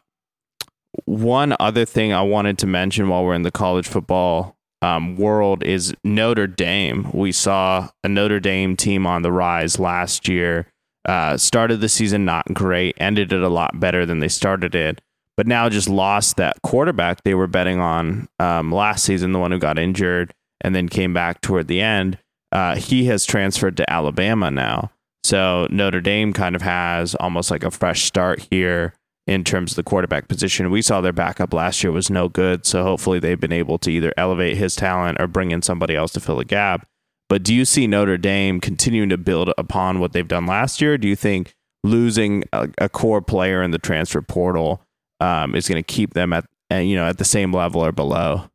one 1.05 1.55
other 1.59 1.85
thing 1.85 2.13
I 2.13 2.23
wanted 2.23 2.57
to 2.59 2.67
mention 2.67 3.09
while 3.09 3.23
we're 3.23 3.35
in 3.35 3.43
the 3.43 3.51
college 3.51 3.87
football 3.87 4.56
um, 4.81 5.15
world 5.15 5.63
is 5.63 5.93
Notre 6.03 6.47
Dame. 6.47 7.09
We 7.13 7.31
saw 7.31 7.89
a 8.03 8.09
Notre 8.09 8.39
Dame 8.39 8.75
team 8.75 9.05
on 9.05 9.21
the 9.21 9.31
rise 9.31 9.79
last 9.79 10.27
year. 10.27 10.67
Uh, 11.05 11.37
started 11.37 11.79
the 11.79 11.89
season 11.89 12.25
not 12.25 12.45
great, 12.53 12.95
ended 12.99 13.31
it 13.31 13.41
a 13.41 13.47
lot 13.49 13.79
better 13.79 14.05
than 14.05 14.19
they 14.19 14.27
started 14.27 14.75
it, 14.75 15.01
but 15.37 15.47
now 15.47 15.69
just 15.69 15.87
lost 15.87 16.35
that 16.35 16.61
quarterback 16.63 17.23
they 17.23 17.33
were 17.33 17.47
betting 17.47 17.79
on 17.79 18.27
um, 18.39 18.73
last 18.73 19.05
season, 19.05 19.31
the 19.31 19.39
one 19.39 19.51
who 19.51 19.57
got 19.57 19.79
injured 19.79 20.33
and 20.61 20.75
then 20.75 20.89
came 20.89 21.13
back 21.13 21.39
toward 21.39 21.67
the 21.67 21.79
end. 21.79 22.17
Uh, 22.51 22.75
he 22.75 23.05
has 23.05 23.25
transferred 23.25 23.77
to 23.77 23.89
Alabama 23.89 24.51
now. 24.51 24.91
So 25.23 25.67
Notre 25.69 26.01
Dame 26.01 26.33
kind 26.33 26.55
of 26.55 26.61
has 26.61 27.15
almost 27.15 27.51
like 27.51 27.63
a 27.63 27.71
fresh 27.71 28.03
start 28.03 28.45
here 28.51 28.93
in 29.27 29.43
terms 29.43 29.73
of 29.73 29.75
the 29.75 29.83
quarterback 29.83 30.29
position. 30.29 30.71
We 30.71 30.81
saw 30.81 31.01
their 31.01 31.13
backup 31.13 31.53
last 31.53 31.83
year 31.83 31.91
was 31.91 32.09
no 32.09 32.29
good. 32.29 32.65
So 32.65 32.83
hopefully 32.83 33.19
they've 33.19 33.39
been 33.39 33.51
able 33.51 33.77
to 33.79 33.91
either 33.91 34.13
elevate 34.15 34.57
his 34.57 34.75
talent 34.75 35.19
or 35.19 35.27
bring 35.27 35.51
in 35.51 35.61
somebody 35.61 35.95
else 35.95 36.13
to 36.13 36.21
fill 36.21 36.39
a 36.39 36.45
gap. 36.45 36.87
But 37.29 37.43
do 37.43 37.53
you 37.53 37.65
see 37.65 37.87
Notre 37.87 38.17
Dame 38.17 38.61
continuing 38.61 39.09
to 39.09 39.17
build 39.17 39.51
upon 39.57 39.99
what 39.99 40.13
they've 40.13 40.27
done 40.27 40.45
last 40.45 40.79
year? 40.79 40.97
Do 40.97 41.09
you 41.09 41.15
think 41.15 41.53
losing 41.83 42.45
a, 42.53 42.69
a 42.77 42.89
core 42.89 43.21
player 43.21 43.61
in 43.61 43.71
the 43.71 43.77
transfer 43.77 44.21
portal 44.21 44.81
um, 45.19 45.53
is 45.53 45.67
going 45.67 45.81
to 45.81 45.83
keep 45.83 46.13
them 46.13 46.31
at 46.31 46.45
you 46.71 46.95
know 46.95 47.07
at 47.07 47.17
the 47.17 47.25
same 47.25 47.53
level 47.53 47.83
or 47.83 47.91
below? 47.91 48.49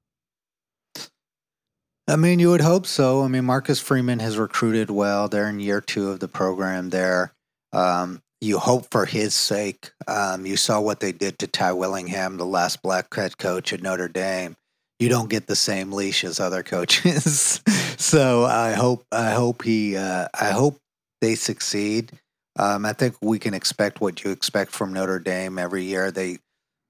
I 2.09 2.17
mean, 2.17 2.41
you 2.41 2.51
would 2.51 2.63
hope 2.63 2.87
so. 2.87 3.23
I 3.23 3.29
mean, 3.29 3.45
Marcus 3.45 3.79
Freeman 3.79 4.19
has 4.19 4.37
recruited 4.37 4.91
well. 4.91 5.29
They're 5.29 5.49
in 5.49 5.61
year 5.61 5.81
two 5.81 6.11
of 6.11 6.21
the 6.21 6.29
program 6.29 6.91
there. 6.91 7.33
Um, 7.73 8.23
you 8.43 8.59
hope 8.59 8.91
for 8.91 9.07
his 9.07 9.35
sake. 9.35 9.93
Um, 10.09 10.45
you 10.45 10.57
saw 10.57 10.81
what 10.81 10.99
they 10.99 11.13
did 11.13 11.39
to 11.39 11.47
Ty 11.47 11.75
Willingham, 11.75 12.39
the 12.39 12.45
last 12.45 12.83
black 12.83 13.15
head 13.15 13.39
coach 13.39 13.73
at 13.73 13.83
Notre 13.83 14.09
Dame. 14.09 14.57
You 14.99 15.09
don't 15.09 15.31
get 15.31 15.47
the 15.47 15.55
same 15.55 15.93
leash 15.93 16.25
as 16.25 16.41
other 16.41 16.63
coaches. 16.65 17.63
so 17.97 18.45
I 18.45 18.73
hope 18.73 19.07
I 19.13 19.31
hope 19.31 19.63
he 19.63 19.97
uh, 19.97 20.27
I 20.39 20.51
hope 20.51 20.79
they 21.21 21.37
succeed. 21.37 22.19
Um, 22.59 22.85
I 22.85 22.93
think 22.93 23.15
we 23.23 23.39
can 23.39 23.55
expect 23.55 24.01
what 24.01 24.25
you 24.25 24.33
expect 24.33 24.73
from 24.73 24.93
Notre 24.93 25.21
Dame 25.21 25.57
every 25.57 25.85
year. 25.85 26.11
They 26.11 26.39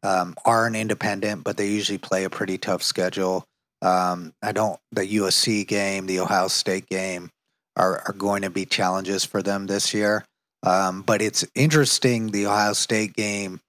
um, 0.03 0.35
are 0.47 0.67
an 0.67 0.75
independent, 0.75 1.45
but 1.45 1.59
they 1.59 1.69
usually 1.69 1.99
play 1.99 2.25
a 2.25 2.31
pretty 2.31 2.57
tough 2.57 2.83
schedule. 2.83 3.45
Um, 3.83 4.33
I 4.43 4.53
don't. 4.53 4.81
The 4.93 5.03
USC 5.03 5.69
game, 5.69 6.07
the 6.07 6.21
Ohio 6.21 6.49
State 6.49 6.87
game, 6.87 7.29
are 7.77 8.03
are 8.07 8.15
going 8.15 8.41
to 8.41 8.51
be 8.51 8.65
challenges 8.65 9.23
for 9.27 9.43
them 9.43 9.67
this 9.67 9.93
year. 9.93 10.25
Um, 10.63 11.03
but 11.03 11.23
it's 11.23 11.45
interesting. 11.55 12.31
The 12.31 12.47
Ohio 12.47 12.73
State 12.73 13.15
game, 13.15 13.61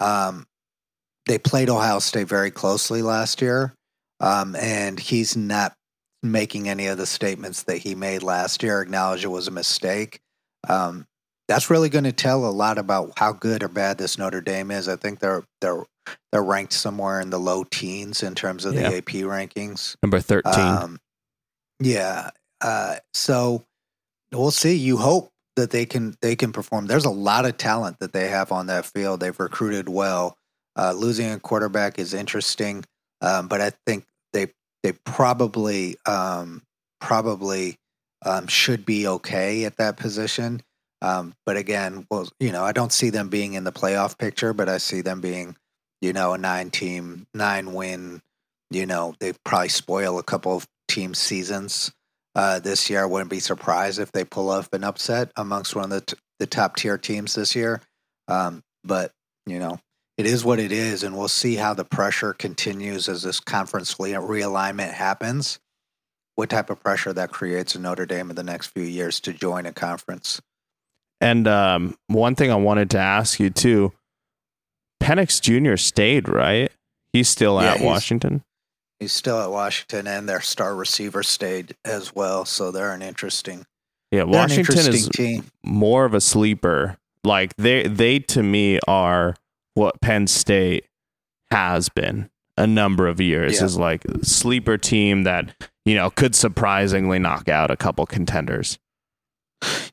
um, 0.00 0.46
they 1.26 1.38
played 1.38 1.68
Ohio 1.68 1.98
State 1.98 2.28
very 2.28 2.50
closely 2.50 3.02
last 3.02 3.42
year, 3.42 3.74
um, 4.20 4.56
and 4.56 4.98
he's 4.98 5.36
not 5.36 5.74
making 6.22 6.68
any 6.68 6.86
of 6.86 6.98
the 6.98 7.06
statements 7.06 7.64
that 7.64 7.78
he 7.78 7.94
made 7.94 8.22
last 8.22 8.62
year. 8.62 8.80
Acknowledge 8.80 9.24
it 9.24 9.28
was 9.28 9.48
a 9.48 9.52
mistake. 9.52 10.20
Um, 10.68 11.06
that's 11.48 11.68
really 11.68 11.88
going 11.88 12.04
to 12.04 12.12
tell 12.12 12.46
a 12.46 12.50
lot 12.50 12.78
about 12.78 13.12
how 13.16 13.32
good 13.32 13.62
or 13.62 13.68
bad 13.68 13.98
this 13.98 14.16
Notre 14.16 14.40
Dame 14.40 14.70
is. 14.70 14.88
I 14.88 14.96
think 14.96 15.18
they're 15.18 15.44
they're 15.60 15.84
they're 16.32 16.42
ranked 16.42 16.72
somewhere 16.72 17.20
in 17.20 17.30
the 17.30 17.38
low 17.38 17.64
teens 17.64 18.22
in 18.22 18.34
terms 18.34 18.64
of 18.64 18.74
the 18.74 18.84
AP 18.84 19.24
rankings. 19.26 19.96
Number 20.02 20.20
13. 20.20 20.52
Um, 20.54 21.00
yeah. 21.80 22.30
Uh, 22.60 22.96
so 23.12 23.64
we'll 24.32 24.50
see. 24.50 24.76
You 24.76 24.96
hope 24.96 25.29
that 25.60 25.70
they 25.70 25.86
can 25.86 26.14
they 26.20 26.34
can 26.34 26.52
perform. 26.52 26.86
There's 26.86 27.04
a 27.04 27.10
lot 27.10 27.44
of 27.44 27.56
talent 27.56 27.98
that 28.00 28.12
they 28.12 28.28
have 28.28 28.50
on 28.50 28.66
that 28.66 28.86
field. 28.86 29.20
They've 29.20 29.38
recruited 29.38 29.88
well. 29.88 30.36
Uh, 30.76 30.92
losing 30.92 31.30
a 31.30 31.38
quarterback 31.38 31.98
is 31.98 32.14
interesting, 32.14 32.84
um, 33.20 33.48
but 33.48 33.60
I 33.60 33.72
think 33.86 34.06
they 34.32 34.48
they 34.82 34.92
probably 34.92 35.96
um, 36.06 36.62
probably 37.00 37.78
um, 38.24 38.46
should 38.46 38.86
be 38.86 39.06
okay 39.06 39.64
at 39.64 39.76
that 39.76 39.96
position. 39.96 40.62
Um, 41.02 41.34
but 41.46 41.56
again, 41.56 42.06
well, 42.10 42.28
you 42.38 42.52
know, 42.52 42.64
I 42.64 42.72
don't 42.72 42.92
see 42.92 43.10
them 43.10 43.28
being 43.28 43.54
in 43.54 43.64
the 43.64 43.72
playoff 43.72 44.18
picture, 44.18 44.52
but 44.52 44.68
I 44.68 44.78
see 44.78 45.00
them 45.00 45.20
being, 45.20 45.56
you 46.00 46.12
know, 46.12 46.34
a 46.34 46.38
nine 46.38 46.70
team, 46.70 47.26
nine 47.34 47.72
win. 47.72 48.22
You 48.70 48.86
know, 48.86 49.14
they 49.18 49.32
probably 49.44 49.70
spoil 49.70 50.18
a 50.18 50.22
couple 50.22 50.56
of 50.56 50.68
team 50.88 51.14
seasons 51.14 51.92
uh, 52.40 52.58
this 52.58 52.88
year. 52.88 53.02
I 53.02 53.06
wouldn't 53.06 53.30
be 53.30 53.40
surprised 53.40 53.98
if 53.98 54.12
they 54.12 54.24
pull 54.24 54.48
off 54.50 54.68
an 54.72 54.82
upset 54.84 55.30
amongst 55.36 55.74
one 55.76 55.84
of 55.84 55.90
the, 55.90 56.00
t- 56.00 56.16
the 56.38 56.46
top 56.46 56.76
tier 56.76 56.96
teams 56.96 57.34
this 57.34 57.54
year. 57.54 57.82
Um, 58.28 58.62
but, 58.82 59.12
you 59.46 59.58
know, 59.58 59.78
it 60.16 60.24
is 60.26 60.42
what 60.44 60.58
it 60.58 60.72
is. 60.72 61.02
And 61.02 61.16
we'll 61.18 61.28
see 61.28 61.56
how 61.56 61.74
the 61.74 61.84
pressure 61.84 62.32
continues 62.32 63.08
as 63.08 63.22
this 63.22 63.40
conference 63.40 63.94
re- 64.00 64.12
realignment 64.12 64.92
happens. 64.92 65.58
What 66.36 66.48
type 66.48 66.70
of 66.70 66.80
pressure 66.80 67.12
that 67.12 67.30
creates 67.30 67.74
in 67.76 67.82
Notre 67.82 68.06
Dame 68.06 68.30
in 68.30 68.36
the 68.36 68.42
next 68.42 68.68
few 68.68 68.84
years 68.84 69.20
to 69.20 69.32
join 69.34 69.66
a 69.66 69.72
conference. 69.72 70.40
And 71.20 71.46
um, 71.46 71.96
one 72.06 72.34
thing 72.34 72.50
I 72.50 72.54
wanted 72.56 72.88
to 72.90 72.98
ask 72.98 73.38
you 73.38 73.50
too 73.50 73.92
Penix 75.02 75.40
Jr. 75.42 75.76
stayed, 75.76 76.28
right? 76.28 76.70
He's 77.12 77.28
still 77.28 77.60
Yeah, 77.60 77.72
at 77.72 77.76
he's- 77.78 77.86
Washington. 77.86 78.42
He's 79.00 79.12
still 79.12 79.40
at 79.40 79.50
Washington, 79.50 80.06
and 80.06 80.28
their 80.28 80.40
star 80.42 80.74
receiver 80.76 81.22
stayed 81.22 81.74
as 81.84 82.14
well. 82.14 82.44
So 82.44 82.70
they're 82.70 82.92
an 82.92 83.02
interesting, 83.02 83.64
Yeah, 84.10 84.24
Washington 84.24 84.76
interesting 84.78 84.94
is 84.94 85.08
team. 85.08 85.44
more 85.64 86.04
of 86.04 86.12
a 86.14 86.20
sleeper. 86.20 86.98
Like 87.24 87.54
they 87.56 87.86
they 87.88 88.18
to 88.20 88.42
me 88.42 88.78
are 88.86 89.34
what 89.74 90.00
Penn 90.00 90.26
State 90.26 90.84
has 91.50 91.88
been 91.88 92.30
a 92.56 92.66
number 92.66 93.08
of 93.08 93.20
years 93.20 93.58
Yeah. 93.58 93.64
is 93.64 93.78
like 93.78 94.04
a 94.04 94.24
sleeper 94.24 94.76
team 94.76 95.22
that, 95.24 95.54
you 95.86 95.94
know, 95.94 96.10
could 96.10 96.34
surprisingly 96.34 97.18
knock 97.18 97.48
out 97.48 97.70
a 97.70 97.76
couple 97.76 98.04
contenders. 98.06 98.78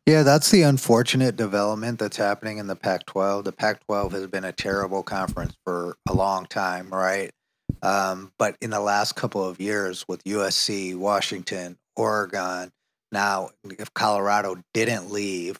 Yeah, 0.06 0.24
that's 0.24 0.52
the 0.52 0.62
unfortunate 0.62 1.36
development 1.36 2.00
that's 2.00 2.16
happening 2.18 2.58
in 2.58 2.68
the 2.68 2.76
Pac 2.76 3.06
12. 3.06 3.44
The 3.44 3.52
Pac 3.52 3.86
12 3.86 4.14
has 4.14 4.28
been 4.28 4.46
a 4.46 4.54
terrible 4.54 5.04
conference 5.04 5.54
for 5.66 5.98
a 6.08 6.14
long 6.14 6.46
time, 6.46 6.90
right? 6.90 7.32
Um, 7.82 8.32
but 8.38 8.56
in 8.62 8.70
the 8.72 8.80
last 8.80 9.16
couple 9.16 9.44
of 9.44 9.60
years 9.60 10.06
with 10.08 10.24
USC, 10.24 10.96
Washington, 10.96 11.78
Oregon, 11.96 12.72
now 13.12 13.52
if 13.64 13.94
Colorado 13.94 14.58
didn't 14.74 15.12
leave, 15.12 15.60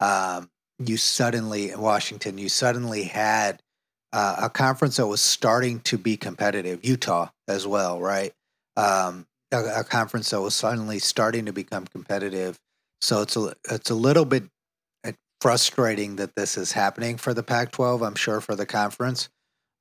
um, 0.00 0.50
you 0.78 0.96
suddenly, 0.96 1.70
in 1.70 1.80
Washington, 1.80 2.38
you 2.38 2.48
suddenly 2.48 3.04
had 3.04 3.60
uh, 4.12 4.36
a 4.42 4.50
conference 4.50 4.96
that 4.96 5.06
was 5.06 5.20
starting 5.20 5.80
to 5.80 5.98
be 5.98 6.16
competitive, 6.16 6.84
Utah 6.84 7.28
as 7.46 7.66
well, 7.66 8.00
right? 8.00 8.32
Um, 8.76 9.26
a, 9.52 9.80
a 9.80 9.84
conference 9.84 10.30
that 10.30 10.40
was 10.40 10.54
suddenly 10.54 10.98
starting 10.98 11.46
to 11.46 11.52
become 11.52 11.86
competitive. 11.86 12.58
So 13.00 13.22
it's 13.22 13.36
a 13.36 13.54
it's 13.70 13.90
a 13.90 13.94
little 13.94 14.24
bit 14.24 14.44
uh, 15.04 15.12
frustrating 15.40 16.16
that 16.16 16.34
this 16.36 16.56
is 16.56 16.72
happening 16.72 17.16
for 17.16 17.34
the 17.34 17.42
Pac-12. 17.42 18.06
I'm 18.06 18.14
sure 18.14 18.40
for 18.40 18.54
the 18.54 18.66
conference, 18.66 19.28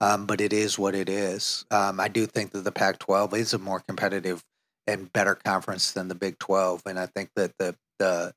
um, 0.02 0.26
but 0.26 0.42
it 0.42 0.54
is 0.54 0.78
what 0.78 0.96
it 0.96 1.10
is. 1.10 1.66
Um, 1.72 2.00
I 2.00 2.08
do 2.08 2.26
think 2.26 2.52
that 2.52 2.64
the 2.64 2.72
Pac-12 2.72 3.34
is 3.36 3.54
a 3.54 3.58
more 3.58 3.82
competitive 3.88 4.44
and 4.86 5.12
better 5.12 5.36
conference 5.36 5.92
than 5.92 6.08
the 6.08 6.16
Big 6.16 6.40
12, 6.40 6.84
and 6.86 7.00
I 7.00 7.08
think 7.08 7.30
that 7.36 7.52
the 7.58 7.76
the 8.00 8.34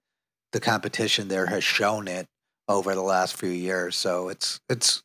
the 0.52 0.60
competition 0.60 1.28
there 1.28 1.46
has 1.46 1.62
shown 1.62 2.08
it 2.08 2.26
over 2.68 2.94
the 2.94 3.02
last 3.02 3.36
few 3.36 3.50
years. 3.50 3.96
So 3.96 4.28
it's 4.28 4.60
it's 4.68 5.02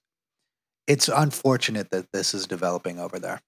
it's 0.87 1.07
unfortunate 1.07 1.91
that 1.91 2.11
this 2.13 2.33
is 2.33 2.47
developing 2.47 2.99
over 2.99 3.19
there. 3.19 3.41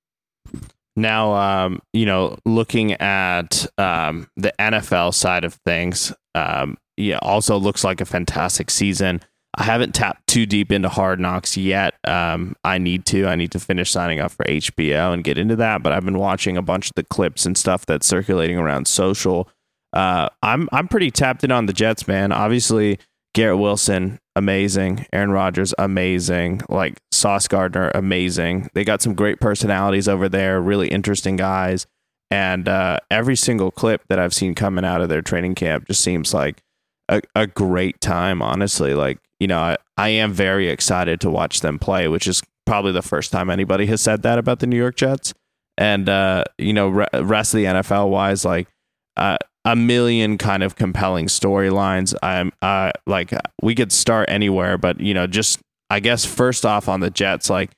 Now, 0.96 1.34
um, 1.34 1.82
you 1.94 2.08
know, 2.08 2.38
looking 2.46 2.94
at 2.94 3.68
um, 3.78 4.28
the 4.36 4.54
NFL 4.60 5.14
side 5.14 5.44
of 5.44 5.54
things, 5.66 6.12
um, 6.34 6.78
yeah, 6.98 7.20
also 7.22 7.58
looks 7.58 7.84
like 7.84 8.02
a 8.02 8.06
fantastic 8.06 8.72
season. 8.72 9.22
I 9.56 9.64
haven't 9.64 9.96
tapped 9.96 10.28
too 10.28 10.46
deep 10.46 10.72
into 10.72 10.90
Hard 10.90 11.20
Knocks 11.20 11.58
yet. 11.58 11.96
Um, 12.08 12.56
I 12.64 12.78
need 12.78 13.06
to. 13.08 13.26
I 13.26 13.36
need 13.36 13.52
to 13.52 13.60
finish 13.60 13.92
signing 13.92 14.20
up 14.20 14.32
for 14.32 14.46
HBO 14.46 15.14
and 15.14 15.24
get 15.24 15.38
into 15.38 15.56
that. 15.56 15.82
But 15.82 15.94
I've 15.94 16.06
been 16.06 16.20
watching 16.20 16.58
a 16.58 16.62
bunch 16.62 16.88
of 16.90 16.96
the 16.96 17.04
clips 17.04 17.46
and 17.46 17.58
stuff 17.58 17.86
that's 17.86 18.06
circulating 18.06 18.58
around 18.58 18.88
social. 18.88 19.50
Uh, 19.94 20.30
I'm 20.44 20.70
I'm 20.72 20.88
pretty 20.88 21.10
tapped 21.10 21.44
in 21.44 21.52
on 21.52 21.66
the 21.66 21.74
Jets, 21.74 22.08
man. 22.08 22.32
Obviously, 22.32 23.00
Garrett 23.34 23.60
Wilson, 23.60 24.20
amazing. 24.36 25.06
Aaron 25.14 25.32
Rodgers, 25.32 25.74
amazing. 25.78 26.62
Like 26.70 27.00
Sauce 27.12 27.48
Gardner, 27.48 27.92
amazing. 27.96 28.70
They 28.74 28.84
got 28.84 29.02
some 29.02 29.16
great 29.16 29.40
personalities 29.40 30.08
over 30.08 30.30
there, 30.30 30.62
really 30.62 30.88
interesting 30.88 31.36
guys. 31.36 31.88
And 32.30 32.68
uh, 32.68 32.98
every 33.10 33.36
single 33.36 33.72
clip 33.72 34.04
that 34.10 34.20
I've 34.20 34.34
seen 34.34 34.54
coming 34.54 34.84
out 34.84 35.02
of 35.02 35.10
their 35.10 35.22
training 35.22 35.56
camp 35.56 35.88
just 35.88 36.02
seems 36.02 36.34
like 36.34 36.62
a, 37.10 37.22
a 37.36 37.48
great 37.48 38.02
time, 38.02 38.42
honestly. 38.42 38.94
Like, 38.94 39.20
you 39.40 39.48
know, 39.48 39.60
I, 39.60 39.78
I 39.98 40.10
am 40.10 40.34
very 40.34 40.70
excited 40.70 41.22
to 41.22 41.30
watch 41.30 41.62
them 41.62 41.80
play, 41.80 42.08
which 42.08 42.28
is 42.28 42.42
probably 42.66 42.92
the 42.92 43.02
first 43.02 43.32
time 43.32 43.50
anybody 43.50 43.86
has 43.88 44.02
said 44.02 44.24
that 44.24 44.38
about 44.40 44.60
the 44.60 44.68
New 44.68 44.78
York 44.78 44.96
Jets. 44.96 45.34
And, 45.78 46.10
uh, 46.10 46.44
you 46.58 46.74
know, 46.74 46.90
re- 46.90 47.08
rest 47.14 47.54
of 47.54 47.60
the 47.60 47.66
NFL 47.66 48.10
wise, 48.10 48.44
like, 48.44 48.68
uh, 49.16 49.38
a 49.68 49.76
million 49.76 50.38
kind 50.38 50.64
of 50.64 50.78
compelling 50.78 51.26
storylines. 51.26 52.16
I'm 52.24 52.54
uh 52.62 52.92
like 53.06 53.34
we 53.62 53.76
could 53.76 53.92
start 53.92 54.30
anywhere, 54.30 54.78
but 54.78 55.02
you 55.02 55.14
know, 55.14 55.28
just 55.28 55.60
I 55.90 56.00
guess 56.00 56.24
first 56.24 56.66
off 56.66 56.88
on 56.88 57.02
the 57.02 57.10
Jets, 57.10 57.50
like, 57.50 57.72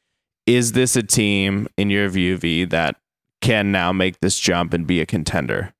is 0.46 0.74
this 0.74 0.96
a 0.96 1.02
team 1.02 1.68
in 1.78 1.90
your 1.90 2.08
view, 2.10 2.38
V, 2.38 2.66
that 2.66 2.96
can 3.42 3.72
now 3.72 3.92
make 3.92 4.20
this 4.20 4.40
jump 4.40 4.74
and 4.74 4.86
be 4.86 5.02
a 5.02 5.06
contender? 5.06 5.74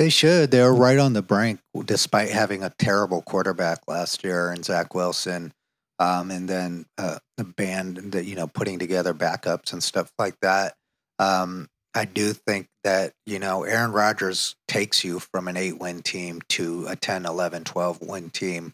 They 0.00 0.08
should. 0.08 0.50
They're 0.50 0.72
right 0.72 0.98
on 0.98 1.12
the 1.12 1.20
brink, 1.20 1.60
despite 1.84 2.30
having 2.30 2.62
a 2.62 2.72
terrible 2.78 3.20
quarterback 3.20 3.80
last 3.86 4.24
year 4.24 4.50
and 4.50 4.64
Zach 4.64 4.94
Wilson, 4.94 5.52
um, 5.98 6.30
and 6.30 6.48
then 6.48 6.86
uh, 6.96 7.18
the 7.36 7.44
band 7.44 8.12
that 8.12 8.24
you 8.24 8.34
know 8.34 8.46
putting 8.46 8.78
together 8.78 9.12
backups 9.12 9.74
and 9.74 9.82
stuff 9.82 10.10
like 10.18 10.36
that. 10.40 10.72
Um, 11.18 11.68
I 11.94 12.06
do 12.06 12.32
think 12.32 12.68
that 12.82 13.12
you 13.26 13.38
know 13.38 13.64
Aaron 13.64 13.92
Rodgers 13.92 14.56
takes 14.66 15.04
you 15.04 15.18
from 15.18 15.48
an 15.48 15.58
eight-win 15.58 16.00
team 16.00 16.40
to 16.48 16.86
a 16.88 16.96
10, 16.96 17.26
11, 17.26 17.64
12 17.64 18.00
win 18.00 18.30
team 18.30 18.72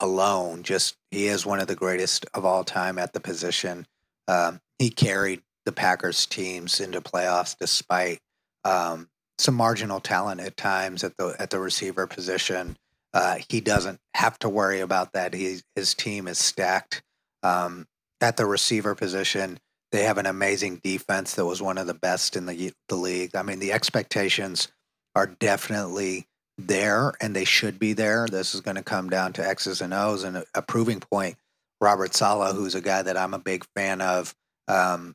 alone. 0.00 0.62
Just 0.62 0.96
he 1.10 1.26
is 1.26 1.44
one 1.44 1.60
of 1.60 1.66
the 1.66 1.76
greatest 1.76 2.24
of 2.32 2.46
all 2.46 2.64
time 2.64 2.98
at 2.98 3.12
the 3.12 3.20
position. 3.20 3.86
Um, 4.26 4.58
he 4.78 4.88
carried 4.88 5.42
the 5.66 5.72
Packers 5.72 6.24
teams 6.24 6.80
into 6.80 7.02
playoffs 7.02 7.54
despite 7.60 8.20
um, 8.64 9.08
some 9.42 9.54
marginal 9.54 10.00
talent 10.00 10.40
at 10.40 10.56
times 10.56 11.04
at 11.04 11.16
the 11.16 11.34
at 11.38 11.50
the 11.50 11.58
receiver 11.58 12.06
position. 12.06 12.76
Uh, 13.14 13.36
he 13.48 13.60
doesn't 13.60 13.98
have 14.14 14.38
to 14.38 14.48
worry 14.48 14.80
about 14.80 15.12
that. 15.12 15.34
He, 15.34 15.60
his 15.76 15.92
team 15.92 16.26
is 16.26 16.38
stacked 16.38 17.02
um, 17.42 17.86
at 18.22 18.38
the 18.38 18.46
receiver 18.46 18.94
position. 18.94 19.58
they 19.90 20.04
have 20.04 20.16
an 20.16 20.24
amazing 20.24 20.80
defense 20.82 21.34
that 21.34 21.44
was 21.44 21.60
one 21.60 21.76
of 21.76 21.86
the 21.86 21.94
best 21.94 22.36
in 22.36 22.46
the 22.46 22.72
the 22.88 22.96
league. 22.96 23.36
I 23.36 23.42
mean, 23.42 23.58
the 23.58 23.72
expectations 23.72 24.68
are 25.14 25.26
definitely 25.26 26.26
there, 26.56 27.12
and 27.20 27.36
they 27.36 27.44
should 27.44 27.78
be 27.78 27.92
there. 27.92 28.26
This 28.26 28.54
is 28.54 28.60
going 28.60 28.76
to 28.76 28.82
come 28.82 29.10
down 29.10 29.32
to 29.34 29.46
X's 29.46 29.80
and 29.80 29.92
O's, 29.92 30.24
and 30.24 30.38
a, 30.38 30.44
a 30.54 30.62
proving 30.62 31.00
point. 31.00 31.36
Robert 31.80 32.14
Saleh, 32.14 32.54
who's 32.54 32.74
a 32.74 32.80
guy 32.80 33.02
that 33.02 33.16
I'm 33.16 33.34
a 33.34 33.38
big 33.38 33.66
fan 33.74 34.00
of, 34.00 34.34
um, 34.68 35.14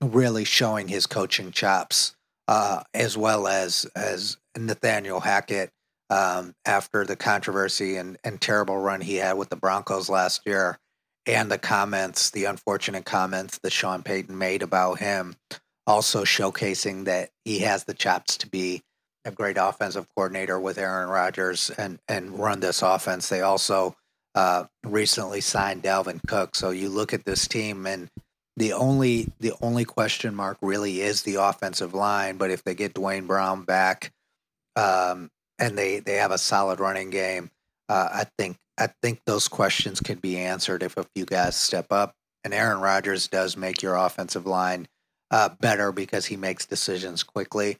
really 0.00 0.44
showing 0.44 0.88
his 0.88 1.06
coaching 1.06 1.52
chops, 1.52 2.16
uh, 2.48 2.82
as 2.94 3.16
well 3.16 3.46
as 3.46 3.84
as 3.94 4.38
Nathaniel 4.56 5.20
Hackett 5.20 5.70
um, 6.10 6.54
after 6.64 7.04
the 7.04 7.14
controversy 7.14 7.96
and, 7.96 8.16
and 8.24 8.40
terrible 8.40 8.78
run 8.78 9.02
he 9.02 9.16
had 9.16 9.34
with 9.34 9.50
the 9.50 9.56
Broncos 9.56 10.08
last 10.08 10.40
year, 10.46 10.78
and 11.26 11.50
the 11.50 11.58
comments, 11.58 12.30
the 12.30 12.46
unfortunate 12.46 13.04
comments 13.04 13.58
that 13.62 13.70
Sean 13.70 14.02
Payton 14.02 14.36
made 14.36 14.62
about 14.62 14.98
him, 14.98 15.36
also 15.86 16.24
showcasing 16.24 17.04
that 17.04 17.28
he 17.44 17.60
has 17.60 17.84
the 17.84 17.94
chops 17.94 18.38
to 18.38 18.48
be 18.48 18.80
a 19.26 19.30
great 19.30 19.58
offensive 19.58 20.06
coordinator 20.14 20.58
with 20.58 20.78
Aaron 20.78 21.10
Rodgers 21.10 21.70
and 21.70 21.98
and 22.08 22.38
run 22.38 22.60
this 22.60 22.80
offense. 22.80 23.28
They 23.28 23.42
also 23.42 23.94
uh, 24.34 24.64
recently 24.84 25.42
signed 25.42 25.82
Dalvin 25.82 26.20
Cook, 26.26 26.56
so 26.56 26.70
you 26.70 26.88
look 26.88 27.12
at 27.12 27.26
this 27.26 27.46
team 27.46 27.86
and 27.86 28.08
the 28.58 28.72
only 28.72 29.28
the 29.38 29.52
only 29.62 29.84
question 29.84 30.34
mark 30.34 30.58
really 30.60 31.00
is 31.00 31.22
the 31.22 31.36
offensive 31.36 31.94
line. 31.94 32.36
But 32.36 32.50
if 32.50 32.64
they 32.64 32.74
get 32.74 32.94
Duane 32.94 33.26
Brown 33.26 33.62
back, 33.62 34.12
um, 34.76 35.30
and 35.58 35.78
they 35.78 36.00
they 36.00 36.14
have 36.14 36.32
a 36.32 36.38
solid 36.38 36.80
running 36.80 37.10
game, 37.10 37.50
uh, 37.88 38.08
I 38.12 38.24
think 38.36 38.56
I 38.76 38.88
think 39.02 39.20
those 39.24 39.48
questions 39.48 40.00
can 40.00 40.18
be 40.18 40.36
answered 40.36 40.82
if 40.82 40.96
a 40.96 41.06
few 41.14 41.24
guys 41.24 41.56
step 41.56 41.86
up. 41.90 42.14
And 42.44 42.54
Aaron 42.54 42.80
Rodgers 42.80 43.28
does 43.28 43.56
make 43.56 43.82
your 43.82 43.96
offensive 43.96 44.46
line 44.46 44.88
uh, 45.30 45.50
better 45.60 45.92
because 45.92 46.26
he 46.26 46.36
makes 46.36 46.66
decisions 46.66 47.22
quickly, 47.22 47.78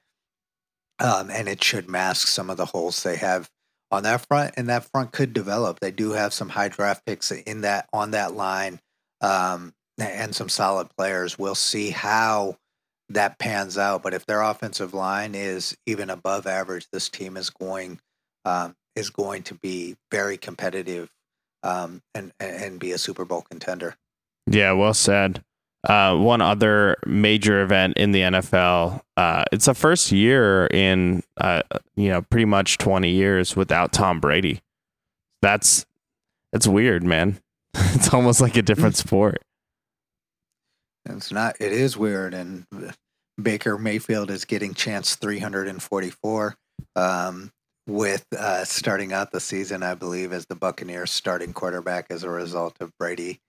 um, 1.01 1.31
and 1.31 1.49
it 1.49 1.63
should 1.63 1.89
mask 1.89 2.29
some 2.29 2.51
of 2.51 2.57
the 2.57 2.67
holes 2.67 3.03
they 3.03 3.17
have 3.17 3.51
on 3.91 4.05
that 4.05 4.27
front. 4.29 4.55
And 4.57 4.69
that 4.69 4.85
front 4.85 5.13
could 5.13 5.33
develop. 5.33 5.81
They 5.81 5.91
do 5.91 6.13
have 6.13 6.33
some 6.33 6.51
high 6.51 6.69
draft 6.69 7.05
picks 7.05 7.33
in 7.33 7.63
that 7.63 7.89
on 7.93 8.13
that 8.13 8.35
line. 8.35 8.81
Um, 9.21 9.73
and 9.99 10.35
some 10.35 10.49
solid 10.49 10.89
players. 10.97 11.39
We'll 11.39 11.55
see 11.55 11.91
how 11.91 12.57
that 13.09 13.39
pans 13.39 13.79
out. 13.79 14.03
But 14.03 14.15
if 14.15 14.27
their 14.27 14.43
offensive 14.43 14.95
line 14.95 15.35
is 15.35 15.77
even 15.87 16.11
above 16.11 16.47
average, 16.47 16.89
this 16.93 17.09
team 17.09 17.37
is 17.37 17.51
going 17.51 18.01
um, 18.45 18.75
is 18.95 19.11
going 19.11 19.43
to 19.45 19.55
be 19.55 19.97
very 20.11 20.37
competitive 20.37 21.11
um, 21.63 22.03
and 22.15 22.33
and 22.41 22.79
be 22.79 22.93
a 22.93 22.99
Super 22.99 23.25
Bowl 23.25 23.43
contender. 23.43 23.97
Yeah, 24.47 24.73
well 24.73 24.95
said. 24.95 25.43
Uh, 25.89 26.17
one 26.17 26.41
other 26.41 26.97
major 27.07 27.63
event 27.63 27.97
in 27.97 28.11
the 28.11 28.21
NFL. 28.21 29.01
Uh, 29.17 29.45
it's 29.53 29.67
the 29.67 29.75
first 29.75 30.11
year 30.11 30.67
in 30.67 31.23
uh, 31.41 31.63
you 31.97 32.09
know 32.09 32.23
pretty 32.23 32.45
much 32.45 32.79
twenty 32.79 33.11
years 33.11 33.57
without 33.57 33.93
Tom 33.93 34.21
Brady. 34.21 34.61
That's 35.43 35.87
that's 36.53 36.67
weird, 36.67 37.05
man. 37.05 37.39
it's 37.75 38.13
almost 38.13 38.41
like 38.41 38.57
a 38.57 38.63
different 38.63 38.97
sport. 39.05 39.43
It's 41.09 41.33
not. 41.33 41.57
It 41.61 41.73
is 41.73 41.97
weird, 41.97 42.35
and 42.35 42.67
Baker 43.41 43.79
Mayfield 43.79 44.31
is 44.31 44.45
getting 44.45 44.75
chance 44.75 45.15
344 45.17 46.57
um, 46.97 47.51
with 47.87 48.27
uh, 48.37 48.65
starting 48.65 49.13
out 49.13 49.33
the 49.33 49.41
season, 49.41 49.83
I 49.83 49.95
believe, 49.95 50.33
as 50.33 50.47
the 50.47 50.55
Buccaneers 50.55 51.11
starting 51.11 51.53
quarterback 51.53 52.07
as 52.11 52.25
a 52.25 52.31
result 52.31 52.77
of 52.81 52.93
Brady 52.99 53.41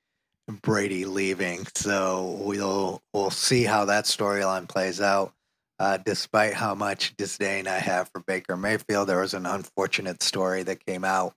Brady 0.61 1.05
leaving. 1.05 1.67
So 1.75 2.39
we'll 2.41 3.01
we'll 3.13 3.31
see 3.31 3.63
how 3.63 3.85
that 3.85 4.05
storyline 4.05 4.67
plays 4.67 5.01
out. 5.01 5.33
Uh, 5.79 5.97
despite 5.97 6.53
how 6.53 6.75
much 6.75 7.15
disdain 7.15 7.65
I 7.65 7.77
have 7.79 8.09
for 8.13 8.21
Baker 8.27 8.57
Mayfield, 8.57 9.07
there 9.07 9.21
was 9.21 9.33
an 9.33 9.45
unfortunate 9.45 10.21
story 10.21 10.63
that 10.63 10.85
came 10.85 11.05
out 11.05 11.33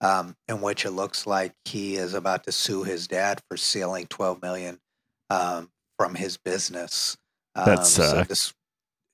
um, 0.00 0.36
in 0.48 0.60
which 0.60 0.84
it 0.84 0.92
looks 0.92 1.26
like 1.26 1.54
he 1.64 1.96
is 1.96 2.14
about 2.14 2.44
to 2.44 2.52
sue 2.52 2.84
his 2.84 3.08
dad 3.08 3.40
for 3.48 3.56
stealing 3.56 4.06
12 4.06 4.42
million 4.42 4.78
um, 5.30 5.70
from 5.98 6.14
his 6.14 6.36
business. 6.36 7.16
Um, 7.54 7.64
That's 7.66 7.98
uh, 7.98 8.24
so 8.24 8.52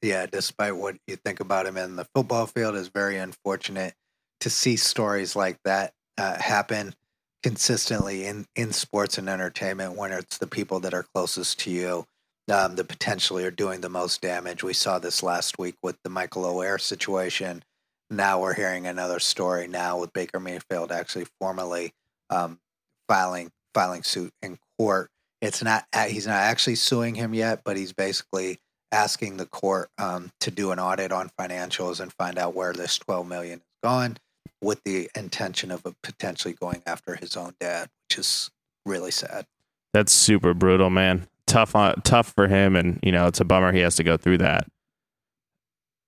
yeah. 0.02 0.26
Despite 0.26 0.76
what 0.76 0.96
you 1.07 1.16
think 1.16 1.40
about 1.40 1.66
him 1.66 1.76
in 1.76 1.96
the 1.96 2.07
football 2.14 2.46
field, 2.46 2.74
is 2.74 2.88
very 2.88 3.16
unfortunate 3.16 3.94
to 4.40 4.50
see 4.50 4.76
stories 4.76 5.37
like 5.37 5.59
that 5.64 5.92
uh, 6.18 6.40
happen 6.40 6.94
consistently 7.42 8.26
in 8.26 8.46
in 8.57 8.72
sports 8.72 9.18
and 9.18 9.29
entertainment 9.29 9.96
when 9.96 10.12
it's 10.12 10.38
the 10.38 10.46
people 10.46 10.81
that 10.81 10.94
are 10.94 11.07
closest 11.14 11.61
to 11.61 11.70
you 11.70 12.07
um, 12.52 12.76
that 12.76 12.88
potentially 12.88 13.44
are 13.44 13.50
doing 13.50 13.81
the 13.81 13.88
most 13.88 14.20
damage. 14.20 14.62
We 14.62 14.72
saw 14.72 14.98
this 14.98 15.22
last 15.22 15.59
week 15.59 15.76
with 15.83 15.96
the 16.02 16.11
Michael 16.11 16.44
Oher 16.44 16.81
situation. 16.81 17.64
Now 18.09 18.40
we're 18.40 18.55
hearing 18.55 18.87
another 18.87 19.18
story 19.18 19.66
now 19.66 19.98
with 19.98 20.12
Baker 20.12 20.38
Mayfield 20.38 20.92
actually 20.92 21.26
formally 21.40 21.92
um, 22.31 22.61
filing 23.09 23.50
filing 23.74 24.02
suit 24.02 24.33
in 24.42 24.59
court 24.79 25.11
it's 25.40 25.62
not 25.62 25.85
he's 26.09 26.27
not 26.27 26.37
actually 26.37 26.77
suing 26.77 27.14
him 27.14 27.35
yet, 27.35 27.61
but 27.64 27.77
he's 27.77 27.92
basically 27.92 28.59
asking 28.92 29.37
the 29.37 29.46
court 29.46 29.90
um, 29.99 30.31
to 30.40 30.51
do 30.51 30.70
an 30.70 30.79
audit 30.79 31.12
on 31.12 31.31
financials 31.38 32.01
and 32.01 32.12
find 32.12 32.38
out 32.38 32.55
where 32.55 32.72
this 32.72 32.99
12 32.99 33.27
million 33.27 33.59
is 33.59 33.64
gone 33.83 34.16
with 34.62 34.83
the 34.85 35.11
intention 35.14 35.70
of 35.70 35.85
potentially 36.03 36.55
going 36.55 36.83
after 36.87 37.14
his 37.14 37.37
own 37.37 37.53
dad, 37.61 37.88
which 38.09 38.18
is 38.18 38.51
really 38.85 39.11
sad. 39.11 39.44
That's 39.92 40.12
super 40.12 40.55
brutal, 40.55 40.90
man. 40.90 41.27
Tough 41.46 41.77
on 41.77 42.01
tough 42.03 42.33
for 42.35 42.49
him 42.49 42.75
and 42.77 42.99
you 43.03 43.12
know, 43.12 43.27
it's 43.27 43.40
a 43.40 43.44
bummer 43.44 43.72
he 43.72 43.81
has 43.81 43.96
to 43.96 44.05
go 44.05 44.16
through 44.16 44.38
that. 44.38 44.66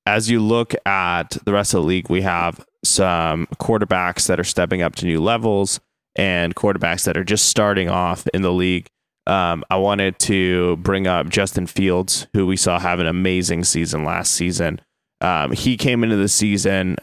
As 0.07 0.31
you 0.31 0.41
look 0.41 0.75
at 0.87 1.37
the 1.45 1.53
rest 1.53 1.75
of 1.75 1.83
the 1.83 1.87
league, 1.87 2.09
we 2.09 2.23
have 2.23 2.65
some 2.83 3.47
quarterbacks 3.61 4.27
that 4.27 4.41
are 4.41 4.45
stepping 4.45 4.81
up 4.81 4.97
to 4.97 5.07
new 5.07 5.21
levels 5.21 5.81
and 6.17 6.55
quarterbacks 6.55 7.05
that 7.05 7.17
are 7.17 7.25
just 7.25 7.45
starting 7.45 7.91
off 7.91 8.27
in 8.29 8.43
the 8.43 8.53
league 8.53 8.89
um, 9.29 9.63
I 9.71 9.77
wanted 9.77 10.19
to 10.21 10.77
bring 10.79 11.07
up 11.07 11.29
Justin 11.29 11.67
Fields, 11.67 12.27
who 12.33 12.47
we 12.47 12.57
saw 12.57 12.79
have 12.79 12.99
an 12.99 13.07
amazing 13.07 13.65
season 13.65 14.05
last 14.05 14.33
season. 14.33 14.81
Um, 15.21 15.53
he 15.53 15.77
came 15.77 16.03
into 16.03 16.17
the 16.17 16.29
season 16.29 16.97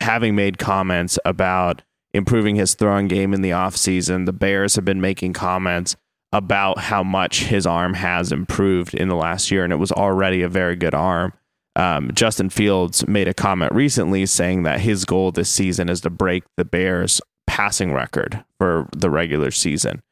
having 0.00 0.34
made 0.34 0.58
comments 0.58 1.18
about 1.24 1.82
improving 2.12 2.56
his 2.56 2.74
throwing 2.74 3.08
game 3.08 3.32
in 3.32 3.42
the 3.42 3.50
offseason. 3.50 4.26
The 4.26 4.32
Bears 4.32 4.74
have 4.76 4.84
been 4.84 5.00
making 5.00 5.32
comments 5.32 5.96
about 6.32 6.78
how 6.78 7.02
much 7.02 7.44
his 7.44 7.66
arm 7.66 7.94
has 7.94 8.30
improved 8.30 8.94
in 8.94 9.08
the 9.08 9.16
last 9.16 9.50
year, 9.50 9.64
and 9.64 9.72
it 9.72 9.76
was 9.76 9.92
already 9.92 10.42
a 10.42 10.48
very 10.48 10.76
good 10.76 10.94
arm. 10.94 11.32
Um, 11.76 12.10
Justin 12.12 12.50
Fields 12.50 13.06
made 13.08 13.28
a 13.28 13.34
comment 13.34 13.72
recently 13.72 14.26
saying 14.26 14.64
that 14.64 14.80
his 14.80 15.04
goal 15.04 15.32
this 15.32 15.48
season 15.48 15.88
is 15.88 16.00
to 16.02 16.10
break 16.10 16.44
the 16.56 16.64
Bears' 16.64 17.20
passing 17.46 17.92
record 17.92 18.44
for 18.58 18.88
the 18.94 19.08
regular 19.08 19.50
season. 19.50 20.02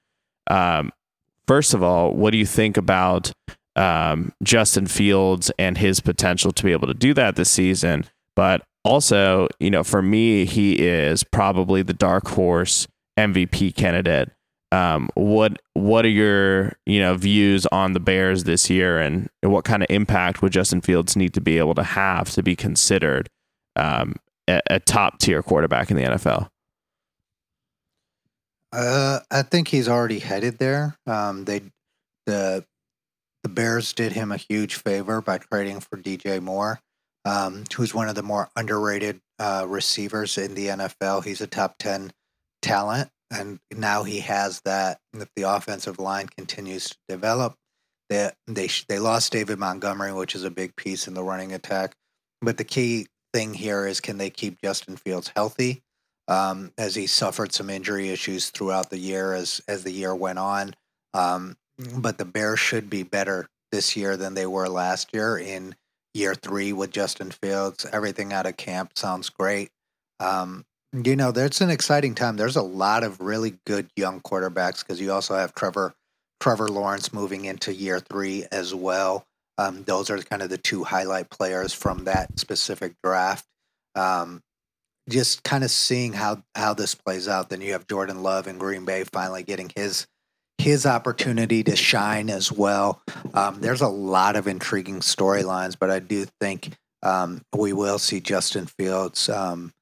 Um, 0.48 0.92
first 1.48 1.74
of 1.74 1.82
all, 1.82 2.12
what 2.12 2.30
do 2.30 2.38
you 2.38 2.46
think 2.46 2.76
about 2.76 3.32
um, 3.74 4.32
Justin 4.44 4.87
Fields 4.87 5.50
and 5.58 5.78
his 5.78 5.98
potential 5.98 6.52
to 6.52 6.62
be 6.62 6.72
able 6.72 6.87
to 6.87 6.94
do 6.94 7.14
that 7.14 7.34
this 7.34 7.50
season? 7.50 8.04
But 8.37 8.62
also, 8.84 9.48
you 9.58 9.70
know, 9.70 9.82
for 9.82 10.02
me, 10.02 10.44
he 10.44 10.74
is 10.74 11.24
probably 11.24 11.82
the 11.82 11.94
dark 11.94 12.28
horse 12.28 12.87
MVP 13.18 13.74
candidate. 13.74 14.30
Um, 14.70 15.08
what 15.14 15.62
what 15.72 16.04
are 16.04 16.11
your 16.11 16.74
you 16.84 17.00
know 17.00 17.14
views 17.16 17.66
on 17.72 17.94
the 17.94 18.00
Bears 18.00 18.44
this 18.44 18.68
year, 18.68 18.98
and 18.98 19.30
what 19.40 19.64
kind 19.64 19.82
of 19.82 19.87
impact 19.88 20.42
would 20.42 20.52
Justin 20.52 20.82
Fields 20.82 21.16
need 21.16 21.32
to 21.34 21.40
be 21.40 21.56
able 21.56 21.74
to 21.74 21.82
have 21.82 22.30
to 22.32 22.42
be 22.42 22.54
considered 22.54 23.30
um, 23.76 24.16
a, 24.46 24.61
a 24.68 24.78
top 24.78 25.18
tier 25.18 25.42
quarterback 25.42 25.90
in 25.90 25.96
the 25.96 26.02
NFL? 26.02 26.48
Uh, 28.72 29.20
I 29.31 29.42
think 29.42 29.68
he's 29.68 29.88
already 29.88 30.18
headed 30.18 30.59
there. 30.59 30.96
Um, 31.07 31.44
they 31.44 31.62
the 32.26 32.64
the 33.42 33.48
Bears 33.48 33.92
did 33.92 34.12
him 34.12 34.33
a 34.33 34.37
huge 34.37 34.74
favor 34.74 35.20
by 35.20 35.38
trading 35.38 35.81
for 35.81 35.96
DJ 35.96 36.42
Moore, 36.42 36.81
um, 37.24 37.64
who's 37.74 37.94
one 37.94 38.09
of 38.09 38.14
the 38.14 38.22
more 38.22 38.50
underrated 38.57 39.20
uh, 39.38 39.64
receivers 39.66 40.37
in 40.37 40.54
the 40.54 40.66
NFL. 40.66 41.24
He's 41.24 41.40
a 41.40 41.46
top 41.46 41.76
ten 41.78 42.12
talent, 42.61 43.11
and 43.31 43.59
now 43.72 44.02
he 44.02 44.20
has 44.20 44.61
that. 44.64 44.98
If 45.14 45.28
the 45.35 45.44
offensive 45.44 45.98
line 45.98 46.28
continues 46.28 46.90
to 46.90 46.96
develop, 47.09 47.54
they 48.11 48.31
they 48.46 48.68
they 48.88 48.98
lost 48.98 49.33
David 49.33 49.59
Montgomery, 49.59 50.12
which 50.12 50.35
is 50.35 50.44
a 50.44 50.50
big 50.50 50.76
piece 50.76 51.09
in 51.09 51.14
the 51.14 51.24
running 51.24 51.54
attack. 51.54 51.94
But 52.42 52.59
the 52.59 52.64
key 52.64 53.07
thing 53.33 53.54
here 53.54 53.87
is 53.87 54.00
can 54.00 54.18
they 54.18 54.31
keep 54.31 54.61
Justin 54.62 54.96
Fields 54.96 55.33
healthy? 55.35 55.83
Um, 56.28 56.72
as 56.78 56.94
he 56.94 57.06
suffered 57.06 57.52
some 57.52 57.70
injury 57.70 58.10
issues 58.10 58.50
throughout 58.50 58.90
the 58.90 58.98
year 58.98 59.32
as 59.32 59.60
as 59.66 59.82
the 59.82 59.90
year 59.90 60.14
went 60.14 60.38
on. 60.38 60.74
Um, 61.14 61.56
but 61.96 62.18
the 62.18 62.24
Bears 62.24 62.60
should 62.60 62.90
be 62.90 63.02
better 63.02 63.48
this 63.72 63.96
year 63.96 64.16
than 64.16 64.34
they 64.34 64.46
were 64.46 64.68
last 64.68 65.12
year 65.12 65.38
in 65.38 65.74
year 66.14 66.34
three 66.34 66.72
with 66.72 66.90
Justin 66.90 67.30
Fields. 67.30 67.86
Everything 67.92 68.32
out 68.32 68.46
of 68.46 68.56
camp 68.56 68.92
sounds 68.96 69.30
great. 69.30 69.70
Um, 70.20 70.64
you 70.92 71.16
know, 71.16 71.32
there's 71.32 71.60
an 71.60 71.70
exciting 71.70 72.14
time. 72.14 72.36
There's 72.36 72.56
a 72.56 72.62
lot 72.62 73.04
of 73.04 73.20
really 73.20 73.58
good 73.66 73.90
young 73.96 74.20
quarterbacks 74.20 74.80
because 74.80 75.00
you 75.00 75.12
also 75.12 75.34
have 75.34 75.54
Trevor 75.54 75.94
Trevor 76.40 76.68
Lawrence 76.68 77.12
moving 77.12 77.44
into 77.44 77.74
year 77.74 78.00
three 78.00 78.44
as 78.52 78.74
well. 78.74 79.26
Um, 79.58 79.82
those 79.84 80.08
are 80.08 80.18
kind 80.18 80.40
of 80.40 80.50
the 80.50 80.58
two 80.58 80.84
highlight 80.84 81.30
players 81.30 81.72
from 81.72 82.04
that 82.04 82.38
specific 82.38 82.94
draft. 83.02 83.44
Um, 83.96 84.42
just 85.09 85.42
kind 85.42 85.64
of 85.64 85.71
seeing 85.71 86.12
how 86.12 86.42
how 86.55 86.75
this 86.75 86.94
plays 86.94 87.29
out. 87.29 87.51
Then 87.51 87.61
you 87.61 87.73
have 87.73 87.87
Jordan 87.87 88.23
Love 88.23 88.47
in 88.47 88.59
Green 88.59 88.85
Bay 88.85 89.05
finally 89.05 89.42
getting 89.42 89.71
his 89.75 90.07
his 90.59 90.87
opportunity 90.87 91.62
to 91.64 91.77
shine 91.77 92.29
as 92.31 92.51
well. 92.51 93.01
Um, 93.33 93.61
there's 93.61 93.81
a 93.81 93.88
lot 93.88 94.37
of 94.37 94.49
intriguing 94.49 95.01
storylines, 95.01 95.77
but 95.79 95.90
I 95.90 96.01
do 96.01 96.27
think 96.40 96.77
um, 97.03 97.42
we 97.57 97.73
will 97.73 97.99
see 97.99 98.21
Justin 98.21 98.66
Fields 98.66 99.29
um, 99.29 99.73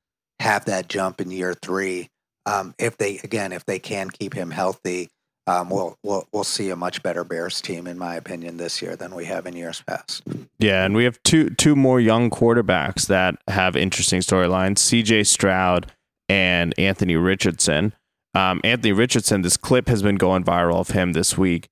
have 0.41 0.67
that 0.67 0.89
jump 0.89 1.21
in 1.21 1.31
year 1.31 1.55
three. 1.55 2.09
Um, 2.45 2.75
if 2.79 2.97
they 2.99 3.19
again, 3.19 3.53
if 3.53 3.65
they 3.65 3.79
can 3.79 4.11
keep 4.11 4.35
him 4.35 4.51
healthy, 4.51 5.09
um, 5.47 5.71
we'll 5.71 5.97
we'll 6.03 6.27
we'll 6.33 6.45
see 6.45 6.71
a 6.71 6.77
much 6.77 7.03
better 7.03 7.25
Bears 7.25 7.61
team, 7.61 7.87
in 7.87 7.99
my 7.99 8.17
opinion, 8.17 8.57
this 8.57 8.83
year 8.83 8.97
than 8.97 9.15
we 9.15 9.27
have 9.27 9.47
in 9.47 9.55
years 9.55 9.83
past. 9.83 10.23
Yeah, 10.59 10.85
and 10.85 10.95
we 10.95 11.05
have 11.05 11.23
two 11.23 11.51
two 11.51 11.77
more 11.77 12.01
young 12.01 12.31
quarterbacks 12.31 13.07
that 13.07 13.37
have 13.49 13.77
interesting 13.77 14.21
storylines: 14.21 14.79
C.J. 14.79 15.25
Stroud 15.25 15.93
and 16.29 16.75
Anthony 16.79 17.17
Richardson. 17.17 17.95
Um, 18.35 18.61
Anthony 18.65 18.93
Richardson, 18.93 19.43
this 19.43 19.57
clip 19.57 19.89
has 19.89 20.03
been 20.03 20.17
going 20.17 20.45
viral 20.45 20.81
of 20.81 20.89
him 20.89 21.13
this 21.13 21.39
week, 21.39 21.69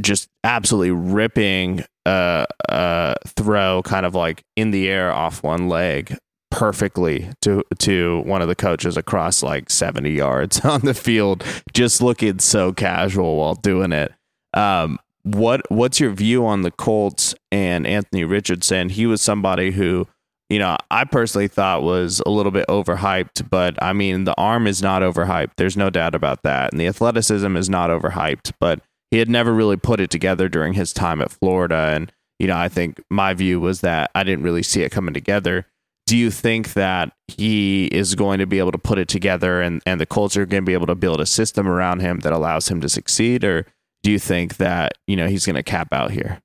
just 0.00 0.28
absolutely 0.44 0.90
ripping 0.90 1.84
a, 2.04 2.44
a 2.68 3.14
throw, 3.26 3.82
kind 3.82 4.04
of 4.04 4.14
like 4.14 4.42
in 4.56 4.72
the 4.72 4.88
air 4.88 5.10
off 5.10 5.42
one 5.42 5.68
leg, 5.68 6.18
perfectly 6.52 7.30
to 7.40 7.64
to 7.78 8.20
one 8.26 8.42
of 8.42 8.48
the 8.48 8.54
coaches 8.54 8.98
across 8.98 9.42
like 9.42 9.70
70 9.70 10.10
yards 10.10 10.60
on 10.64 10.82
the 10.82 10.94
field 10.94 11.42
just 11.72 12.02
looking 12.02 12.38
so 12.38 12.72
casual 12.72 13.38
while 13.38 13.54
doing 13.54 13.90
it. 13.90 14.12
Um, 14.54 14.98
what 15.22 15.62
what's 15.70 15.98
your 15.98 16.12
view 16.12 16.44
on 16.44 16.60
the 16.60 16.70
Colts 16.70 17.34
and 17.50 17.86
Anthony 17.86 18.24
Richardson? 18.24 18.90
He 18.90 19.06
was 19.06 19.22
somebody 19.22 19.70
who 19.70 20.06
you 20.50 20.58
know 20.58 20.76
I 20.90 21.04
personally 21.04 21.48
thought 21.48 21.82
was 21.82 22.20
a 22.26 22.30
little 22.30 22.52
bit 22.52 22.66
overhyped 22.68 23.48
but 23.48 23.82
I 23.82 23.94
mean 23.94 24.24
the 24.24 24.34
arm 24.36 24.66
is 24.66 24.82
not 24.82 25.00
overhyped. 25.00 25.52
There's 25.56 25.76
no 25.76 25.88
doubt 25.88 26.14
about 26.14 26.42
that. 26.42 26.72
And 26.72 26.80
the 26.80 26.86
athleticism 26.86 27.56
is 27.56 27.70
not 27.70 27.88
overhyped 27.88 28.52
but 28.60 28.80
he 29.10 29.18
had 29.18 29.30
never 29.30 29.54
really 29.54 29.76
put 29.76 30.00
it 30.00 30.10
together 30.10 30.48
during 30.50 30.74
his 30.74 30.92
time 30.92 31.22
at 31.22 31.30
Florida. 31.30 31.92
And 31.94 32.12
you 32.38 32.46
know 32.46 32.58
I 32.58 32.68
think 32.68 33.00
my 33.08 33.32
view 33.32 33.58
was 33.58 33.80
that 33.80 34.10
I 34.14 34.22
didn't 34.22 34.44
really 34.44 34.62
see 34.62 34.82
it 34.82 34.92
coming 34.92 35.14
together 35.14 35.66
do 36.12 36.18
you 36.18 36.30
think 36.30 36.74
that 36.74 37.10
he 37.26 37.86
is 37.86 38.14
going 38.14 38.38
to 38.38 38.46
be 38.46 38.58
able 38.58 38.70
to 38.70 38.76
put 38.76 38.98
it 38.98 39.08
together 39.08 39.62
and, 39.62 39.80
and 39.86 39.98
the 39.98 40.04
Colts 40.04 40.36
are 40.36 40.44
going 40.44 40.62
to 40.62 40.66
be 40.66 40.74
able 40.74 40.88
to 40.88 40.94
build 40.94 41.22
a 41.22 41.24
system 41.24 41.66
around 41.66 42.00
him 42.00 42.18
that 42.20 42.34
allows 42.34 42.68
him 42.68 42.82
to 42.82 42.88
succeed? 42.90 43.44
Or 43.44 43.64
do 44.02 44.10
you 44.10 44.18
think 44.18 44.58
that, 44.58 44.92
you 45.06 45.16
know, 45.16 45.26
he's 45.26 45.46
going 45.46 45.56
to 45.56 45.62
cap 45.62 45.88
out 45.90 46.10
here? 46.10 46.42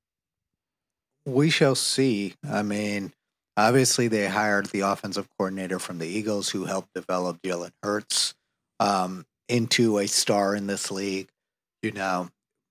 We 1.26 1.50
shall 1.50 1.76
see. 1.76 2.36
I 2.50 2.64
mean, 2.64 3.12
obviously 3.58 4.08
they 4.08 4.28
hired 4.28 4.68
the 4.68 4.80
offensive 4.80 5.28
coordinator 5.38 5.80
from 5.80 5.98
the 5.98 6.08
Eagles 6.08 6.48
who 6.48 6.64
helped 6.64 6.94
develop 6.96 7.42
Jalen 7.42 7.72
Hurts 7.84 8.36
um, 8.80 9.26
into 9.50 9.98
a 9.98 10.08
star 10.08 10.56
in 10.56 10.68
this 10.68 10.90
league, 10.92 11.28
you 11.84 11.92
know. 11.92 12.30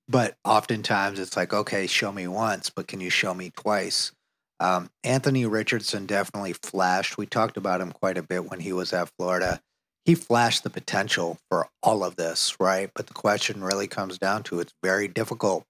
But 0.09 0.38
oftentimes 0.46 1.18
it's 1.18 1.37
like, 1.37 1.52
okay, 1.52 1.88
show 1.88 2.11
me 2.11 2.26
once, 2.26 2.70
but 2.70 2.88
can 2.88 3.02
you 3.02 3.11
show 3.11 3.35
me 3.35 3.52
twice? 3.54 4.12
Um, 4.58 4.90
Anthony 5.04 5.46
Richardson 5.46 6.06
definitely 6.06 6.54
flashed. 6.54 7.18
We 7.18 7.26
talked 7.26 7.56
about 7.56 7.80
him 7.80 7.92
quite 7.92 8.18
a 8.18 8.22
bit 8.22 8.48
when 8.48 8.60
he 8.60 8.72
was 8.72 8.92
at 8.92 9.10
Florida. 9.18 9.60
He 10.04 10.14
flashed 10.14 10.62
the 10.62 10.70
potential 10.70 11.38
for 11.50 11.68
all 11.82 12.04
of 12.04 12.16
this, 12.16 12.56
right? 12.60 12.90
But 12.94 13.08
the 13.08 13.14
question 13.14 13.62
really 13.62 13.88
comes 13.88 14.18
down 14.18 14.44
to 14.44 14.60
it's 14.60 14.72
very 14.82 15.08
difficult 15.08 15.64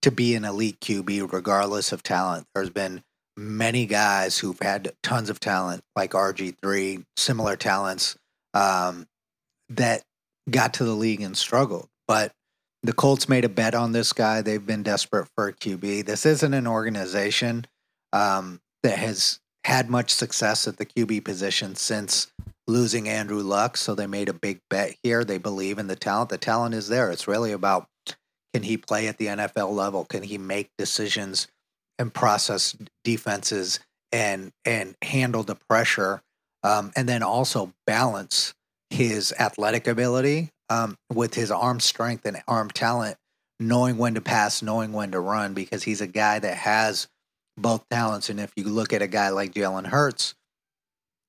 to 0.00 0.10
be 0.10 0.34
an 0.34 0.44
elite 0.44 0.80
QB 0.80 1.32
regardless 1.32 1.92
of 1.92 2.02
talent. 2.02 2.46
There's 2.54 2.70
been 2.70 3.02
many 3.36 3.86
guys 3.86 4.38
who've 4.38 4.58
had 4.60 4.92
tons 5.02 5.30
of 5.30 5.38
talent, 5.38 5.82
like 5.94 6.12
RG3, 6.12 7.04
similar 7.16 7.56
talents, 7.56 8.16
um, 8.54 9.06
that 9.68 10.02
got 10.50 10.74
to 10.74 10.84
the 10.84 10.94
league 10.94 11.22
and 11.22 11.36
struggled. 11.36 11.88
But 12.08 12.32
the 12.82 12.92
Colts 12.92 13.28
made 13.28 13.44
a 13.44 13.48
bet 13.48 13.74
on 13.74 13.92
this 13.92 14.12
guy. 14.12 14.42
They've 14.42 14.64
been 14.64 14.82
desperate 14.82 15.28
for 15.36 15.48
a 15.48 15.52
QB. 15.52 16.04
This 16.04 16.26
isn't 16.26 16.52
an 16.52 16.66
organization 16.66 17.66
um, 18.12 18.60
that 18.82 18.98
has 18.98 19.40
had 19.64 19.88
much 19.88 20.10
success 20.10 20.66
at 20.66 20.76
the 20.76 20.86
QB 20.86 21.24
position 21.24 21.74
since 21.74 22.32
losing 22.66 23.08
Andrew 23.08 23.42
Luck. 23.42 23.76
So 23.76 23.94
they 23.94 24.06
made 24.06 24.28
a 24.28 24.34
big 24.34 24.60
bet 24.70 24.96
here. 25.02 25.24
They 25.24 25.38
believe 25.38 25.78
in 25.78 25.86
the 25.86 25.96
talent. 25.96 26.30
The 26.30 26.38
talent 26.38 26.74
is 26.74 26.88
there. 26.88 27.10
It's 27.10 27.28
really 27.28 27.52
about 27.52 27.86
can 28.52 28.62
he 28.62 28.76
play 28.76 29.08
at 29.08 29.18
the 29.18 29.26
NFL 29.26 29.72
level? 29.72 30.04
Can 30.04 30.22
he 30.22 30.36
make 30.36 30.68
decisions 30.76 31.48
and 31.98 32.12
process 32.12 32.76
defenses 33.02 33.80
and 34.10 34.52
and 34.64 34.94
handle 35.02 35.42
the 35.42 35.56
pressure? 35.68 36.22
Um, 36.62 36.92
and 36.94 37.08
then 37.08 37.22
also 37.22 37.72
balance 37.86 38.54
his 38.90 39.32
athletic 39.38 39.86
ability 39.86 40.50
um, 40.68 40.96
with 41.12 41.34
his 41.34 41.50
arm 41.50 41.80
strength 41.80 42.24
and 42.24 42.40
arm 42.46 42.70
talent, 42.70 43.16
knowing 43.58 43.96
when 43.96 44.14
to 44.14 44.20
pass, 44.20 44.62
knowing 44.62 44.92
when 44.92 45.10
to 45.12 45.20
run, 45.20 45.54
because 45.54 45.82
he's 45.82 46.00
a 46.00 46.06
guy 46.06 46.38
that 46.38 46.56
has 46.56 47.08
both 47.56 47.88
talents. 47.90 48.28
And 48.28 48.40
if 48.40 48.52
you 48.56 48.64
look 48.64 48.92
at 48.92 49.02
a 49.02 49.06
guy 49.06 49.30
like 49.30 49.54
Jalen 49.54 49.86
Hurts, 49.86 50.34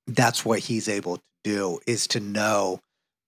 that's 0.07 0.45
what 0.45 0.59
he's 0.59 0.89
able 0.89 1.17
to 1.17 1.23
do 1.43 1.79
is 1.88 2.07
to 2.07 2.19
know 2.19 2.79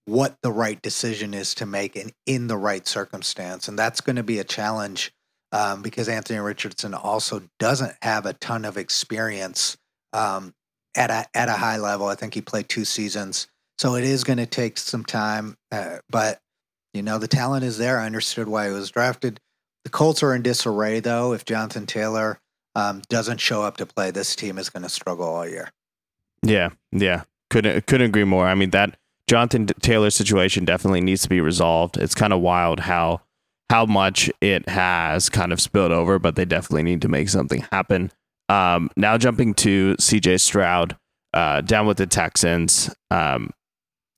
what 0.05 0.37
the 0.41 0.51
right 0.51 0.81
decision 0.81 1.33
is 1.33 1.55
to 1.55 1.65
make 1.65 1.95
and 1.95 2.11
in 2.25 2.47
the 2.47 2.57
right 2.57 2.87
circumstance. 2.87 3.67
And 3.67 3.77
that's 3.77 4.01
going 4.01 4.17
to 4.17 4.23
be 4.23 4.39
a 4.39 4.43
challenge 4.43 5.11
um, 5.51 5.81
because 5.81 6.09
Anthony 6.09 6.39
Richardson 6.39 6.93
also 6.93 7.41
doesn't 7.59 7.93
have 8.01 8.25
a 8.25 8.33
ton 8.33 8.65
of 8.65 8.77
experience 8.77 9.77
um, 10.13 10.53
at 10.95 11.09
a 11.09 11.25
at 11.33 11.49
a 11.49 11.53
high 11.53 11.77
level. 11.77 12.07
I 12.07 12.15
think 12.15 12.33
he 12.33 12.41
played 12.41 12.69
two 12.69 12.85
seasons, 12.85 13.47
so 13.77 13.95
it 13.95 14.03
is 14.03 14.23
going 14.23 14.37
to 14.37 14.45
take 14.45 14.77
some 14.77 15.05
time. 15.05 15.55
Uh, 15.71 15.97
but 16.09 16.39
you 16.93 17.01
know, 17.01 17.17
the 17.17 17.27
talent 17.27 17.63
is 17.63 17.77
there. 17.77 17.99
I 17.99 18.05
understood 18.05 18.47
why 18.47 18.67
he 18.67 18.73
was 18.73 18.91
drafted. 18.91 19.39
The 19.83 19.89
Colts 19.89 20.23
are 20.23 20.33
in 20.33 20.41
disarray, 20.41 20.99
though. 20.99 21.33
If 21.33 21.45
Jonathan 21.45 21.85
Taylor 21.85 22.39
um, 22.75 23.01
doesn't 23.09 23.39
show 23.39 23.63
up 23.63 23.77
to 23.77 23.85
play, 23.85 24.11
this 24.11 24.35
team 24.35 24.57
is 24.57 24.69
going 24.69 24.83
to 24.83 24.89
struggle 24.89 25.25
all 25.25 25.47
year. 25.47 25.71
Yeah, 26.43 26.69
yeah, 26.91 27.23
couldn't 27.49 27.87
couldn't 27.87 28.07
agree 28.07 28.23
more. 28.23 28.45
I 28.47 28.55
mean 28.55 28.69
that 28.71 28.97
Jonathan 29.27 29.67
Taylor 29.81 30.09
situation 30.09 30.65
definitely 30.65 31.01
needs 31.01 31.23
to 31.23 31.29
be 31.29 31.41
resolved. 31.41 31.97
It's 31.97 32.13
kind 32.13 32.33
of 32.33 32.41
wild 32.41 32.81
how 32.81 33.21
how 33.69 33.85
much 33.85 34.29
it 34.41 34.69
has 34.69 35.29
kind 35.29 35.51
of 35.51 35.59
spilled 35.59 35.91
over, 35.91 36.19
but 36.19 36.35
they 36.35 36.45
definitely 36.45 36.83
need 36.83 37.01
to 37.01 37.07
make 37.07 37.29
something 37.29 37.65
happen. 37.71 38.11
Um, 38.47 38.91
now 38.95 39.17
jumping 39.17 39.55
to 39.55 39.95
CJ 39.95 40.39
Stroud, 40.39 40.95
uh, 41.33 41.61
down 41.61 41.87
with 41.87 41.97
the 41.97 42.05
Texans. 42.05 42.93
Um, 43.09 43.51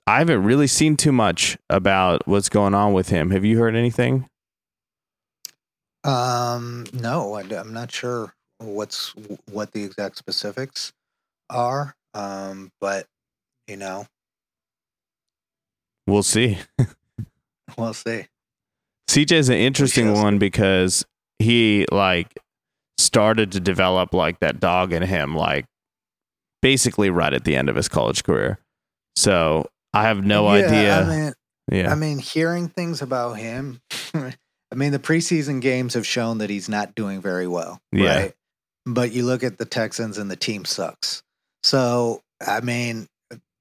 I 0.06 0.20
haven't 0.20 0.44
really 0.44 0.68
seen 0.68 0.98
too 0.98 1.12
much 1.12 1.58
about 1.70 2.28
what's 2.28 2.50
going 2.50 2.74
on 2.74 2.94
with 2.94 3.10
him. 3.10 3.32
Have 3.32 3.46
you 3.46 3.58
heard 3.58 3.76
anything? 3.76 4.30
Um, 6.04 6.86
no, 6.94 7.34
I, 7.34 7.42
am 7.42 7.74
not 7.74 7.92
sure 7.92 8.34
what's 8.60 9.14
what 9.52 9.72
the 9.72 9.84
exact 9.84 10.18
specifics 10.18 10.94
are. 11.50 11.96
Um, 12.14 12.72
but 12.80 13.06
you 13.68 13.78
know, 13.78 14.06
we'll 16.06 16.24
see. 16.24 16.58
we'll 17.78 17.94
see. 17.94 18.26
CJ 19.10 19.32
is 19.32 19.50
an 19.50 19.56
interesting 19.56 20.14
one 20.14 20.38
because 20.38 21.06
he 21.40 21.86
like 21.92 22.38
started 22.98 23.52
to 23.54 23.60
develop 23.60 24.14
like 24.14 24.40
that 24.40 24.60
dog 24.60 24.92
in 24.94 25.04
him, 25.04 25.36
like 25.36 25.66
basically 26.62 27.10
right 27.10 27.34
at 27.34 27.46
the 27.46 27.56
end 27.56 27.70
of 27.70 27.76
his 27.76 27.88
college 27.88 28.24
career. 28.24 28.60
So 29.16 29.70
I 29.94 30.04
have 30.04 30.24
no 30.24 30.54
yeah, 30.54 30.66
idea. 30.66 31.02
I 31.02 31.06
mean, 31.06 31.34
yeah, 31.72 31.92
I 31.92 31.96
mean, 31.96 32.20
hearing 32.20 32.70
things 32.70 33.02
about 33.02 33.34
him. 33.34 33.82
I 34.14 34.76
mean, 34.76 34.92
the 34.92 35.00
preseason 35.00 35.62
games 35.62 35.94
have 35.94 36.06
shown 36.06 36.40
that 36.40 36.50
he's 36.50 36.68
not 36.68 36.94
doing 36.94 37.22
very 37.22 37.48
well. 37.48 37.80
Yeah. 37.92 38.20
Right. 38.20 38.34
But 38.88 39.12
you 39.12 39.26
look 39.26 39.44
at 39.44 39.58
the 39.58 39.66
Texans 39.66 40.18
and 40.18 40.32
the 40.32 40.38
team 40.38 40.64
sucks. 40.64 41.22
So, 41.62 42.22
I 42.46 42.62
mean, 42.62 43.08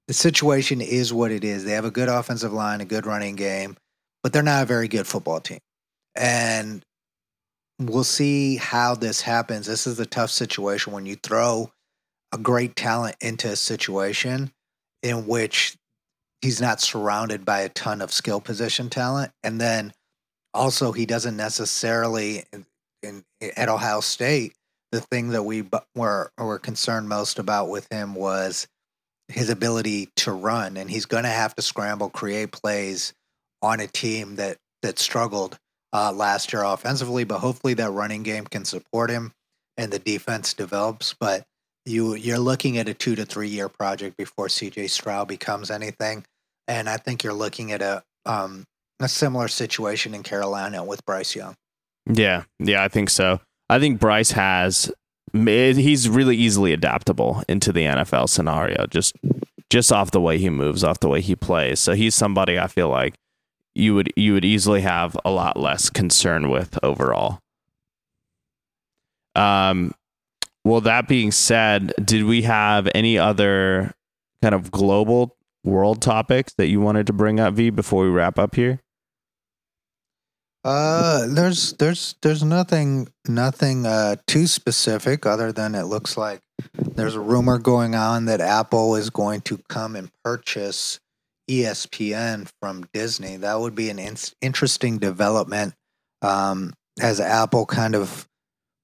the 0.07 0.13
situation 0.13 0.79
is 0.79 1.13
what 1.13 1.31
it 1.31 1.43
is. 1.43 1.65
They 1.65 1.73
have 1.73 1.83
a 1.83 1.91
good 1.91 2.07
offensive 2.07 2.53
line, 2.53 2.79
a 2.79 2.85
good 2.85 3.05
running 3.05 3.35
game, 3.35 3.75
but 4.23 4.31
they're 4.31 4.41
not 4.41 4.63
a 4.63 4.65
very 4.65 4.87
good 4.87 5.05
football 5.05 5.41
team. 5.41 5.59
And 6.15 6.81
we'll 7.77 8.05
see 8.05 8.55
how 8.55 8.95
this 8.95 9.19
happens. 9.19 9.67
This 9.67 9.85
is 9.85 9.99
a 9.99 10.05
tough 10.05 10.29
situation 10.29 10.93
when 10.93 11.05
you 11.05 11.17
throw 11.17 11.71
a 12.33 12.37
great 12.37 12.77
talent 12.77 13.17
into 13.19 13.49
a 13.49 13.57
situation 13.57 14.51
in 15.03 15.27
which 15.27 15.75
he's 16.41 16.61
not 16.61 16.79
surrounded 16.79 17.43
by 17.43 17.61
a 17.61 17.69
ton 17.69 18.01
of 18.01 18.13
skill 18.13 18.39
position 18.39 18.89
talent. 18.89 19.33
And 19.43 19.59
then 19.59 19.91
also, 20.53 20.93
he 20.93 21.05
doesn't 21.05 21.35
necessarily, 21.35 22.45
in, 22.53 22.65
in, 23.03 23.23
at 23.57 23.67
Ohio 23.67 23.99
State, 23.99 24.53
the 24.91 25.01
thing 25.01 25.29
that 25.29 25.43
we 25.43 25.63
were 25.95 26.31
were 26.37 26.59
concerned 26.59 27.09
most 27.09 27.39
about 27.39 27.69
with 27.69 27.87
him 27.91 28.15
was 28.15 28.67
his 29.27 29.49
ability 29.49 30.09
to 30.17 30.31
run, 30.31 30.77
and 30.77 30.89
he's 30.89 31.05
going 31.05 31.23
to 31.23 31.29
have 31.29 31.53
to 31.55 31.61
scramble, 31.61 32.09
create 32.09 32.51
plays 32.51 33.13
on 33.61 33.79
a 33.79 33.87
team 33.87 34.35
that 34.35 34.57
that 34.81 34.99
struggled 34.99 35.57
uh, 35.93 36.11
last 36.11 36.53
year 36.53 36.63
offensively, 36.63 37.23
but 37.23 37.39
hopefully 37.39 37.73
that 37.73 37.91
running 37.91 38.23
game 38.23 38.45
can 38.45 38.65
support 38.65 39.09
him 39.09 39.31
and 39.77 39.91
the 39.91 39.99
defense 39.99 40.53
develops. 40.53 41.13
But 41.19 41.43
you 41.85 42.15
you're 42.15 42.39
looking 42.39 42.77
at 42.77 42.89
a 42.89 42.93
two 42.93 43.15
to 43.15 43.25
three 43.25 43.47
year 43.47 43.69
project 43.69 44.17
before 44.17 44.47
CJ 44.47 44.89
Stroud 44.89 45.27
becomes 45.27 45.71
anything, 45.71 46.25
and 46.67 46.89
I 46.89 46.97
think 46.97 47.23
you're 47.23 47.33
looking 47.33 47.71
at 47.71 47.81
a 47.81 48.03
um, 48.25 48.65
a 48.99 49.07
similar 49.07 49.47
situation 49.47 50.13
in 50.13 50.23
Carolina 50.23 50.83
with 50.83 51.05
Bryce 51.05 51.35
Young. 51.35 51.55
Yeah, 52.11 52.43
yeah, 52.59 52.83
I 52.83 52.87
think 52.87 53.09
so. 53.09 53.39
I 53.69 53.79
think 53.79 53.99
Bryce 53.99 54.31
has 54.31 54.91
he's 55.33 56.09
really 56.09 56.35
easily 56.35 56.73
adaptable 56.73 57.43
into 57.47 57.71
the 57.71 57.83
NFL 57.83 58.29
scenario 58.29 58.87
just 58.87 59.15
just 59.69 59.91
off 59.91 60.11
the 60.11 60.21
way 60.21 60.37
he 60.37 60.49
moves, 60.49 60.83
off 60.83 61.01
the 61.01 61.09
way 61.09 61.19
he 61.19 61.35
plays. 61.35 61.79
So 61.79 61.93
he's 61.93 62.15
somebody 62.15 62.57
I 62.57 62.67
feel 62.67 62.89
like 62.89 63.15
you 63.75 63.93
would 63.95 64.11
you 64.15 64.33
would 64.33 64.45
easily 64.45 64.81
have 64.81 65.17
a 65.25 65.31
lot 65.31 65.59
less 65.59 65.89
concern 65.89 66.49
with 66.49 66.79
overall. 66.83 67.39
Um 69.35 69.93
well 70.63 70.81
that 70.81 71.07
being 71.07 71.31
said, 71.31 71.93
did 72.03 72.23
we 72.23 72.43
have 72.43 72.87
any 72.95 73.17
other 73.17 73.93
kind 74.41 74.55
of 74.55 74.71
global 74.71 75.35
world 75.63 76.01
topics 76.01 76.53
that 76.53 76.67
you 76.67 76.79
wanted 76.79 77.07
to 77.07 77.13
bring 77.13 77.39
up 77.39 77.53
V 77.53 77.69
before 77.69 78.03
we 78.03 78.09
wrap 78.09 78.39
up 78.39 78.55
here? 78.55 78.79
Uh, 80.67 81.25
there's 81.27 81.71
there's 81.75 82.15
there's 82.21 82.43
nothing 82.43 83.07
nothing 83.25 83.85
uh 83.85 84.17
too 84.27 84.45
specific 84.45 85.25
other 85.25 85.53
than 85.53 85.73
it 85.73 85.83
looks 85.83 86.17
like 86.17 86.41
there's 86.73 87.15
a 87.15 87.21
rumor 87.21 87.57
going 87.57 87.95
on 87.95 88.25
that 88.25 88.41
Apple 88.41 88.97
is 88.97 89.09
going 89.09 89.39
to 89.39 89.59
come 89.69 89.95
and 89.95 90.11
purchase 90.25 90.99
ESPN 91.49 92.51
from 92.61 92.85
Disney. 92.93 93.37
That 93.37 93.61
would 93.61 93.75
be 93.75 93.89
an 93.89 93.97
in- 93.97 94.17
interesting 94.41 94.97
development 94.97 95.73
um, 96.21 96.73
as 96.99 97.21
Apple 97.21 97.65
kind 97.65 97.95
of 97.95 98.27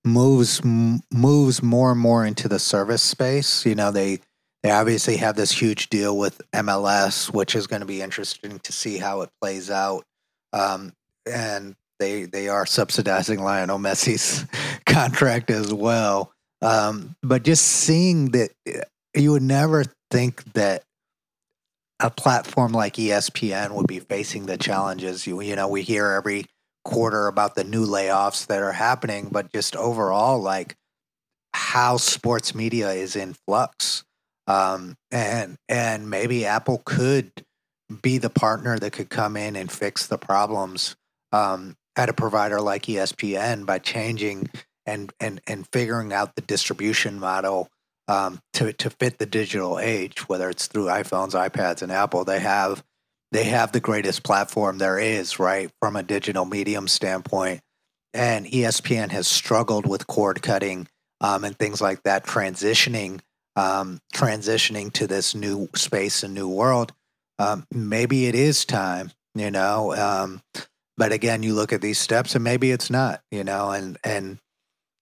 moves 0.05 0.61
m- 0.63 1.01
moves 1.11 1.61
more 1.61 1.91
and 1.91 1.99
more 1.99 2.25
into 2.25 2.47
the 2.47 2.59
service 2.59 3.03
space. 3.03 3.65
You 3.65 3.75
know, 3.75 3.91
they 3.91 4.19
they 4.61 4.71
obviously 4.71 5.17
have 5.17 5.35
this 5.35 5.51
huge 5.51 5.89
deal 5.89 6.17
with 6.17 6.41
MLS, 6.53 7.33
which 7.33 7.55
is 7.55 7.67
going 7.67 7.81
to 7.81 7.85
be 7.85 8.01
interesting 8.01 8.59
to 8.59 8.71
see 8.71 8.99
how 8.99 9.19
it 9.19 9.29
plays 9.41 9.69
out. 9.69 10.05
Um, 10.53 10.93
and 11.25 11.75
they 11.99 12.25
they 12.25 12.47
are 12.49 12.65
subsidizing 12.65 13.41
Lionel 13.41 13.79
Messi's 13.79 14.45
contract 14.85 15.49
as 15.49 15.73
well. 15.73 16.31
Um, 16.61 17.15
but 17.21 17.43
just 17.43 17.65
seeing 17.65 18.31
that, 18.31 18.51
you 19.15 19.31
would 19.31 19.41
never 19.41 19.83
think 20.11 20.43
that 20.53 20.83
a 21.99 22.09
platform 22.09 22.71
like 22.71 22.95
ESPN 22.95 23.71
would 23.71 23.87
be 23.87 23.99
facing 23.99 24.45
the 24.45 24.57
challenges. 24.57 25.25
You 25.27 25.41
you 25.41 25.55
know 25.55 25.67
we 25.67 25.81
hear 25.81 26.07
every 26.07 26.45
quarter 26.83 27.27
about 27.27 27.55
the 27.55 27.63
new 27.63 27.85
layoffs 27.85 28.47
that 28.47 28.61
are 28.61 28.73
happening, 28.73 29.29
but 29.31 29.51
just 29.51 29.75
overall, 29.75 30.39
like 30.39 30.75
how 31.53 31.97
sports 31.97 32.53
media 32.53 32.91
is 32.91 33.15
in 33.15 33.35
flux, 33.45 34.03
um, 34.47 34.95
and 35.11 35.55
and 35.69 36.09
maybe 36.09 36.45
Apple 36.45 36.81
could 36.85 37.31
be 38.01 38.17
the 38.17 38.29
partner 38.29 38.79
that 38.79 38.91
could 38.91 39.09
come 39.09 39.37
in 39.37 39.55
and 39.55 39.71
fix 39.71 40.07
the 40.07 40.17
problems 40.17 40.95
um, 41.33 41.75
at 41.97 42.09
a 42.09 42.13
provider 42.13 42.61
like 42.61 42.83
ESPN 42.83 43.65
by 43.65 43.79
changing 43.79 44.49
and 44.85 45.11
and 45.19 45.41
and 45.47 45.67
figuring 45.73 46.13
out 46.13 46.35
the 46.35 46.41
distribution 46.41 47.19
model 47.19 47.67
um, 48.07 48.39
to 48.53 48.71
to 48.73 48.89
fit 48.89 49.17
the 49.17 49.25
digital 49.25 49.79
age, 49.79 50.29
whether 50.29 50.49
it's 50.49 50.67
through 50.67 50.85
iPhones, 50.85 51.31
iPads, 51.31 51.81
and 51.81 51.91
Apple. 51.91 52.23
They 52.23 52.39
have 52.39 52.83
they 53.33 53.45
have 53.45 53.71
the 53.71 53.79
greatest 53.79 54.23
platform 54.23 54.77
there 54.77 54.99
is, 54.99 55.39
right, 55.39 55.69
from 55.81 55.95
a 55.95 56.03
digital 56.03 56.45
medium 56.45 56.87
standpoint. 56.87 57.61
And 58.13 58.45
ESPN 58.45 59.09
has 59.09 59.27
struggled 59.27 59.87
with 59.87 60.05
cord 60.05 60.43
cutting 60.43 60.87
um, 61.19 61.43
and 61.43 61.57
things 61.57 61.81
like 61.81 62.03
that, 62.03 62.25
transitioning 62.25 63.21
um, 63.55 63.99
transitioning 64.13 64.91
to 64.93 65.07
this 65.07 65.35
new 65.35 65.69
space 65.75 66.23
and 66.23 66.33
new 66.33 66.47
world. 66.47 66.91
Um, 67.39 67.65
maybe 67.71 68.27
it 68.27 68.35
is 68.35 68.65
time, 68.65 69.11
you 69.35 69.51
know. 69.51 69.93
But 70.97 71.11
again, 71.11 71.43
you 71.43 71.53
look 71.53 71.73
at 71.73 71.81
these 71.81 71.97
steps, 71.97 72.35
and 72.35 72.43
maybe 72.43 72.71
it's 72.71 72.89
not, 72.89 73.21
you 73.31 73.43
know, 73.43 73.71
and 73.71 73.97
and 74.03 74.37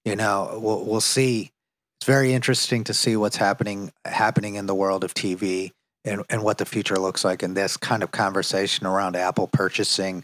you 0.05 0.15
know 0.15 0.59
we'll 0.61 0.85
we'll 0.85 1.01
see. 1.01 1.51
It's 1.99 2.07
very 2.07 2.33
interesting 2.33 2.83
to 2.85 2.93
see 2.93 3.15
what's 3.15 3.37
happening 3.37 3.91
happening 4.05 4.55
in 4.55 4.65
the 4.65 4.75
world 4.75 5.03
of 5.03 5.13
TV 5.13 5.71
and 6.05 6.23
and 6.29 6.43
what 6.43 6.57
the 6.57 6.65
future 6.65 6.97
looks 6.97 7.25
like. 7.25 7.43
And 7.43 7.55
this 7.55 7.77
kind 7.77 8.03
of 8.03 8.11
conversation 8.11 8.87
around 8.87 9.15
Apple 9.15 9.47
purchasing 9.47 10.23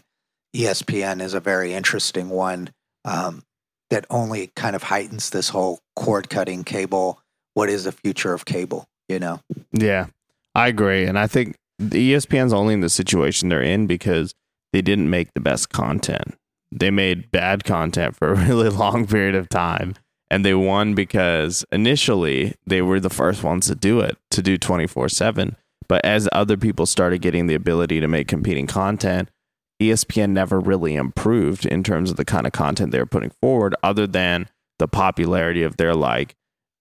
ESPN 0.56 1.20
is 1.20 1.34
a 1.34 1.40
very 1.40 1.74
interesting 1.74 2.30
one 2.30 2.70
um, 3.04 3.42
that 3.90 4.06
only 4.10 4.50
kind 4.56 4.74
of 4.74 4.84
heightens 4.84 5.30
this 5.30 5.50
whole 5.50 5.80
cord 5.94 6.30
cutting 6.30 6.64
cable. 6.64 7.20
What 7.54 7.68
is 7.68 7.84
the 7.84 7.92
future 7.92 8.32
of 8.32 8.44
cable? 8.44 8.86
You 9.08 9.18
know? 9.18 9.40
Yeah, 9.72 10.06
I 10.54 10.68
agree, 10.68 11.04
and 11.04 11.18
I 11.18 11.26
think 11.26 11.56
the 11.78 12.14
ESPN's 12.14 12.52
only 12.52 12.74
in 12.74 12.80
the 12.80 12.88
situation 12.88 13.48
they're 13.48 13.62
in 13.62 13.86
because 13.86 14.34
they 14.72 14.82
didn't 14.82 15.10
make 15.10 15.34
the 15.34 15.40
best 15.40 15.70
content. 15.70 16.34
They 16.70 16.90
made 16.90 17.30
bad 17.30 17.64
content 17.64 18.16
for 18.16 18.32
a 18.32 18.36
really 18.46 18.68
long 18.68 19.06
period 19.06 19.34
of 19.34 19.48
time. 19.48 19.94
And 20.30 20.44
they 20.44 20.54
won 20.54 20.94
because 20.94 21.64
initially 21.72 22.54
they 22.66 22.82
were 22.82 23.00
the 23.00 23.08
first 23.08 23.42
ones 23.42 23.66
to 23.68 23.74
do 23.74 24.00
it, 24.00 24.18
to 24.30 24.42
do 24.42 24.58
24 24.58 25.08
7. 25.08 25.56
But 25.88 26.04
as 26.04 26.28
other 26.32 26.58
people 26.58 26.84
started 26.84 27.22
getting 27.22 27.46
the 27.46 27.54
ability 27.54 28.00
to 28.00 28.08
make 28.08 28.28
competing 28.28 28.66
content, 28.66 29.30
ESPN 29.80 30.30
never 30.30 30.60
really 30.60 30.96
improved 30.96 31.64
in 31.64 31.82
terms 31.82 32.10
of 32.10 32.16
the 32.16 32.26
kind 32.26 32.46
of 32.46 32.52
content 32.52 32.92
they 32.92 32.98
were 32.98 33.06
putting 33.06 33.32
forward, 33.40 33.74
other 33.82 34.06
than 34.06 34.48
the 34.78 34.88
popularity 34.88 35.62
of 35.62 35.78
their 35.78 35.94
like 35.94 36.34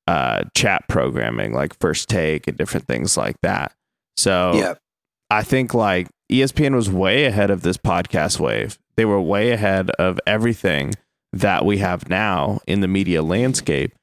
uh, 0.07 0.43
chat 0.55 0.83
programming, 0.89 1.53
like 1.53 1.77
First 1.79 2.09
Take 2.09 2.47
and 2.47 2.57
different 2.57 2.87
things 2.87 3.15
like 3.15 3.37
that. 3.43 3.73
So 4.17 4.53
Yeah. 4.55 4.73
I 5.29 5.43
think 5.43 5.73
like 5.73 6.07
ESPN 6.31 6.75
was 6.75 6.89
way 6.89 7.25
ahead 7.25 7.49
of 7.49 7.61
this 7.61 7.77
podcast 7.77 8.39
wave. 8.39 8.77
They 8.95 9.05
were 9.05 9.21
way 9.21 9.51
ahead 9.51 9.89
of 9.91 10.19
everything 10.27 10.93
that 11.31 11.65
we 11.65 11.77
have 11.77 12.09
now 12.09 12.59
in 12.67 12.81
the 12.81 12.87
media 12.87 13.21
landscape. 13.21 13.93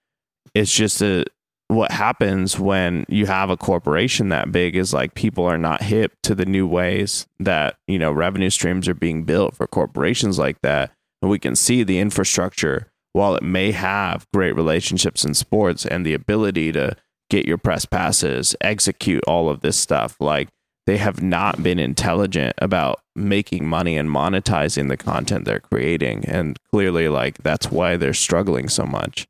It's 0.54 0.74
just 0.74 1.02
a 1.02 1.24
what 1.68 1.90
happens 1.90 2.58
when 2.58 3.04
you 3.08 3.26
have 3.26 3.50
a 3.50 3.56
corporation 3.56 4.28
that 4.28 4.52
big 4.52 4.76
is 4.76 4.92
like 4.92 5.14
people 5.14 5.44
are 5.44 5.58
not 5.58 5.82
hip 5.82 6.12
to 6.22 6.34
the 6.34 6.44
new 6.44 6.66
ways 6.66 7.26
that, 7.40 7.76
you 7.86 7.98
know, 7.98 8.12
revenue 8.12 8.50
streams 8.50 8.86
are 8.88 8.94
being 8.94 9.24
built 9.24 9.56
for 9.56 9.66
corporations 9.66 10.38
like 10.38 10.60
that. 10.62 10.92
And 11.22 11.30
we 11.30 11.38
can 11.38 11.56
see 11.56 11.82
the 11.82 11.98
infrastructure 11.98 12.88
while 13.12 13.34
it 13.34 13.42
may 13.42 13.72
have 13.72 14.26
great 14.34 14.54
relationships 14.54 15.24
in 15.24 15.34
sports 15.34 15.86
and 15.86 16.04
the 16.04 16.14
ability 16.14 16.72
to 16.72 16.96
get 17.30 17.46
your 17.46 17.58
press 17.58 17.86
passes, 17.86 18.54
execute 18.60 19.24
all 19.26 19.48
of 19.48 19.60
this 19.60 19.78
stuff, 19.78 20.16
like 20.20 20.48
they 20.86 20.98
have 20.98 21.22
not 21.22 21.62
been 21.62 21.78
intelligent 21.78 22.54
about 22.58 23.00
making 23.16 23.66
money 23.66 23.96
and 23.96 24.10
monetizing 24.10 24.88
the 24.88 24.96
content 24.96 25.44
they're 25.44 25.60
creating. 25.60 26.24
And 26.26 26.58
clearly, 26.70 27.08
like, 27.08 27.38
that's 27.38 27.70
why 27.70 27.96
they're 27.96 28.14
struggling 28.14 28.68
so 28.68 28.84
much. 28.84 29.26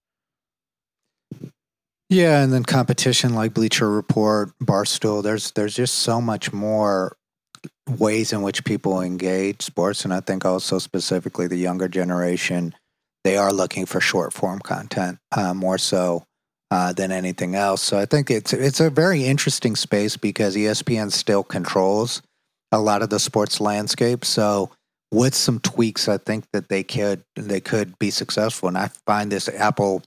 Yeah, 2.10 2.42
and 2.42 2.52
then 2.52 2.64
competition 2.64 3.34
like 3.34 3.54
Bleacher 3.54 3.90
Report, 3.90 4.52
Barstool. 4.62 5.22
There's 5.22 5.52
there's 5.52 5.74
just 5.74 5.96
so 5.96 6.20
much 6.20 6.52
more 6.52 7.16
ways 7.88 8.32
in 8.32 8.42
which 8.42 8.64
people 8.64 9.00
engage 9.00 9.62
sports, 9.62 10.04
and 10.04 10.12
I 10.12 10.20
think 10.20 10.44
also 10.44 10.78
specifically 10.78 11.46
the 11.46 11.56
younger 11.56 11.88
generation, 11.88 12.74
they 13.24 13.36
are 13.36 13.52
looking 13.52 13.86
for 13.86 14.00
short 14.00 14.32
form 14.32 14.60
content 14.60 15.18
uh, 15.32 15.54
more 15.54 15.78
so 15.78 16.24
uh, 16.70 16.92
than 16.92 17.12
anything 17.12 17.54
else. 17.54 17.82
So 17.82 17.98
I 17.98 18.06
think 18.06 18.30
it's 18.30 18.52
it's 18.52 18.80
a 18.80 18.90
very 18.90 19.24
interesting 19.24 19.76
space 19.76 20.16
because 20.16 20.56
ESPN 20.56 21.12
still 21.12 21.42
controls 21.42 22.22
a 22.72 22.80
lot 22.80 23.02
of 23.02 23.10
the 23.10 23.20
sports 23.20 23.60
landscape. 23.60 24.24
So 24.24 24.70
with 25.12 25.34
some 25.34 25.60
tweaks, 25.60 26.08
I 26.08 26.18
think 26.18 26.44
that 26.52 26.68
they 26.68 26.82
could 26.82 27.22
they 27.36 27.60
could 27.60 27.98
be 27.98 28.10
successful. 28.10 28.68
And 28.68 28.78
I 28.78 28.90
find 29.06 29.30
this 29.30 29.48
Apple 29.48 30.02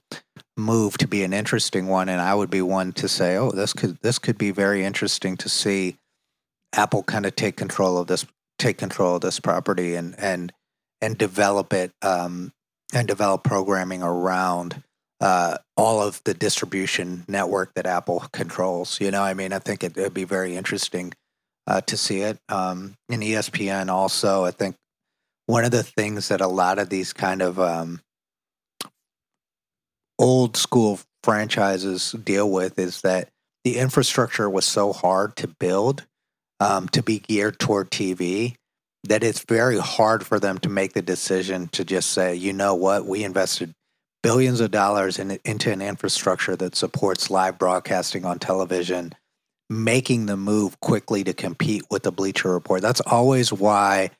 move 0.56 0.98
to 0.98 1.08
be 1.08 1.22
an 1.22 1.32
interesting 1.32 1.86
one, 1.86 2.08
and 2.08 2.20
I 2.20 2.34
would 2.34 2.50
be 2.50 2.62
one 2.62 2.92
to 2.92 3.08
say, 3.08 3.36
oh, 3.36 3.50
this 3.50 3.72
could 3.72 3.98
this 4.02 4.18
could 4.18 4.36
be 4.36 4.50
very 4.50 4.84
interesting 4.84 5.36
to 5.38 5.48
see 5.48 5.96
Apple 6.74 7.02
kind 7.02 7.24
of 7.24 7.34
take 7.36 7.56
control 7.56 7.96
of 7.96 8.06
this 8.06 8.26
take 8.58 8.76
control 8.76 9.16
of 9.16 9.22
this 9.22 9.40
property 9.40 9.94
and 9.94 10.14
and 10.18 10.52
and 11.00 11.16
develop 11.16 11.72
it 11.72 11.92
um, 12.02 12.52
and 12.92 13.08
develop 13.08 13.44
programming 13.44 14.02
around 14.02 14.82
uh, 15.20 15.58
all 15.76 16.02
of 16.02 16.22
the 16.24 16.34
distribution 16.34 17.24
network 17.28 17.74
that 17.74 17.86
Apple 17.86 18.24
controls. 18.32 19.00
You 19.00 19.10
know, 19.10 19.22
I 19.22 19.34
mean, 19.34 19.52
I 19.52 19.58
think 19.58 19.82
it 19.82 19.96
would 19.96 20.14
be 20.14 20.24
very 20.24 20.56
interesting 20.56 21.12
uh, 21.66 21.80
to 21.82 21.96
see 21.96 22.20
it. 22.20 22.38
Um, 22.48 22.94
in 23.08 23.20
ESPN, 23.20 23.88
also, 23.88 24.44
I 24.44 24.50
think 24.50 24.76
one 25.46 25.64
of 25.64 25.70
the 25.70 25.82
things 25.82 26.28
that 26.28 26.40
a 26.40 26.46
lot 26.46 26.78
of 26.78 26.88
these 26.88 27.12
kind 27.12 27.42
of 27.42 27.58
um, 27.58 28.00
old 30.18 30.56
school 30.56 31.00
franchises 31.22 32.12
deal 32.12 32.50
with 32.50 32.78
is 32.78 33.00
that 33.02 33.28
the 33.64 33.76
infrastructure 33.76 34.48
was 34.48 34.64
so 34.64 34.92
hard 34.92 35.36
to 35.36 35.48
build 35.48 36.06
um, 36.60 36.88
to 36.88 37.02
be 37.02 37.18
geared 37.18 37.58
toward 37.58 37.90
TV 37.90 38.54
that 39.04 39.22
it's 39.22 39.44
very 39.44 39.78
hard 39.78 40.26
for 40.26 40.40
them 40.40 40.58
to 40.58 40.68
make 40.68 40.92
the 40.92 41.02
decision 41.02 41.68
to 41.68 41.84
just 41.84 42.10
say, 42.10 42.34
you 42.34 42.52
know 42.52 42.74
what, 42.74 43.06
we 43.06 43.24
invested 43.24 43.74
billions 44.22 44.60
of 44.60 44.70
dollars 44.70 45.18
in, 45.18 45.38
into 45.44 45.70
an 45.70 45.82
infrastructure 45.82 46.56
that 46.56 46.76
supports 46.76 47.30
live 47.30 47.58
broadcasting 47.58 48.24
on 48.24 48.38
television, 48.38 49.14
making 49.70 50.26
the 50.26 50.36
move 50.36 50.80
quickly 50.80 51.24
to 51.24 51.32
compete 51.32 51.84
with 51.90 52.02
the 52.02 52.12
Bleacher 52.12 52.52
Report. 52.52 52.82
That's 52.82 53.00
always 53.02 53.52
why 53.52 54.10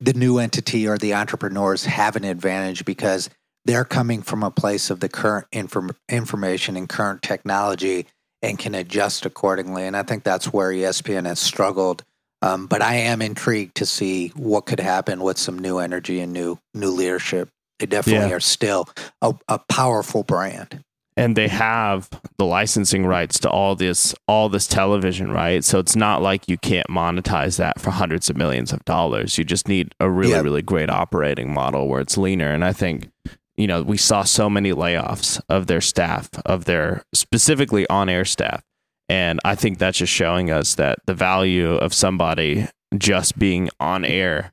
the 0.00 0.12
new 0.12 0.38
entity 0.38 0.86
or 0.86 0.98
the 0.98 1.14
entrepreneurs 1.14 1.84
have 1.84 2.16
an 2.16 2.24
advantage 2.24 2.84
because 2.84 3.30
they're 3.64 3.84
coming 3.84 4.22
from 4.22 4.42
a 4.42 4.50
place 4.50 4.90
of 4.90 5.00
the 5.00 5.08
current 5.08 5.46
inform- 5.52 5.96
information 6.08 6.76
and 6.76 6.88
current 6.88 7.22
technology 7.22 8.06
and 8.42 8.58
can 8.58 8.74
adjust 8.74 9.24
accordingly. 9.24 9.86
And 9.86 9.96
I 9.96 10.02
think 10.02 10.22
that's 10.22 10.52
where 10.52 10.70
ESPN 10.70 11.26
has 11.26 11.40
struggled. 11.40 12.04
Um, 12.42 12.66
but 12.66 12.82
I 12.82 12.96
am 12.96 13.22
intrigued 13.22 13.76
to 13.76 13.86
see 13.86 14.28
what 14.36 14.66
could 14.66 14.80
happen 14.80 15.22
with 15.22 15.38
some 15.38 15.58
new 15.58 15.78
energy 15.78 16.20
and 16.20 16.34
new 16.34 16.58
new 16.74 16.90
leadership. 16.90 17.48
They 17.84 17.96
definitely 17.96 18.28
Yeah. 18.30 18.36
are 18.36 18.40
still 18.40 18.88
a, 19.20 19.34
a 19.48 19.58
powerful 19.68 20.22
brand. 20.22 20.82
and 21.16 21.36
they 21.36 21.46
have 21.48 22.08
the 22.38 22.44
licensing 22.44 23.06
rights 23.06 23.38
to 23.40 23.48
all 23.50 23.76
this 23.76 24.14
all 24.26 24.48
this 24.48 24.66
television 24.66 25.30
right? 25.30 25.62
So 25.62 25.78
it's 25.78 25.94
not 25.94 26.22
like 26.22 26.48
you 26.48 26.56
can't 26.58 26.88
monetize 26.88 27.56
that 27.58 27.80
for 27.80 27.90
hundreds 27.92 28.28
of 28.30 28.36
millions 28.36 28.72
of 28.72 28.84
dollars. 28.84 29.38
You 29.38 29.44
just 29.44 29.68
need 29.68 29.94
a 30.00 30.08
really 30.10 30.40
really 30.42 30.62
great 30.62 30.90
operating 30.90 31.52
model 31.54 31.86
where 31.88 32.00
it's 32.00 32.16
leaner. 32.18 32.50
And 32.52 32.64
i 32.64 32.72
think 32.72 33.10
you 33.56 33.66
know 33.68 33.82
we 33.82 33.96
saw 33.96 34.24
so 34.24 34.50
many 34.50 34.72
layoffs 34.72 35.40
of 35.48 35.66
their 35.68 35.80
staff 35.80 36.28
of 36.46 36.64
their 36.64 37.04
specifically 37.14 37.86
on 37.88 38.08
air 38.08 38.24
staff. 38.24 38.62
And 39.08 39.38
i 39.44 39.54
think 39.54 39.78
that's 39.78 39.98
just 39.98 40.12
showing 40.12 40.50
us 40.50 40.74
that 40.76 40.98
the 41.06 41.14
value 41.14 41.74
of 41.74 41.92
somebody 41.94 42.66
just 42.98 43.38
being 43.38 43.68
on 43.78 44.04
air 44.04 44.52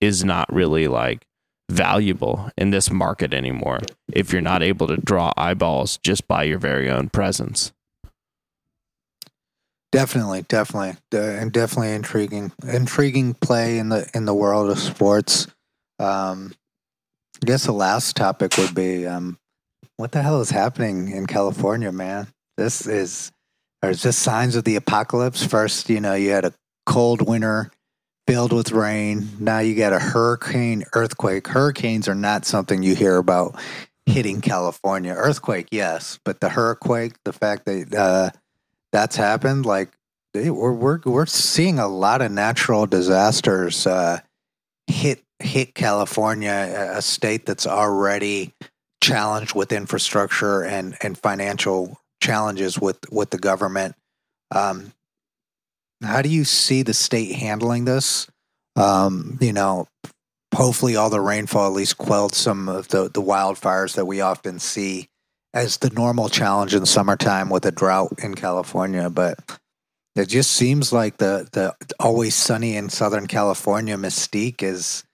is 0.00 0.24
not 0.24 0.50
really 0.52 0.86
like 0.88 1.26
valuable 1.70 2.50
in 2.56 2.70
this 2.70 2.90
market 2.90 3.34
anymore 3.34 3.80
if 4.12 4.32
you're 4.32 4.42
not 4.42 4.62
able 4.62 4.86
to 4.86 4.96
draw 4.96 5.32
eyeballs 5.36 5.98
just 5.98 6.26
by 6.26 6.44
your 6.44 6.58
very 6.58 6.90
own 6.90 7.08
presence. 7.08 7.72
Definitely, 9.90 10.42
definitely, 10.42 10.96
and 11.12 11.50
definitely 11.50 11.92
intriguing, 11.92 12.52
intriguing 12.66 13.34
play 13.34 13.78
in 13.78 13.88
the 13.88 14.08
in 14.12 14.26
the 14.26 14.34
world 14.34 14.70
of 14.70 14.78
sports. 14.78 15.46
Um, 15.98 16.52
I 17.42 17.46
guess 17.46 17.64
the 17.64 17.72
last 17.72 18.14
topic 18.14 18.58
would 18.58 18.74
be 18.74 19.06
um, 19.06 19.38
what 19.96 20.12
the 20.12 20.22
hell 20.22 20.40
is 20.42 20.50
happening 20.50 21.10
in 21.10 21.26
California, 21.26 21.90
man? 21.90 22.28
This 22.58 22.86
is 22.86 23.32
there's 23.80 24.02
just 24.02 24.18
signs 24.18 24.56
of 24.56 24.64
the 24.64 24.76
apocalypse. 24.76 25.44
First, 25.44 25.88
you 25.88 26.00
know, 26.00 26.14
you 26.14 26.30
had 26.30 26.44
a 26.44 26.52
cold 26.84 27.22
winter 27.22 27.70
filled 28.28 28.52
with 28.52 28.72
rain. 28.72 29.26
Now 29.40 29.60
you 29.60 29.74
got 29.74 29.94
a 29.94 29.98
hurricane, 29.98 30.84
earthquake. 30.92 31.48
Hurricanes 31.48 32.08
are 32.08 32.14
not 32.14 32.44
something 32.44 32.82
you 32.82 32.94
hear 32.94 33.16
about 33.16 33.58
hitting 34.04 34.42
California. 34.42 35.14
Earthquake, 35.16 35.68
yes, 35.70 36.18
but 36.26 36.38
the 36.38 36.50
hurricane, 36.50 37.14
the 37.24 37.32
fact 37.32 37.64
that 37.64 37.94
uh, 37.94 38.30
that's 38.92 39.16
happened, 39.16 39.64
like 39.64 39.88
they, 40.34 40.50
we're 40.50 40.74
we're 40.74 41.00
we're 41.06 41.24
seeing 41.24 41.78
a 41.78 41.88
lot 41.88 42.20
of 42.20 42.30
natural 42.30 42.84
disasters 42.84 43.86
uh, 43.86 44.20
hit 44.86 45.24
hit 45.38 45.74
California, 45.74 46.92
a- 46.96 47.00
state 47.00 47.46
that's 47.46 47.66
already 47.66 48.52
challenged 49.02 49.54
with 49.54 49.72
infrastructure 49.72 50.62
and 50.62 50.98
and 51.02 51.16
financial 51.16 51.98
challenges 52.20 52.78
with 52.78 52.98
with 53.10 53.30
the 53.30 53.38
government. 53.38 53.94
Um, 54.54 54.92
how 56.02 56.22
do 56.22 56.28
you 56.28 56.44
see 56.44 56.82
the 56.82 56.94
state 56.94 57.34
handling 57.36 57.84
this? 57.84 58.28
Um, 58.76 59.38
you 59.40 59.52
know, 59.52 59.88
hopefully 60.54 60.96
all 60.96 61.10
the 61.10 61.20
rainfall 61.20 61.66
at 61.66 61.72
least 61.72 61.98
quelled 61.98 62.34
some 62.34 62.68
of 62.68 62.88
the, 62.88 63.08
the 63.08 63.22
wildfires 63.22 63.96
that 63.96 64.06
we 64.06 64.20
often 64.20 64.58
see 64.58 65.08
as 65.54 65.78
the 65.78 65.90
normal 65.90 66.28
challenge 66.28 66.74
in 66.74 66.86
summertime 66.86 67.48
with 67.50 67.66
a 67.66 67.72
drought 67.72 68.12
in 68.22 68.34
California. 68.34 69.10
But 69.10 69.38
it 70.14 70.26
just 70.26 70.52
seems 70.52 70.92
like 70.92 71.18
the, 71.18 71.48
the 71.52 71.74
always 71.98 72.34
sunny 72.34 72.76
in 72.76 72.88
Southern 72.88 73.26
California 73.26 73.96
mystique 73.96 74.62
is 74.62 75.04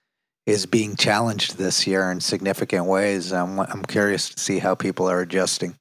is 0.45 0.67
being 0.67 0.95
challenged 0.95 1.57
this 1.57 1.87
year 1.87 2.11
in 2.11 2.21
significant 2.21 2.85
ways. 2.85 3.33
I'm, 3.33 3.59
I'm 3.59 3.83
curious 3.83 4.29
to 4.29 4.39
see 4.39 4.59
how 4.59 4.75
people 4.75 5.09
are 5.09 5.19
adjusting. 5.19 5.75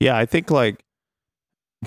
Yeah, 0.00 0.16
I 0.16 0.26
think 0.26 0.50
like 0.50 0.82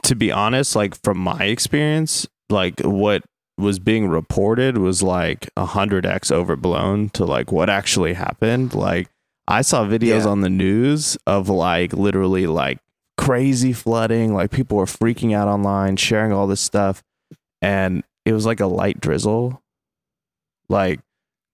to 0.01 0.15
be 0.15 0.31
honest, 0.31 0.75
like 0.75 0.99
from 1.03 1.17
my 1.19 1.43
experience, 1.43 2.27
like 2.49 2.79
what 2.81 3.23
was 3.57 3.77
being 3.77 4.07
reported 4.07 4.77
was 4.79 5.03
like 5.03 5.49
a 5.55 5.65
hundred 5.65 6.05
X 6.05 6.31
overblown 6.31 7.09
to 7.09 7.23
like 7.25 7.51
what 7.51 7.69
actually 7.69 8.13
happened. 8.13 8.73
Like 8.73 9.07
I 9.47 9.61
saw 9.61 9.85
videos 9.85 10.23
Yeah. 10.23 10.29
on 10.29 10.41
the 10.41 10.49
news 10.49 11.17
of 11.27 11.49
like 11.49 11.93
literally 11.93 12.47
like 12.47 12.79
crazy 13.17 13.71
flooding, 13.73 14.33
like 14.33 14.49
people 14.51 14.77
were 14.77 14.85
freaking 14.85 15.35
out 15.35 15.47
online, 15.47 15.97
sharing 15.97 16.31
all 16.33 16.47
this 16.47 16.61
stuff, 16.61 17.03
and 17.61 18.03
it 18.25 18.33
was 18.33 18.45
like 18.45 18.59
a 18.59 18.65
light 18.65 18.99
drizzle. 18.99 19.61
Like 20.69 20.99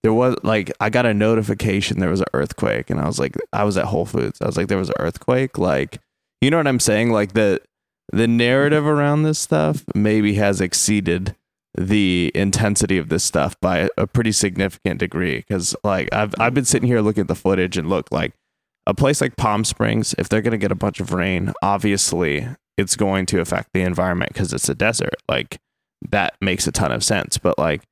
there 0.02 0.14
was 0.14 0.36
like 0.42 0.72
I 0.80 0.88
got 0.88 1.04
a 1.04 1.12
notification 1.12 1.98
there 2.00 2.08
was 2.10 2.20
an 2.20 2.26
earthquake, 2.32 2.88
and 2.88 2.98
I 3.00 3.06
was 3.06 3.18
like, 3.18 3.36
I 3.52 3.64
was 3.64 3.76
at 3.76 3.84
Whole 3.86 4.06
Foods. 4.06 4.40
I 4.40 4.46
was 4.46 4.56
like, 4.56 4.68
there 4.68 4.78
was 4.78 4.88
an 4.88 4.94
earthquake. 4.98 5.58
Like, 5.58 5.98
you 6.40 6.50
know 6.50 6.56
what 6.56 6.66
I'm 6.66 6.80
saying? 6.80 7.10
Like 7.10 7.34
the 7.34 7.60
the 8.12 8.28
narrative 8.28 8.86
around 8.86 9.22
this 9.22 9.38
stuff 9.38 9.84
maybe 9.94 10.34
has 10.34 10.60
exceeded 10.60 11.36
the 11.76 12.32
intensity 12.34 12.98
of 12.98 13.08
this 13.08 13.22
stuff 13.24 13.58
by 13.60 13.88
a 13.96 14.06
pretty 14.06 14.32
significant 14.32 14.98
degree. 14.98 15.38
Because 15.38 15.76
like 15.84 16.12
I've 16.12 16.34
I've 16.38 16.54
been 16.54 16.64
sitting 16.64 16.88
here 16.88 17.00
looking 17.00 17.22
at 17.22 17.28
the 17.28 17.34
footage 17.34 17.76
and 17.76 17.88
look 17.88 18.10
like 18.10 18.34
a 18.86 18.94
place 18.94 19.20
like 19.20 19.36
Palm 19.36 19.64
Springs 19.64 20.14
if 20.18 20.28
they're 20.28 20.42
going 20.42 20.52
to 20.52 20.58
get 20.58 20.72
a 20.72 20.76
bunch 20.76 21.00
of 21.00 21.12
rain 21.12 21.52
obviously 21.62 22.48
it's 22.76 22.96
going 22.96 23.26
to 23.26 23.40
affect 23.40 23.68
the 23.72 23.82
environment 23.82 24.32
because 24.32 24.52
it's 24.52 24.68
a 24.68 24.74
desert. 24.74 25.14
Like 25.28 25.58
that 26.10 26.34
makes 26.40 26.66
a 26.66 26.72
ton 26.72 26.92
of 26.92 27.04
sense. 27.04 27.38
But 27.38 27.58
like 27.58 27.82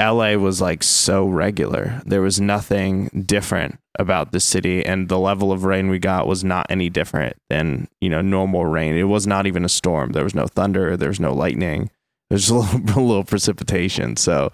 LA 0.00 0.34
was 0.34 0.60
like 0.60 0.82
so 0.82 1.26
regular 1.26 2.02
there 2.04 2.22
was 2.22 2.40
nothing 2.40 3.24
different 3.26 3.78
about 3.98 4.32
the 4.32 4.40
city 4.40 4.84
and 4.84 5.08
the 5.08 5.18
level 5.18 5.52
of 5.52 5.64
rain 5.64 5.88
we 5.88 6.00
got 6.00 6.26
was 6.26 6.42
not 6.42 6.66
any 6.68 6.90
different 6.90 7.36
than 7.48 7.86
you 8.00 8.10
know 8.10 8.20
normal 8.20 8.66
rain 8.66 8.96
it 8.96 9.04
was 9.04 9.26
not 9.26 9.46
even 9.46 9.64
a 9.64 9.68
storm 9.68 10.10
there 10.12 10.24
was 10.24 10.34
no 10.34 10.46
thunder 10.48 10.96
there 10.96 11.08
was 11.08 11.20
no 11.20 11.32
lightning 11.32 11.90
there's 12.30 12.48
a 12.50 12.54
little, 12.56 12.80
a 12.80 13.00
little 13.00 13.24
precipitation. 13.24 14.16
So 14.16 14.52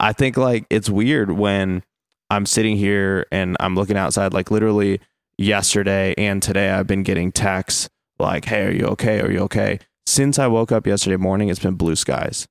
I 0.00 0.12
think 0.12 0.36
like 0.36 0.66
it's 0.70 0.90
weird 0.90 1.32
when 1.32 1.82
I'm 2.30 2.46
sitting 2.46 2.76
here 2.76 3.26
and 3.30 3.56
I'm 3.60 3.74
looking 3.74 3.96
outside, 3.96 4.32
like 4.32 4.50
literally 4.50 5.00
yesterday 5.38 6.14
and 6.18 6.42
today, 6.42 6.70
I've 6.70 6.86
been 6.86 7.02
getting 7.02 7.32
texts 7.32 7.88
like, 8.18 8.44
Hey, 8.44 8.66
are 8.66 8.72
you 8.72 8.86
okay? 8.86 9.20
Are 9.20 9.30
you 9.30 9.40
okay? 9.40 9.78
Since 10.06 10.38
I 10.38 10.46
woke 10.46 10.72
up 10.72 10.86
yesterday 10.86 11.16
morning, 11.16 11.48
it's 11.48 11.60
been 11.60 11.74
blue 11.74 11.96
skies. 11.96 12.46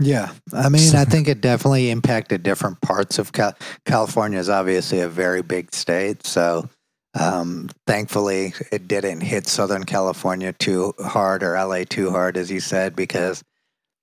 Yeah, 0.00 0.32
I 0.52 0.68
mean, 0.68 0.94
I 0.96 1.04
think 1.04 1.28
it 1.28 1.40
definitely 1.40 1.90
impacted 1.90 2.42
different 2.42 2.80
parts 2.80 3.18
of 3.18 3.32
Cal- 3.32 3.54
California. 3.84 4.38
Is 4.38 4.48
obviously 4.48 5.00
a 5.00 5.08
very 5.08 5.42
big 5.42 5.72
state, 5.72 6.26
so 6.26 6.68
um, 7.18 7.68
thankfully 7.86 8.54
it 8.72 8.88
didn't 8.88 9.20
hit 9.20 9.46
Southern 9.46 9.84
California 9.84 10.52
too 10.52 10.94
hard 10.98 11.44
or 11.44 11.54
LA 11.54 11.84
too 11.88 12.10
hard, 12.10 12.36
as 12.36 12.50
you 12.50 12.58
said, 12.58 12.96
because 12.96 13.44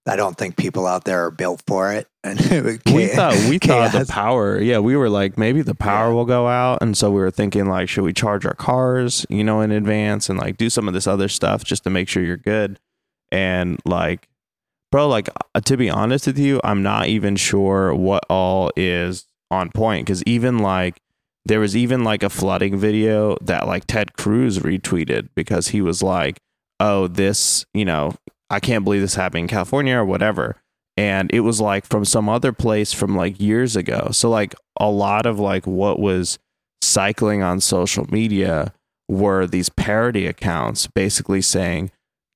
I 0.07 0.15
don't 0.15 0.37
think 0.37 0.55
people 0.55 0.87
out 0.87 1.03
there 1.03 1.25
are 1.25 1.31
built 1.31 1.61
for 1.67 1.91
it. 1.91 2.07
And 2.23 2.39
we 2.85 3.07
thought 3.07 3.33
we 3.49 3.57
thought 3.57 3.91
the 3.93 4.05
power 4.07 4.61
yeah 4.61 4.77
we 4.77 4.95
were 4.95 5.09
like 5.09 5.39
maybe 5.39 5.63
the 5.63 5.73
power 5.73 6.09
Yeah. 6.09 6.13
will 6.13 6.25
go 6.25 6.47
out 6.47 6.83
and 6.83 6.95
so 6.95 7.09
we 7.09 7.19
were 7.19 7.31
thinking 7.31 7.65
like 7.65 7.89
should 7.89 8.03
we 8.03 8.13
charge 8.13 8.45
our 8.45 8.53
cars 8.53 9.25
you 9.27 9.43
know 9.43 9.61
in 9.61 9.71
advance 9.71 10.29
and 10.29 10.37
like 10.37 10.55
do 10.55 10.69
some 10.69 10.87
of 10.87 10.93
this 10.93 11.07
other 11.07 11.27
stuff 11.27 11.63
just 11.63 11.83
to 11.85 11.89
make 11.89 12.07
sure 12.07 12.21
you're 12.21 12.37
good 12.37 12.77
and 13.31 13.79
like 13.85 14.27
bro 14.91 15.07
like 15.07 15.29
uh, 15.55 15.61
to 15.61 15.77
be 15.77 15.89
honest 15.89 16.27
with 16.27 16.37
you 16.37 16.59
i'm 16.63 16.83
not 16.83 17.07
even 17.07 17.35
sure 17.35 17.93
what 17.93 18.23
all 18.29 18.71
is 18.75 19.25
on 19.49 19.69
point 19.71 20.05
because 20.05 20.23
even 20.23 20.59
like 20.59 20.99
there 21.45 21.59
was 21.59 21.75
even 21.75 22.03
like 22.03 22.23
a 22.23 22.29
flooding 22.29 22.77
video 22.77 23.37
that 23.41 23.67
like 23.67 23.85
ted 23.87 24.13
cruz 24.13 24.59
retweeted 24.59 25.29
because 25.35 25.69
he 25.69 25.81
was 25.81 26.03
like 26.03 26.39
oh 26.79 27.07
this 27.07 27.65
you 27.73 27.85
know 27.85 28.13
i 28.49 28.59
can't 28.59 28.83
believe 28.83 29.01
this 29.01 29.15
happened 29.15 29.43
in 29.43 29.47
california 29.47 29.97
or 29.97 30.05
whatever 30.05 30.61
and 30.97 31.31
it 31.33 31.39
was 31.41 31.61
like 31.61 31.85
from 31.85 32.05
some 32.05 32.29
other 32.29 32.51
place 32.51 32.93
from 32.93 33.15
like 33.15 33.39
years 33.39 33.75
ago. 33.75 34.09
So 34.11 34.29
like 34.29 34.53
a 34.77 34.89
lot 34.89 35.25
of 35.25 35.39
like 35.39 35.65
what 35.65 35.99
was 35.99 36.37
cycling 36.81 37.41
on 37.41 37.59
social 37.59 38.05
media 38.11 38.73
were 39.07 39.47
these 39.47 39.69
parody 39.69 40.27
accounts 40.27 40.87
basically 40.87 41.41
saying 41.41 41.91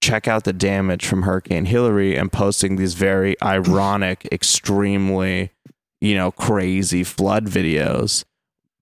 check 0.06 0.28
out 0.28 0.44
the 0.44 0.54
damage 0.54 1.08
from 1.08 1.24
Hurricane 1.24 1.66
Hilary 1.66 2.16
and 2.16 2.32
posting 2.32 2.76
these 2.76 2.94
very 2.94 3.36
ironic, 3.42 4.28
extremely, 4.32 5.52
you 6.00 6.14
know, 6.14 6.32
crazy 6.32 7.04
flood 7.04 7.48
videos. 7.48 8.24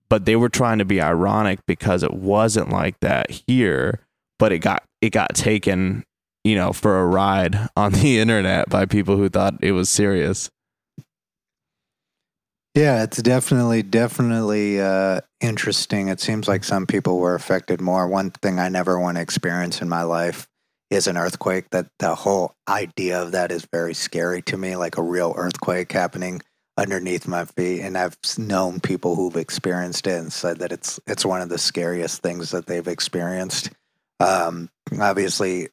But 0.10 0.26
they 0.26 0.36
were 0.36 0.50
trying 0.50 0.80
to 0.80 0.86
be 0.86 1.02
ironic 1.02 1.66
because 1.66 2.04
it 2.04 2.14
wasn't 2.14 2.70
like 2.70 3.00
that 3.00 3.32
here, 3.48 4.02
but 4.38 4.52
it 4.52 4.60
got 4.60 4.84
it 5.02 5.12
got 5.12 5.34
taken 5.34 6.04
you 6.44 6.56
know, 6.56 6.74
for 6.74 7.00
a 7.00 7.06
ride 7.06 7.70
on 7.78 7.94
the 7.94 8.20
internet 8.20 8.70
by 8.70 8.86
people 8.86 9.16
who 9.16 9.30
thought 9.30 9.56
it 9.64 9.72
was 9.72 9.90
serious. 9.90 10.52
Yeah, 12.76 13.04
it's 13.04 13.22
definitely 13.22 13.84
definitely 13.84 14.82
uh, 14.82 15.22
interesting. 15.40 16.10
It 16.10 16.20
seems 16.20 16.48
like 16.48 16.64
some 16.64 16.86
people 16.86 17.20
were 17.20 17.36
affected 17.36 17.80
more. 17.80 18.08
One 18.08 18.32
thing 18.32 18.60
I 18.60 18.68
never 18.68 19.00
want 19.00 19.18
to 19.18 19.22
experience 19.22 19.82
in 19.82 19.88
my 19.88 20.02
life 20.04 20.48
is 20.94 21.08
an 21.08 21.18
earthquake. 21.18 21.70
That 21.72 21.88
the 22.00 22.16
whole 22.16 22.54
idea 22.68 23.22
of 23.22 23.32
that 23.34 23.52
is 23.52 23.68
very 23.72 23.94
scary 23.94 24.42
to 24.44 24.58
me, 24.58 24.76
like 24.76 24.98
a 24.98 25.04
real 25.04 25.34
earthquake 25.36 25.92
happening 25.92 26.42
underneath 26.78 27.28
my 27.28 27.46
feet. 27.46 27.82
And 27.82 27.98
I've 27.98 28.18
known 28.38 28.80
people 28.80 29.16
who've 29.16 29.36
experienced 29.36 30.08
it 30.08 30.20
and 30.20 30.34
said 30.34 30.60
that 30.60 30.72
it's 30.72 31.00
it's 31.08 31.26
one 31.26 31.42
of 31.42 31.50
the 31.50 31.58
scariest 31.58 32.22
things 32.22 32.52
that 32.52 32.66
they've 32.66 32.88
experienced. 32.88 33.70
Um, 34.20 34.70
obviously, 35.00 35.70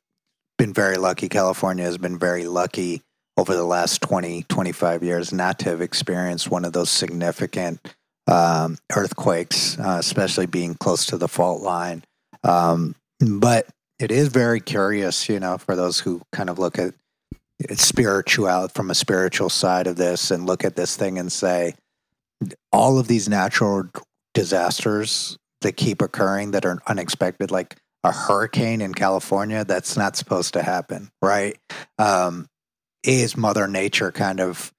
been 0.58 0.72
very 0.72 0.96
lucky. 0.96 1.28
California 1.28 1.84
has 1.84 1.98
been 1.98 2.18
very 2.18 2.44
lucky 2.44 3.02
over 3.36 3.54
the 3.54 3.64
last 3.64 4.02
20, 4.02 4.42
25 4.44 5.02
years 5.02 5.32
not 5.32 5.58
to 5.60 5.70
have 5.70 5.80
experienced 5.80 6.50
one 6.50 6.64
of 6.64 6.74
those 6.74 6.90
significant 6.90 7.80
um, 8.26 8.76
earthquakes, 8.94 9.78
uh, 9.78 9.96
especially 9.98 10.46
being 10.46 10.74
close 10.74 11.06
to 11.06 11.16
the 11.16 11.28
fault 11.28 11.62
line. 11.62 12.04
Um, 12.44 12.94
but 13.18 13.66
it 14.00 14.10
is 14.10 14.28
very 14.28 14.60
curious, 14.60 15.28
you 15.28 15.38
know, 15.38 15.58
for 15.58 15.76
those 15.76 16.00
who 16.00 16.22
kind 16.32 16.48
of 16.48 16.58
look 16.58 16.78
at 16.78 16.94
spiritual 17.76 18.68
from 18.68 18.90
a 18.90 18.94
spiritual 18.94 19.50
side 19.50 19.86
of 19.86 19.96
this 19.96 20.30
and 20.30 20.46
look 20.46 20.64
at 20.64 20.74
this 20.74 20.96
thing 20.96 21.18
and 21.18 21.30
say, 21.30 21.74
all 22.72 22.98
of 22.98 23.06
these 23.06 23.28
natural 23.28 23.84
disasters 24.32 25.36
that 25.60 25.76
keep 25.76 26.00
occurring 26.00 26.52
that 26.52 26.64
are 26.64 26.78
unexpected, 26.86 27.50
like 27.50 27.76
a 28.02 28.10
hurricane 28.10 28.80
in 28.80 28.94
California, 28.94 29.62
that's 29.66 29.98
not 29.98 30.16
supposed 30.16 30.54
to 30.54 30.62
happen, 30.62 31.10
right? 31.20 31.58
Um, 31.98 32.46
is 33.04 33.36
Mother 33.36 33.68
Nature 33.68 34.10
kind 34.10 34.40
of 34.40 34.72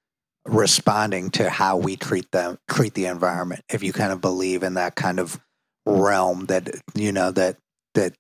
responding 0.45 1.29
to 1.31 1.51
how 1.51 1.77
we 1.77 1.95
treat 1.95 2.31
them, 2.31 2.57
treat 2.67 2.95
the 2.95 3.05
environment? 3.05 3.61
If 3.69 3.83
you 3.83 3.93
kind 3.93 4.11
of 4.11 4.21
believe 4.21 4.63
in 4.63 4.73
that 4.73 4.95
kind 4.95 5.19
of 5.19 5.39
realm 5.85 6.45
that 6.45 6.69
you 6.95 7.11
know 7.11 7.31
that 7.31 7.57
that 7.93 8.13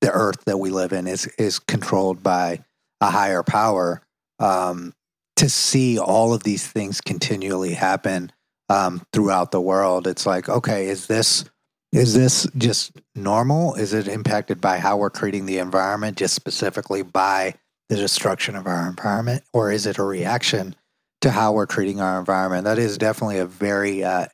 the 0.00 0.10
earth 0.12 0.44
that 0.46 0.58
we 0.58 0.70
live 0.70 0.92
in 0.92 1.06
is 1.06 1.26
is 1.38 1.58
controlled 1.58 2.22
by 2.22 2.64
a 3.00 3.10
higher 3.10 3.42
power. 3.42 4.02
Um, 4.38 4.94
to 5.36 5.48
see 5.48 5.98
all 5.98 6.34
of 6.34 6.42
these 6.42 6.66
things 6.66 7.00
continually 7.00 7.74
happen 7.74 8.32
um, 8.68 9.02
throughout 9.12 9.52
the 9.52 9.60
world, 9.60 10.08
it's 10.08 10.26
like, 10.26 10.48
okay, 10.48 10.88
is 10.88 11.06
this 11.06 11.44
is 11.92 12.14
this 12.14 12.46
just 12.56 12.92
normal? 13.14 13.74
Is 13.74 13.94
it 13.94 14.08
impacted 14.08 14.60
by 14.60 14.78
how 14.78 14.96
we're 14.98 15.08
treating 15.08 15.46
the 15.46 15.58
environment, 15.58 16.18
just 16.18 16.34
specifically 16.34 17.02
by 17.02 17.54
the 17.88 17.96
destruction 17.96 18.56
of 18.56 18.66
our 18.66 18.86
environment, 18.86 19.42
or 19.54 19.72
is 19.72 19.86
it 19.86 19.98
a 19.98 20.02
reaction 20.02 20.76
to 21.22 21.30
how 21.30 21.52
we're 21.52 21.66
treating 21.66 22.00
our 22.00 22.18
environment? 22.18 22.64
That 22.64 22.78
is 22.78 22.98
definitely 22.98 23.38
a 23.38 23.46
very 23.46 24.04
uh, 24.04 24.26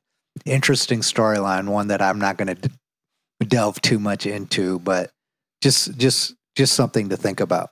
interesting 0.45 1.01
storyline, 1.01 1.69
one 1.69 1.89
that 1.89 2.03
I'm 2.03 2.19
not 2.19 2.37
going 2.37 2.57
to 2.57 2.69
d- 2.69 2.75
delve 3.47 3.81
too 3.81 4.01
much 4.01 4.27
into, 4.27 4.81
but 4.81 5.13
just 5.65 5.97
just 5.97 6.35
just 6.55 6.75
something 6.75 7.09
to 7.09 7.17
think 7.17 7.41
about. 7.41 7.71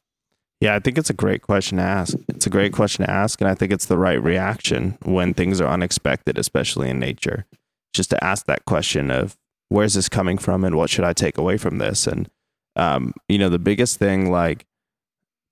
Yeah, 0.61 0.75
I 0.75 0.79
think 0.79 0.97
it's 0.97 1.11
a 1.11 1.15
great 1.15 1.43
question 1.43 1.77
to 1.77 1.85
ask. 1.85 2.17
It's 2.29 2.47
a 2.47 2.51
great 2.51 2.73
question 2.73 3.05
to 3.05 3.11
ask, 3.11 3.41
and 3.41 3.51
I 3.51 3.55
think 3.55 3.71
it's 3.71 3.87
the 3.87 3.99
right 3.99 4.21
reaction 4.23 4.97
when 5.03 5.35
things 5.35 5.61
are 5.61 5.69
unexpected, 5.69 6.39
especially 6.39 6.89
in 6.89 6.99
nature. 6.99 7.45
Just 7.93 8.11
to 8.11 8.25
ask 8.25 8.47
that 8.47 8.65
question 8.65 9.11
of 9.11 9.37
where's 9.69 9.95
this 9.95 10.09
coming 10.09 10.39
from, 10.39 10.65
and 10.65 10.75
what 10.77 10.89
should 10.89 11.05
I 11.05 11.13
take 11.13 11.37
away 11.37 11.59
from 11.59 11.77
this? 11.79 12.07
And 12.07 12.31
um, 12.77 13.13
you 13.29 13.37
know, 13.37 13.51
the 13.51 13.59
biggest 13.59 13.99
thing, 13.99 14.31
like 14.31 14.65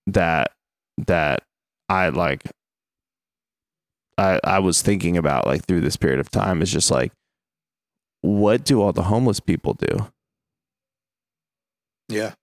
that 0.06 0.52
that 1.06 1.42
I 1.90 2.08
like 2.08 2.44
I 4.16 4.40
I 4.42 4.58
was 4.60 4.80
thinking 4.80 5.18
about 5.18 5.46
like 5.46 5.66
through 5.66 5.82
this 5.82 5.96
period 5.96 6.20
of 6.20 6.30
time 6.30 6.62
is 6.62 6.72
just 6.72 6.90
like 6.90 7.12
what 8.22 8.64
do 8.64 8.80
all 8.80 8.94
the 8.94 9.04
homeless 9.04 9.40
people 9.40 9.74
do? 9.74 10.10
Yeah. 12.10 12.34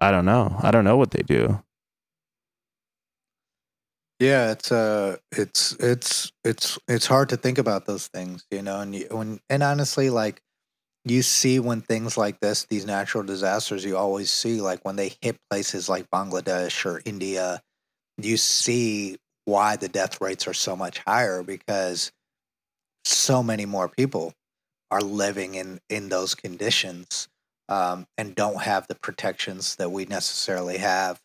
I 0.00 0.10
don't 0.10 0.24
know. 0.26 0.54
I 0.60 0.70
don't 0.70 0.84
know 0.84 0.96
what 0.96 1.12
they 1.12 1.22
do. 1.22 1.62
Yeah, 4.18 4.52
it's 4.52 4.72
uh 4.72 5.16
it's 5.30 5.72
it's 5.72 6.32
it's 6.42 6.78
it's 6.88 7.06
hard 7.06 7.28
to 7.30 7.36
think 7.36 7.58
about 7.58 7.86
those 7.86 8.08
things, 8.08 8.46
you 8.50 8.62
know, 8.62 8.80
and 8.80 8.94
you, 8.94 9.06
when 9.10 9.40
and 9.50 9.62
honestly 9.62 10.08
like 10.10 10.40
you 11.04 11.22
see 11.22 11.60
when 11.60 11.82
things 11.82 12.16
like 12.16 12.40
this, 12.40 12.64
these 12.64 12.86
natural 12.86 13.22
disasters, 13.22 13.84
you 13.84 13.96
always 13.96 14.30
see 14.30 14.60
like 14.60 14.84
when 14.84 14.96
they 14.96 15.12
hit 15.20 15.36
places 15.50 15.88
like 15.88 16.10
Bangladesh 16.10 16.84
or 16.84 17.02
India, 17.04 17.62
you 18.18 18.36
see 18.38 19.16
why 19.44 19.76
the 19.76 19.88
death 19.88 20.20
rates 20.20 20.48
are 20.48 20.54
so 20.54 20.74
much 20.74 20.98
higher 20.98 21.42
because 21.42 22.10
so 23.04 23.42
many 23.42 23.66
more 23.66 23.88
people 23.88 24.32
are 24.90 25.02
living 25.02 25.54
in 25.54 25.78
in 25.90 26.08
those 26.08 26.34
conditions 26.34 27.28
um, 27.68 28.06
and 28.16 28.34
don't 28.34 28.62
have 28.62 28.86
the 28.86 28.94
protections 28.94 29.76
that 29.76 29.90
we 29.90 30.04
necessarily 30.04 30.78
have 30.78 31.20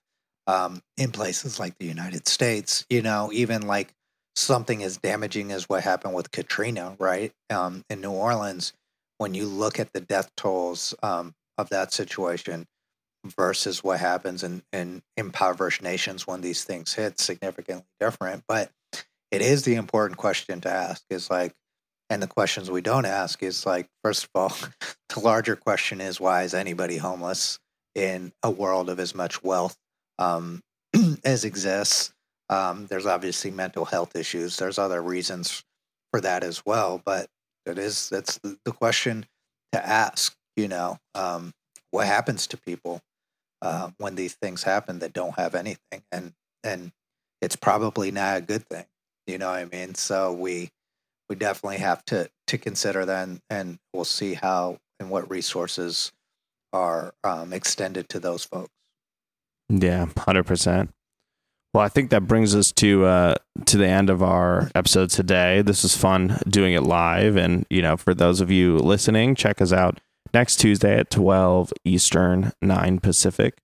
um, 0.48 0.82
in 0.98 1.12
places 1.12 1.60
like 1.60 1.78
the 1.78 1.86
United 1.86 2.28
States. 2.28 2.86
You 2.89 3.02
know, 3.02 3.30
even 3.34 3.68
like 3.68 3.94
something 4.36 4.82
as 4.84 4.98
damaging 4.98 5.52
as 5.52 5.68
what 5.70 5.84
happened 5.84 6.14
with 6.14 6.32
Katrina, 6.32 6.96
right, 7.00 7.32
um, 7.50 7.84
in 7.89 8.02
New 8.02 8.12
Orleans 8.12 8.74
when 9.22 9.36
you 9.36 9.46
look 9.46 9.80
at 9.80 9.94
the 9.94 10.02
death 10.02 10.32
tolls 10.36 10.96
um, 11.04 11.36
of 11.56 11.70
that 11.70 11.94
situation 11.94 12.66
versus 13.24 13.84
what 13.84 14.00
happens 14.00 14.44
in, 14.44 14.64
in 14.74 15.04
impoverished 15.16 15.84
nations 15.84 16.26
when 16.26 16.42
these 16.42 16.64
things 16.64 16.96
hit 16.96 17.20
significantly 17.20 17.86
different 18.00 18.44
but 18.48 18.72
it 19.30 19.44
is 19.44 19.62
the 19.62 19.76
important 19.76 20.18
question 20.18 20.60
to 20.60 20.68
ask 20.68 21.04
is 21.12 21.30
like 21.30 21.54
and 22.10 22.24
the 22.24 22.28
questions 22.28 22.72
we 22.72 22.82
don't 22.82 23.06
ask 23.06 23.44
is 23.44 23.64
like 23.64 23.88
first 24.04 24.24
of 24.24 24.30
all 24.34 24.58
the 25.14 25.20
larger 25.20 25.55
question 25.55 26.01
is 26.01 26.20
why 26.20 26.43
is 26.43 26.53
anybody 26.53 26.97
homeless 26.97 27.59
in 27.95 28.32
a 28.43 28.51
world 28.51 28.89
of 28.89 28.99
as 28.99 29.14
much 29.14 29.43
wealth 29.43 29.78
um, 30.20 30.62
as 31.24 31.45
exists 31.45 32.14
um, 32.49 32.88
there's 32.88 33.05
obviously 33.05 33.51
mental 33.51 33.86
health 33.86 34.16
issues 34.16 34.57
there's 34.57 34.80
other 34.80 35.01
reasons 35.01 35.64
for 36.12 36.22
that 36.22 36.43
as 36.43 36.66
well 36.66 37.01
but 37.05 37.28
it 37.66 37.78
is 37.78 38.09
that's 38.09 38.38
the, 38.39 38.57
the 38.66 38.72
question 38.72 39.26
to 39.72 39.86
ask. 39.86 40.36
You 40.55 40.68
know, 40.68 40.97
um, 41.16 41.53
what 41.91 42.07
happens 42.07 42.47
to 42.47 42.57
people 42.57 43.01
uh, 43.62 43.91
when 43.97 44.16
these 44.16 44.34
things 44.34 44.64
happen 44.64 44.99
that 44.99 45.14
don't 45.14 45.38
have 45.38 45.55
anything, 45.55 46.03
and 46.12 46.34
and 46.64 46.91
it's 47.41 47.55
probably 47.55 48.12
not 48.12 48.38
a 48.38 48.41
good 48.41 48.68
thing. 48.68 48.86
You 49.28 49.38
know 49.38 49.49
what 49.49 49.59
I 49.59 49.66
mean? 49.66 49.95
So 49.95 50.34
we 50.34 50.70
we 51.30 51.36
definitely 51.36 51.78
have 51.78 52.03
to 52.05 52.30
to 52.47 52.57
consider 52.57 53.05
that, 53.05 53.28
and, 53.28 53.39
and 53.49 53.80
we'll 53.93 54.05
see 54.05 54.34
how 54.34 54.78
and 55.02 55.10
what 55.10 55.30
resources 55.30 56.14
are 56.72 57.14
um, 57.26 57.52
extended 57.52 58.08
to 58.10 58.20
those 58.20 58.45
folks. 58.45 58.70
Yeah, 59.68 60.06
hundred 60.18 60.45
percent. 60.45 60.91
Well, 61.74 61.84
I 61.84 61.89
think 61.89 62.10
that 62.12 62.28
brings 62.28 62.56
us 62.56 62.72
to 62.74 63.06
uh, 63.06 63.36
to 63.66 63.78
the 63.78 63.88
end 63.88 64.10
of 64.10 64.22
our 64.22 64.70
episode 64.76 65.10
today. 65.10 65.62
This 65.62 65.84
was 65.84 65.97
fun 65.97 66.38
doing 66.47 66.74
it 66.74 66.84
live, 66.84 67.36
and 67.36 67.66
you 67.70 67.82
know, 67.82 67.97
for 67.97 68.14
those 68.14 68.39
of 68.41 68.52
you 68.52 68.78
listening, 68.78 69.36
check 69.36 69.62
us 69.62 69.74
out 69.74 69.99
next 70.34 70.58
Tuesday 70.58 70.97
at 70.97 71.10
twelve 71.10 71.74
Eastern, 71.84 72.52
nine 72.62 72.99
Pacific 72.99 73.58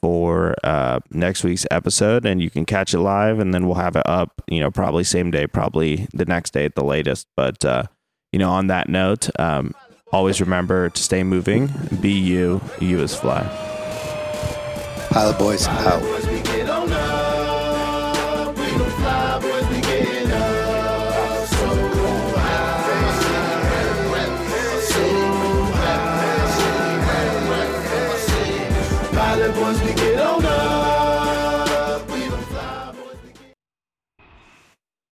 for 0.00 0.54
uh, 0.62 1.00
next 1.10 1.42
week's 1.42 1.66
episode, 1.70 2.24
and 2.24 2.40
you 2.40 2.50
can 2.50 2.64
catch 2.64 2.94
it 2.94 3.00
live, 3.00 3.40
and 3.40 3.52
then 3.52 3.66
we'll 3.66 3.76
have 3.76 3.96
it 3.96 4.06
up. 4.06 4.42
You 4.46 4.60
know, 4.60 4.70
probably 4.70 5.04
same 5.04 5.30
day, 5.30 5.46
probably 5.46 6.06
the 6.12 6.26
next 6.26 6.52
day 6.52 6.66
at 6.66 6.74
the 6.74 6.84
latest. 6.84 7.26
But 7.34 7.64
uh, 7.64 7.84
you 8.32 8.38
know, 8.38 8.50
on 8.50 8.66
that 8.66 8.90
note, 8.90 9.30
um, 9.40 9.74
always 10.12 10.40
remember 10.40 10.90
to 10.90 11.02
stay 11.02 11.22
moving. 11.22 11.70
Be 12.00 12.12
you. 12.12 12.60
You 12.80 13.00
is 13.00 13.14
fly. 13.14 13.42
Pilot 15.10 15.38
boys 15.38 15.66
out. 15.66 16.02